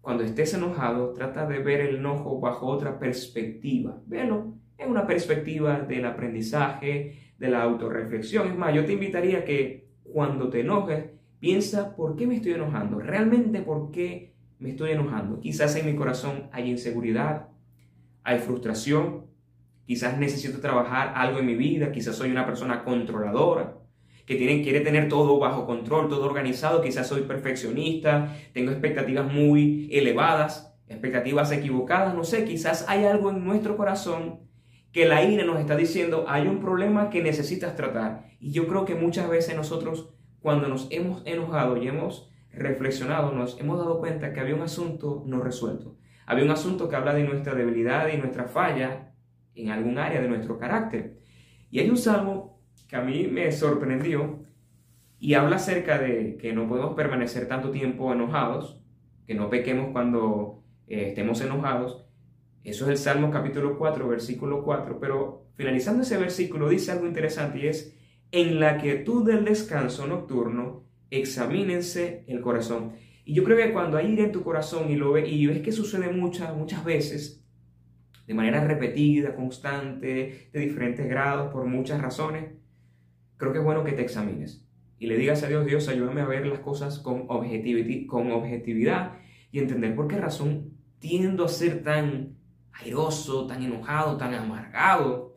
Cuando 0.00 0.24
estés 0.24 0.54
enojado, 0.54 1.12
trata 1.12 1.46
de 1.46 1.58
ver 1.60 1.80
el 1.80 1.96
enojo 1.96 2.40
bajo 2.40 2.66
otra 2.66 2.98
perspectiva. 2.98 4.00
Velo 4.06 4.54
en 4.76 4.90
una 4.90 5.06
perspectiva 5.06 5.80
del 5.80 6.04
aprendizaje, 6.06 7.32
de 7.38 7.48
la 7.48 7.62
autorreflexión. 7.62 8.48
Es 8.48 8.56
más, 8.56 8.74
yo 8.74 8.84
te 8.84 8.94
invitaría 8.94 9.44
que 9.44 9.88
cuando 10.02 10.48
te 10.48 10.60
enojes, 10.60 11.04
piensa 11.40 11.94
por 11.94 12.16
qué 12.16 12.26
me 12.26 12.36
estoy 12.36 12.52
enojando, 12.52 12.98
realmente 12.98 13.60
por 13.60 13.90
qué 13.90 14.34
me 14.58 14.70
estoy 14.70 14.92
enojando. 14.92 15.40
Quizás 15.40 15.76
en 15.76 15.86
mi 15.86 15.94
corazón 15.94 16.48
hay 16.52 16.70
inseguridad, 16.70 17.48
hay 18.24 18.38
frustración, 18.38 19.27
quizás 19.88 20.18
necesito 20.18 20.60
trabajar 20.60 21.14
algo 21.16 21.38
en 21.38 21.46
mi 21.46 21.54
vida, 21.54 21.90
quizás 21.90 22.14
soy 22.14 22.30
una 22.30 22.44
persona 22.44 22.84
controladora, 22.84 23.78
que 24.26 24.34
tiene, 24.34 24.62
quiere 24.62 24.80
tener 24.80 25.08
todo 25.08 25.38
bajo 25.38 25.64
control, 25.64 26.10
todo 26.10 26.26
organizado, 26.26 26.82
quizás 26.82 27.06
soy 27.06 27.22
perfeccionista, 27.22 28.36
tengo 28.52 28.70
expectativas 28.70 29.32
muy 29.32 29.88
elevadas, 29.90 30.76
expectativas 30.88 31.50
equivocadas, 31.52 32.14
no 32.14 32.22
sé, 32.22 32.44
quizás 32.44 32.84
hay 32.86 33.06
algo 33.06 33.30
en 33.30 33.42
nuestro 33.42 33.78
corazón 33.78 34.40
que 34.92 35.06
la 35.06 35.24
ira 35.24 35.46
nos 35.46 35.58
está 35.58 35.74
diciendo, 35.74 36.26
hay 36.28 36.46
un 36.46 36.60
problema 36.60 37.08
que 37.08 37.22
necesitas 37.22 37.74
tratar. 37.74 38.26
Y 38.40 38.52
yo 38.52 38.66
creo 38.66 38.84
que 38.84 38.94
muchas 38.94 39.30
veces 39.30 39.56
nosotros 39.56 40.10
cuando 40.40 40.68
nos 40.68 40.86
hemos 40.90 41.22
enojado 41.24 41.78
y 41.78 41.88
hemos 41.88 42.30
reflexionado, 42.52 43.32
nos 43.32 43.58
hemos 43.58 43.78
dado 43.78 44.00
cuenta 44.00 44.34
que 44.34 44.40
había 44.40 44.54
un 44.54 44.62
asunto 44.62 45.22
no 45.24 45.40
resuelto. 45.40 45.96
Había 46.26 46.44
un 46.44 46.50
asunto 46.50 46.90
que 46.90 46.96
habla 46.96 47.14
de 47.14 47.24
nuestra 47.24 47.54
debilidad 47.54 48.08
y 48.12 48.18
nuestra 48.18 48.48
falla 48.48 49.07
en 49.62 49.70
algún 49.70 49.98
área 49.98 50.20
de 50.20 50.28
nuestro 50.28 50.58
carácter. 50.58 51.18
Y 51.70 51.80
hay 51.80 51.90
un 51.90 51.96
salmo 51.96 52.60
que 52.88 52.96
a 52.96 53.02
mí 53.02 53.26
me 53.26 53.50
sorprendió 53.52 54.42
y 55.18 55.34
habla 55.34 55.56
acerca 55.56 55.98
de 55.98 56.36
que 56.40 56.52
no 56.52 56.68
podemos 56.68 56.94
permanecer 56.94 57.48
tanto 57.48 57.70
tiempo 57.70 58.12
enojados, 58.12 58.80
que 59.26 59.34
no 59.34 59.50
pequemos 59.50 59.90
cuando 59.92 60.62
eh, 60.86 61.08
estemos 61.08 61.40
enojados. 61.40 62.06
Eso 62.64 62.84
es 62.84 62.90
el 62.90 62.98
Salmo 62.98 63.30
capítulo 63.30 63.78
4, 63.78 64.08
versículo 64.08 64.62
4, 64.62 64.98
pero 65.00 65.46
finalizando 65.54 66.02
ese 66.02 66.16
versículo 66.16 66.68
dice 66.68 66.92
algo 66.92 67.06
interesante 67.06 67.58
y 67.58 67.66
es, 67.66 67.94
en 68.30 68.60
la 68.60 68.78
quietud 68.78 69.26
del 69.26 69.44
descanso 69.44 70.06
nocturno, 70.06 70.84
examínense 71.10 72.24
el 72.26 72.40
corazón. 72.40 72.92
Y 73.24 73.34
yo 73.34 73.44
creo 73.44 73.56
que 73.56 73.72
cuando 73.72 73.96
hay 73.96 74.12
ira 74.12 74.24
en 74.24 74.32
tu 74.32 74.42
corazón 74.42 74.90
y 74.90 74.96
lo 74.96 75.12
ves, 75.12 75.28
y 75.28 75.46
ves 75.46 75.60
que 75.60 75.72
sucede 75.72 76.10
muchas, 76.10 76.54
muchas 76.56 76.84
veces, 76.84 77.44
de 78.28 78.34
manera 78.34 78.64
repetida, 78.64 79.34
constante, 79.34 80.50
de 80.52 80.60
diferentes 80.60 81.08
grados, 81.08 81.50
por 81.52 81.64
muchas 81.66 82.00
razones, 82.00 82.52
creo 83.36 83.52
que 83.52 83.58
es 83.58 83.64
bueno 83.64 83.82
que 83.82 83.92
te 83.92 84.02
examines 84.02 84.68
y 84.98 85.06
le 85.06 85.16
digas 85.16 85.42
a 85.44 85.48
Dios, 85.48 85.64
Dios, 85.64 85.88
ayúdame 85.88 86.20
a 86.20 86.26
ver 86.26 86.46
las 86.46 86.58
cosas 86.58 86.98
con, 86.98 87.26
objetividad 87.28 89.12
y 89.52 89.60
entender 89.60 89.94
por 89.94 90.08
qué 90.08 90.18
razón 90.18 90.72
tiendo 90.98 91.44
a 91.44 91.48
ser 91.48 91.84
tan 91.84 92.36
airoso, 92.72 93.46
tan 93.46 93.62
enojado, 93.62 94.16
tan 94.16 94.34
amargado. 94.34 95.36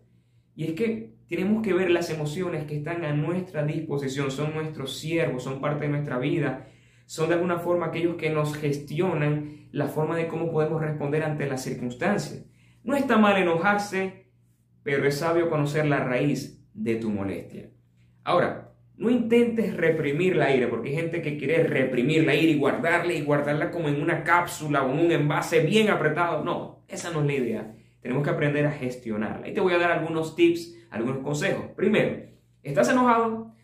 Y 0.56 0.64
es 0.66 0.74
que 0.74 1.14
tenemos 1.30 1.62
que 1.62 1.74
ver 1.74 1.92
las 1.92 2.10
emociones 2.10 2.66
que 2.66 2.78
están 2.78 3.06
a 3.06 3.14
nuestra 3.14 3.64
disposición, 3.64 4.32
son 4.32 4.56
nuestros 4.56 4.98
siervos, 4.98 5.44
son 5.44 5.62
parte 5.62 5.86
de 5.86 5.92
nuestra 5.92 6.18
vida, 6.18 6.68
son 7.06 7.30
de 7.30 7.36
alguna 7.36 7.60
forma 7.60 7.86
aquellos 7.88 8.16
que 8.16 8.32
nos 8.32 8.56
gestionan 8.56 9.68
la 9.72 9.88
forma 9.88 10.18
de 10.18 10.28
cómo 10.28 10.52
podemos 10.52 10.82
responder 10.82 11.22
ante 11.24 11.46
las 11.46 11.64
circunstancias. 11.64 12.46
No 12.84 12.96
está 12.96 13.18
mal 13.18 13.38
enojarse, 13.38 14.32
pero 14.84 15.06
es 15.06 15.20
sabio 15.20 15.50
conocer 15.50 15.86
la 15.86 16.04
raíz 16.04 16.66
de 16.74 16.96
tu 16.96 17.10
molestia. 17.10 17.70
Ahora, 18.24 18.72
no 18.98 19.10
intentes 19.10 19.76
reprimir 19.76 20.36
la 20.36 20.56
ira, 20.56 20.70
porque 20.70 20.90
hay 20.90 20.96
gente 20.96 21.22
que 21.22 21.38
quiere 21.38 21.64
reprimir 21.64 22.24
la 22.26 22.36
ira 22.36 22.52
y 22.52 22.58
guardarla 22.58 23.14
y 23.14 23.24
guardarla 23.24 23.72
como 23.72 23.90
en 23.90 24.02
una 24.02 24.24
cápsula 24.24 24.84
o 24.84 24.92
en 24.92 25.00
un 25.00 25.12
envase 25.12 25.62
bien 25.62 25.90
apretado. 25.90 26.44
No, 26.44 26.84
esa 26.88 27.12
no 27.12 27.22
es 27.22 27.26
la 27.26 27.34
idea. 27.34 27.76
Tenemos 28.02 28.24
que 28.24 28.30
aprender 28.30 28.66
a 28.66 28.72
gestionarla. 28.72 29.48
Y 29.48 29.54
te 29.54 29.62
voy 29.62 29.74
a 29.74 29.80
dar 29.80 29.92
algunos 29.92 30.36
tips, 30.36 30.76
algunos 30.90 31.20
consejos. 31.20 31.66
Primero, 31.76 32.26
¿estás 32.64 32.90
enojado? 32.90 33.56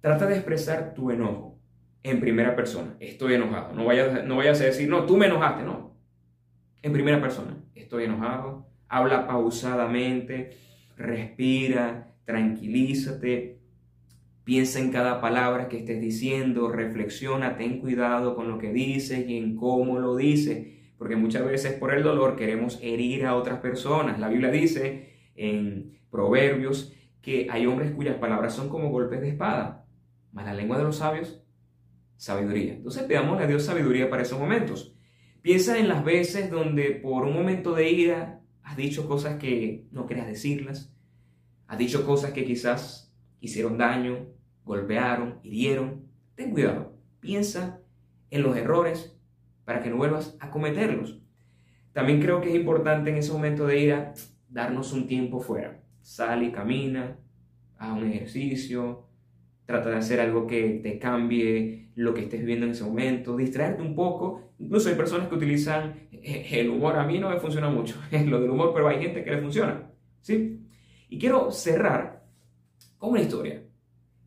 Trata 0.00 0.26
de 0.26 0.36
expresar 0.36 0.94
tu 0.94 1.10
enojo 1.10 1.58
en 2.02 2.20
primera 2.20 2.56
persona. 2.56 2.96
Estoy 3.00 3.34
enojado. 3.34 3.74
No 3.74 3.84
vayas, 3.84 4.24
no 4.24 4.36
vayas 4.36 4.60
a 4.60 4.64
decir, 4.64 4.88
no, 4.88 5.04
tú 5.04 5.16
me 5.16 5.26
enojaste. 5.26 5.64
No. 5.64 5.89
En 6.82 6.92
primera 6.92 7.20
persona. 7.20 7.56
Estoy 7.74 8.04
enojado. 8.04 8.66
Habla 8.88 9.26
pausadamente. 9.26 10.50
Respira. 10.96 12.14
Tranquilízate 12.24 13.60
Piensa 14.50 14.80
en 14.80 14.90
cada 14.90 15.20
palabra 15.20 15.68
que 15.68 15.78
estés 15.78 16.00
diciendo, 16.00 16.72
reflexiona, 16.72 17.56
ten 17.56 17.78
cuidado 17.78 18.34
con 18.34 18.48
lo 18.48 18.58
que 18.58 18.72
dices 18.72 19.28
y 19.28 19.36
en 19.36 19.54
cómo 19.54 20.00
lo 20.00 20.16
dices, 20.16 20.66
porque 20.98 21.14
muchas 21.14 21.44
veces 21.44 21.74
por 21.74 21.94
el 21.94 22.02
dolor 22.02 22.34
queremos 22.34 22.80
herir 22.82 23.26
a 23.26 23.36
otras 23.36 23.60
personas. 23.60 24.18
La 24.18 24.28
Biblia 24.28 24.50
dice 24.50 25.12
en 25.36 26.00
Proverbios 26.10 26.92
que 27.20 27.46
hay 27.48 27.66
hombres 27.66 27.92
cuyas 27.92 28.16
palabras 28.16 28.52
son 28.52 28.70
como 28.70 28.88
golpes 28.88 29.20
de 29.20 29.28
espada, 29.28 29.86
mas 30.32 30.46
la 30.46 30.54
lengua 30.54 30.78
de 30.78 30.82
los 30.82 30.96
sabios, 30.96 31.44
sabiduría. 32.16 32.72
Entonces 32.72 33.04
pidamos 33.04 33.40
a 33.40 33.46
Dios 33.46 33.62
sabiduría 33.62 34.10
para 34.10 34.22
esos 34.22 34.40
momentos. 34.40 34.96
Piensa 35.42 35.78
en 35.78 35.88
las 35.88 36.04
veces 36.04 36.50
donde 36.50 36.90
por 36.90 37.24
un 37.24 37.34
momento 37.34 37.74
de 37.74 37.90
ira 37.90 38.42
has 38.62 38.76
dicho 38.76 39.08
cosas 39.08 39.38
que 39.38 39.86
no 39.90 40.06
querías 40.06 40.26
decirlas, 40.26 40.94
has 41.66 41.78
dicho 41.78 42.04
cosas 42.04 42.32
que 42.32 42.44
quizás 42.44 43.14
hicieron 43.40 43.78
daño, 43.78 44.26
golpearon, 44.64 45.40
hirieron, 45.42 46.06
ten 46.34 46.50
cuidado, 46.50 46.94
piensa 47.20 47.80
en 48.30 48.42
los 48.42 48.56
errores 48.56 49.16
para 49.64 49.82
que 49.82 49.88
no 49.88 49.96
vuelvas 49.96 50.36
a 50.40 50.50
cometerlos. 50.50 51.22
También 51.92 52.20
creo 52.20 52.40
que 52.40 52.50
es 52.50 52.54
importante 52.54 53.10
en 53.10 53.16
ese 53.16 53.32
momento 53.32 53.66
de 53.66 53.80
ira 53.80 54.14
darnos 54.48 54.92
un 54.92 55.06
tiempo 55.06 55.40
fuera. 55.40 55.82
Sal 56.02 56.42
y 56.42 56.52
camina, 56.52 57.18
haz 57.78 57.96
un 57.96 58.06
ejercicio, 58.06 59.06
trata 59.70 59.90
de 59.90 59.96
hacer 59.96 60.20
algo 60.20 60.46
que 60.46 60.80
te 60.82 60.98
cambie 60.98 61.90
lo 61.94 62.12
que 62.12 62.22
estés 62.22 62.40
viviendo 62.40 62.66
en 62.66 62.72
ese 62.72 62.84
momento, 62.84 63.36
distraerte 63.36 63.82
un 63.82 63.94
poco. 63.94 64.52
Incluso 64.58 64.88
hay 64.88 64.96
personas 64.96 65.28
que 65.28 65.34
utilizan 65.36 66.08
el 66.12 66.70
humor. 66.70 66.96
A 66.96 67.06
mí 67.06 67.18
no 67.18 67.30
me 67.30 67.38
funciona 67.38 67.70
mucho 67.70 67.96
lo 68.26 68.40
del 68.40 68.50
humor, 68.50 68.72
pero 68.74 68.88
hay 68.88 69.00
gente 69.00 69.22
que 69.22 69.30
le 69.30 69.40
funciona. 69.40 69.90
¿sí? 70.20 70.66
Y 71.08 71.18
quiero 71.18 71.50
cerrar 71.50 72.24
con 72.98 73.10
una 73.10 73.20
historia. 73.20 73.62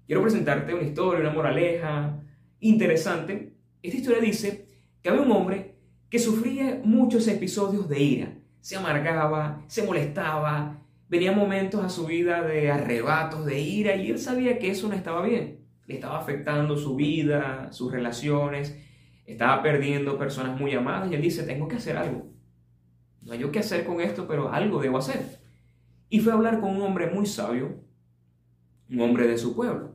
Quiero 0.05 0.21
presentarte 0.21 0.73
una 0.73 0.83
historia, 0.83 1.21
una 1.21 1.33
moraleja 1.33 2.21
interesante. 2.59 3.53
Esta 3.81 3.97
historia 3.97 4.21
dice 4.21 4.67
que 5.01 5.09
había 5.09 5.21
un 5.21 5.31
hombre 5.31 5.75
que 6.09 6.19
sufría 6.19 6.79
muchos 6.83 7.27
episodios 7.27 7.89
de 7.89 8.01
ira. 8.01 8.37
Se 8.61 8.75
amargaba, 8.75 9.63
se 9.67 9.83
molestaba, 9.83 10.82
venía 11.13 11.31
momentos 11.31 11.85
a 11.85 11.89
su 11.89 12.07
vida 12.07 12.41
de 12.41 12.71
arrebatos 12.71 13.45
de 13.45 13.59
ira 13.59 13.95
y 13.95 14.09
él 14.09 14.17
sabía 14.17 14.57
que 14.57 14.71
eso 14.71 14.87
no 14.87 14.95
estaba 14.95 15.23
bien. 15.23 15.59
Le 15.85 15.93
estaba 15.93 16.17
afectando 16.17 16.75
su 16.75 16.95
vida, 16.95 17.71
sus 17.71 17.91
relaciones, 17.91 18.75
estaba 19.27 19.61
perdiendo 19.61 20.17
personas 20.17 20.59
muy 20.59 20.73
amadas 20.73 21.11
y 21.11 21.13
él 21.13 21.21
dice, 21.21 21.43
tengo 21.43 21.67
que 21.67 21.75
hacer 21.75 21.97
algo. 21.97 22.31
No 23.21 23.31
hay 23.31 23.37
yo 23.37 23.51
qué 23.51 23.59
hacer 23.59 23.85
con 23.85 24.01
esto, 24.01 24.27
pero 24.27 24.51
algo 24.51 24.81
debo 24.81 24.97
hacer. 24.97 25.39
Y 26.09 26.19
fue 26.19 26.31
a 26.31 26.35
hablar 26.35 26.59
con 26.59 26.75
un 26.75 26.81
hombre 26.81 27.05
muy 27.11 27.27
sabio, 27.27 27.83
un 28.89 28.99
hombre 28.99 29.27
de 29.27 29.37
su 29.37 29.55
pueblo. 29.55 29.92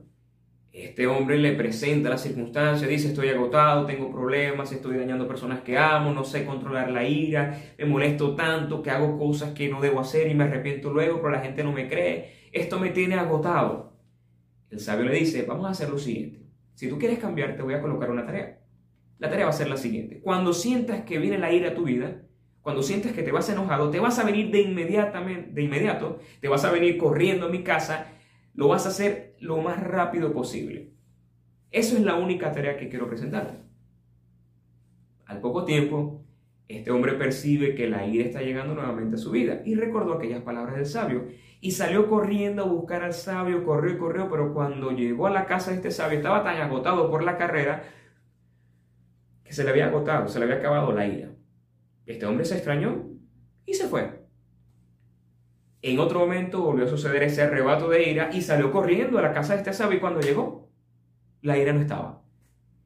Este 0.81 1.07
hombre 1.07 1.37
le 1.37 1.51
presenta 1.53 2.09
las 2.09 2.21
circunstancias, 2.23 2.89
dice 2.89 3.09
estoy 3.09 3.27
agotado, 3.27 3.85
tengo 3.85 4.09
problemas, 4.09 4.71
estoy 4.71 4.97
dañando 4.97 5.27
personas 5.27 5.59
que 5.59 5.77
amo, 5.77 6.13
no 6.13 6.23
sé 6.23 6.45
controlar 6.45 6.89
la 6.89 7.03
ira, 7.03 7.59
me 7.77 7.85
molesto 7.85 8.33
tanto 8.33 8.81
que 8.81 8.89
hago 8.89 9.17
cosas 9.17 9.51
que 9.51 9.67
no 9.67 9.81
debo 9.81 9.99
hacer 9.99 10.31
y 10.31 10.35
me 10.35 10.45
arrepiento 10.45 10.89
luego, 10.93 11.17
pero 11.17 11.31
la 11.31 11.41
gente 11.41 11.65
no 11.65 11.73
me 11.73 11.89
cree. 11.89 12.47
Esto 12.53 12.79
me 12.79 12.91
tiene 12.91 13.15
agotado. 13.15 13.99
El 14.69 14.79
sabio 14.79 15.05
le 15.05 15.15
dice, 15.15 15.43
vamos 15.43 15.65
a 15.65 15.71
hacer 15.71 15.89
lo 15.89 15.97
siguiente. 15.97 16.45
Si 16.75 16.87
tú 16.87 16.97
quieres 16.97 17.19
cambiar, 17.19 17.57
te 17.57 17.61
voy 17.61 17.73
a 17.73 17.81
colocar 17.81 18.09
una 18.09 18.25
tarea. 18.25 18.61
La 19.17 19.29
tarea 19.29 19.45
va 19.45 19.51
a 19.51 19.53
ser 19.53 19.69
la 19.69 19.75
siguiente. 19.75 20.21
Cuando 20.21 20.53
sientas 20.53 21.01
que 21.01 21.19
viene 21.19 21.37
la 21.37 21.51
ira 21.51 21.71
a 21.71 21.75
tu 21.75 21.83
vida, 21.83 22.21
cuando 22.61 22.83
sientas 22.83 23.11
que 23.11 23.23
te 23.23 23.33
vas 23.33 23.49
enojado, 23.49 23.89
te 23.89 23.99
vas 23.99 24.17
a 24.17 24.23
venir 24.23 24.49
de, 24.51 24.61
inmediatamente, 24.61 25.49
de 25.51 25.61
inmediato, 25.61 26.19
te 26.39 26.47
vas 26.47 26.63
a 26.63 26.71
venir 26.71 26.97
corriendo 26.97 27.47
a 27.47 27.49
mi 27.49 27.63
casa 27.63 28.13
lo 28.59 28.67
vas 28.67 28.85
a 28.85 28.89
hacer 28.89 29.37
lo 29.39 29.61
más 29.61 29.81
rápido 29.81 30.33
posible. 30.33 30.91
Eso 31.71 31.95
es 31.95 32.03
la 32.03 32.15
única 32.15 32.51
tarea 32.51 32.75
que 32.75 32.89
quiero 32.89 33.07
presentarte. 33.07 33.53
Al 35.27 35.39
poco 35.39 35.63
tiempo, 35.63 36.25
este 36.67 36.91
hombre 36.91 37.13
percibe 37.13 37.73
que 37.73 37.87
la 37.87 38.05
ira 38.05 38.25
está 38.25 38.41
llegando 38.41 38.75
nuevamente 38.75 39.15
a 39.15 39.17
su 39.17 39.31
vida 39.31 39.61
y 39.63 39.75
recordó 39.75 40.15
aquellas 40.15 40.41
palabras 40.41 40.75
del 40.75 40.87
sabio 40.87 41.27
y 41.61 41.71
salió 41.71 42.09
corriendo 42.09 42.63
a 42.63 42.67
buscar 42.67 43.01
al 43.01 43.13
sabio, 43.13 43.63
corrió 43.63 43.93
y 43.93 43.97
corrió, 43.97 44.29
pero 44.29 44.53
cuando 44.53 44.91
llegó 44.91 45.27
a 45.27 45.31
la 45.31 45.45
casa 45.45 45.71
de 45.71 45.77
este 45.77 45.91
sabio 45.91 46.17
estaba 46.17 46.43
tan 46.43 46.57
agotado 46.57 47.09
por 47.09 47.23
la 47.23 47.37
carrera 47.37 47.83
que 49.45 49.53
se 49.53 49.63
le 49.63 49.69
había 49.69 49.85
agotado, 49.85 50.27
se 50.27 50.37
le 50.37 50.43
había 50.43 50.57
acabado 50.57 50.91
la 50.91 51.07
ira. 51.07 51.31
Este 52.05 52.25
hombre 52.25 52.43
se 52.43 52.55
extrañó 52.55 53.07
y 53.65 53.75
se 53.75 53.87
fue. 53.87 54.18
En 55.81 55.99
otro 55.99 56.19
momento 56.19 56.61
volvió 56.61 56.85
a 56.85 56.89
suceder 56.89 57.23
ese 57.23 57.41
arrebato 57.41 57.89
de 57.89 58.09
ira 58.09 58.29
y 58.33 58.41
salió 58.41 58.71
corriendo 58.71 59.17
a 59.17 59.21
la 59.21 59.33
casa 59.33 59.53
de 59.53 59.59
este 59.59 59.73
sabio 59.73 59.97
y 59.97 60.01
cuando 60.01 60.19
llegó, 60.19 60.69
la 61.41 61.57
ira 61.57 61.71
no 61.71 61.81
estaba. 61.81 62.21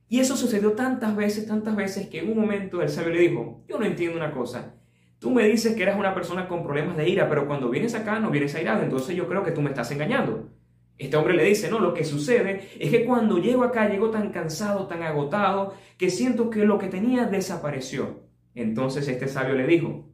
Y 0.07 0.19
eso 0.19 0.37
sucedió 0.37 0.73
tantas 0.73 1.15
veces, 1.15 1.47
tantas 1.47 1.75
veces 1.75 2.07
que 2.07 2.19
en 2.19 2.29
un 2.29 2.37
momento 2.37 2.81
el 2.83 2.89
sabio 2.89 3.13
le 3.13 3.21
dijo, 3.21 3.63
yo 3.67 3.79
no 3.79 3.85
entiendo 3.85 4.15
una 4.15 4.31
cosa, 4.31 4.75
tú 5.17 5.31
me 5.31 5.47
dices 5.47 5.75
que 5.75 5.83
eres 5.83 5.95
una 5.95 6.13
persona 6.13 6.47
con 6.47 6.61
problemas 6.61 6.95
de 6.97 7.09
ira, 7.09 7.27
pero 7.27 7.47
cuando 7.47 7.69
vienes 7.69 7.95
acá 7.95 8.19
no 8.19 8.29
vienes 8.29 8.53
airado, 8.53 8.83
entonces 8.83 9.15
yo 9.15 9.27
creo 9.27 9.43
que 9.43 9.51
tú 9.51 9.61
me 9.61 9.69
estás 9.69 9.89
engañando. 9.91 10.51
Este 10.99 11.17
hombre 11.17 11.33
le 11.33 11.43
dice, 11.45 11.71
no, 11.71 11.79
lo 11.79 11.93
que 11.93 12.03
sucede 12.03 12.69
es 12.79 12.91
que 12.91 13.05
cuando 13.05 13.39
llego 13.39 13.63
acá 13.63 13.89
llego 13.89 14.11
tan 14.11 14.29
cansado, 14.29 14.85
tan 14.85 15.01
agotado, 15.01 15.73
que 15.97 16.11
siento 16.11 16.51
que 16.51 16.65
lo 16.65 16.77
que 16.77 16.87
tenía 16.87 17.25
desapareció. 17.25 18.27
Entonces 18.53 19.07
este 19.07 19.27
sabio 19.27 19.55
le 19.55 19.65
dijo, 19.65 20.13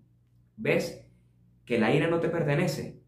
¿ves? 0.56 0.99
Que 1.70 1.78
la 1.78 1.94
ira 1.94 2.08
no 2.08 2.20
te 2.20 2.30
pertenece. 2.30 3.00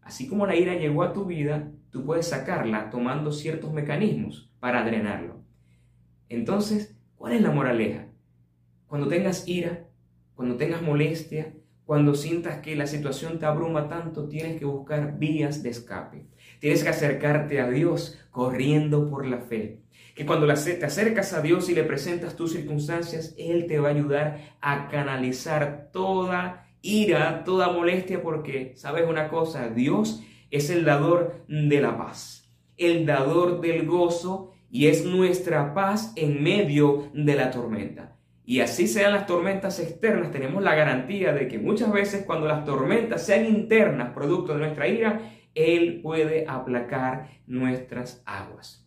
Así 0.00 0.26
como 0.26 0.44
la 0.44 0.56
ira 0.56 0.74
llegó 0.74 1.04
a 1.04 1.12
tu 1.12 1.24
vida, 1.24 1.70
tú 1.90 2.04
puedes 2.04 2.26
sacarla 2.26 2.90
tomando 2.90 3.30
ciertos 3.30 3.72
mecanismos 3.72 4.52
para 4.58 4.82
drenarlo. 4.84 5.44
Entonces, 6.28 6.98
¿cuál 7.14 7.34
es 7.34 7.42
la 7.42 7.52
moraleja? 7.52 8.08
Cuando 8.88 9.06
tengas 9.06 9.46
ira, 9.46 9.86
cuando 10.34 10.56
tengas 10.56 10.82
molestia, 10.82 11.54
Cuando 11.84 12.14
sientas 12.14 12.60
que 12.60 12.76
la 12.76 12.86
situación 12.86 13.38
te 13.38 13.46
abruma 13.46 13.88
tanto, 13.88 14.28
tienes 14.28 14.58
que 14.58 14.64
buscar 14.64 15.18
vías 15.18 15.62
de 15.62 15.70
escape. 15.70 16.26
Tienes 16.60 16.82
que 16.82 16.88
acercarte 16.88 17.60
a 17.60 17.68
Dios 17.68 18.18
corriendo 18.30 19.10
por 19.10 19.26
la 19.26 19.40
fe. 19.40 19.82
Que 20.14 20.24
cuando 20.24 20.46
te 20.46 20.84
acercas 20.84 21.32
a 21.32 21.42
Dios 21.42 21.68
y 21.68 21.74
le 21.74 21.84
presentas 21.84 22.36
tus 22.36 22.52
circunstancias, 22.52 23.34
Él 23.36 23.66
te 23.66 23.78
va 23.78 23.88
a 23.88 23.92
ayudar 23.92 24.56
a 24.60 24.88
canalizar 24.88 25.90
toda 25.92 26.66
ira, 26.82 27.44
toda 27.44 27.72
molestia, 27.72 28.22
porque 28.22 28.72
sabes 28.76 29.08
una 29.08 29.28
cosa, 29.28 29.70
Dios 29.70 30.22
es 30.50 30.68
el 30.68 30.84
dador 30.84 31.44
de 31.48 31.80
la 31.80 31.96
paz, 31.96 32.52
el 32.76 33.06
dador 33.06 33.60
del 33.60 33.86
gozo 33.86 34.52
y 34.70 34.88
es 34.88 35.04
nuestra 35.04 35.72
paz 35.74 36.12
en 36.16 36.42
medio 36.42 37.10
de 37.14 37.34
la 37.34 37.50
tormenta. 37.50 38.16
Y 38.44 38.60
así 38.60 38.88
sean 38.88 39.12
las 39.12 39.26
tormentas 39.26 39.78
externas, 39.78 40.32
tenemos 40.32 40.62
la 40.62 40.74
garantía 40.74 41.32
de 41.32 41.46
que 41.46 41.58
muchas 41.58 41.92
veces 41.92 42.24
cuando 42.26 42.46
las 42.46 42.64
tormentas 42.64 43.24
sean 43.24 43.46
internas, 43.46 44.12
producto 44.12 44.52
de 44.52 44.58
nuestra 44.58 44.88
ira, 44.88 45.20
Él 45.54 46.00
puede 46.02 46.46
aplacar 46.48 47.30
nuestras 47.46 48.22
aguas. 48.26 48.81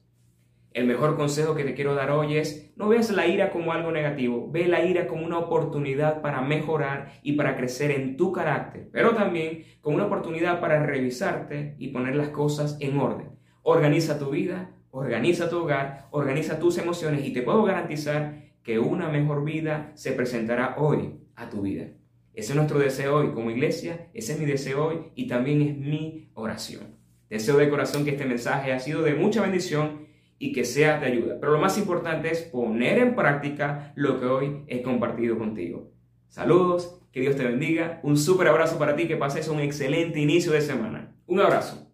El 0.76 0.88
mejor 0.88 1.16
consejo 1.16 1.56
que 1.56 1.64
te 1.64 1.74
quiero 1.74 1.96
dar 1.96 2.12
hoy 2.12 2.36
es, 2.36 2.74
no 2.76 2.90
veas 2.90 3.10
la 3.10 3.26
ira 3.26 3.50
como 3.50 3.72
algo 3.72 3.94
negativo, 3.94 4.52
ve 4.52 4.68
la 4.68 4.84
ira 4.84 5.08
como 5.08 5.26
una 5.26 5.40
oportunidad 5.40 6.22
para 6.22 6.42
mejorar 6.42 7.14
y 7.24 7.32
para 7.38 7.56
crecer 7.56 7.92
en 7.92 8.18
tu 8.18 8.34
carácter, 8.34 8.90
pero 8.92 9.16
también 9.16 9.64
como 9.80 9.96
una 9.96 10.08
oportunidad 10.08 10.60
para 10.60 10.86
revisarte 10.86 11.76
y 11.80 11.94
poner 11.94 12.18
las 12.18 12.28
cosas 12.28 12.76
en 12.82 13.00
orden. 13.00 13.30
Organiza 13.62 14.20
tu 14.20 14.32
vida, 14.32 14.76
organiza 14.92 15.50
tu 15.50 15.60
hogar, 15.60 16.10
organiza 16.12 16.60
tus 16.60 16.78
emociones 16.78 17.26
y 17.26 17.32
te 17.32 17.42
puedo 17.42 17.64
garantizar 17.64 18.44
que 18.62 18.78
una 18.78 19.08
mejor 19.08 19.46
vida 19.46 19.94
se 19.94 20.12
presentará 20.12 20.76
hoy 20.78 21.22
a 21.38 21.50
tu 21.50 21.62
vida. 21.62 21.86
Ese 22.34 22.52
es 22.52 22.56
nuestro 22.58 22.80
deseo 22.80 23.16
hoy 23.16 23.32
como 23.32 23.50
iglesia, 23.50 24.10
ese 24.14 24.34
es 24.34 24.40
mi 24.42 24.46
deseo 24.46 24.88
hoy 24.88 25.14
y 25.16 25.28
también 25.30 25.62
es 25.62 25.78
mi 25.78 26.32
oración. 26.34 26.98
Deseo 27.30 27.56
de 27.56 27.70
corazón 27.70 28.04
que 28.04 28.12
este 28.12 28.26
mensaje 28.26 28.74
ha 28.74 28.80
sido 28.80 29.04
de 29.04 29.16
mucha 29.16 29.42
bendición 29.42 30.05
y 30.38 30.52
que 30.52 30.66
sea 30.66 31.00
de 31.00 31.08
ayuda. 31.08 31.38
Pero 31.40 31.54
lo 31.54 31.60
más 31.60 31.78
importante 31.78 32.32
es 32.32 32.42
poner 32.42 33.00
en 33.00 33.16
práctica 33.16 33.94
lo 33.96 34.20
que 34.20 34.26
hoy 34.26 34.64
he 34.68 34.82
compartido 34.82 35.38
contigo. 35.38 35.92
Saludos, 36.28 37.02
que 37.12 37.22
Dios 37.22 37.36
te 37.36 37.46
bendiga, 37.46 38.00
un 38.04 38.18
súper 38.18 38.48
abrazo 38.48 38.78
para 38.78 38.96
ti, 38.96 39.08
que 39.08 39.16
pases 39.16 39.48
un 39.48 39.60
excelente 39.60 40.20
inicio 40.20 40.52
de 40.52 40.62
semana. 40.62 41.16
Un 41.28 41.40
abrazo. 41.40 41.85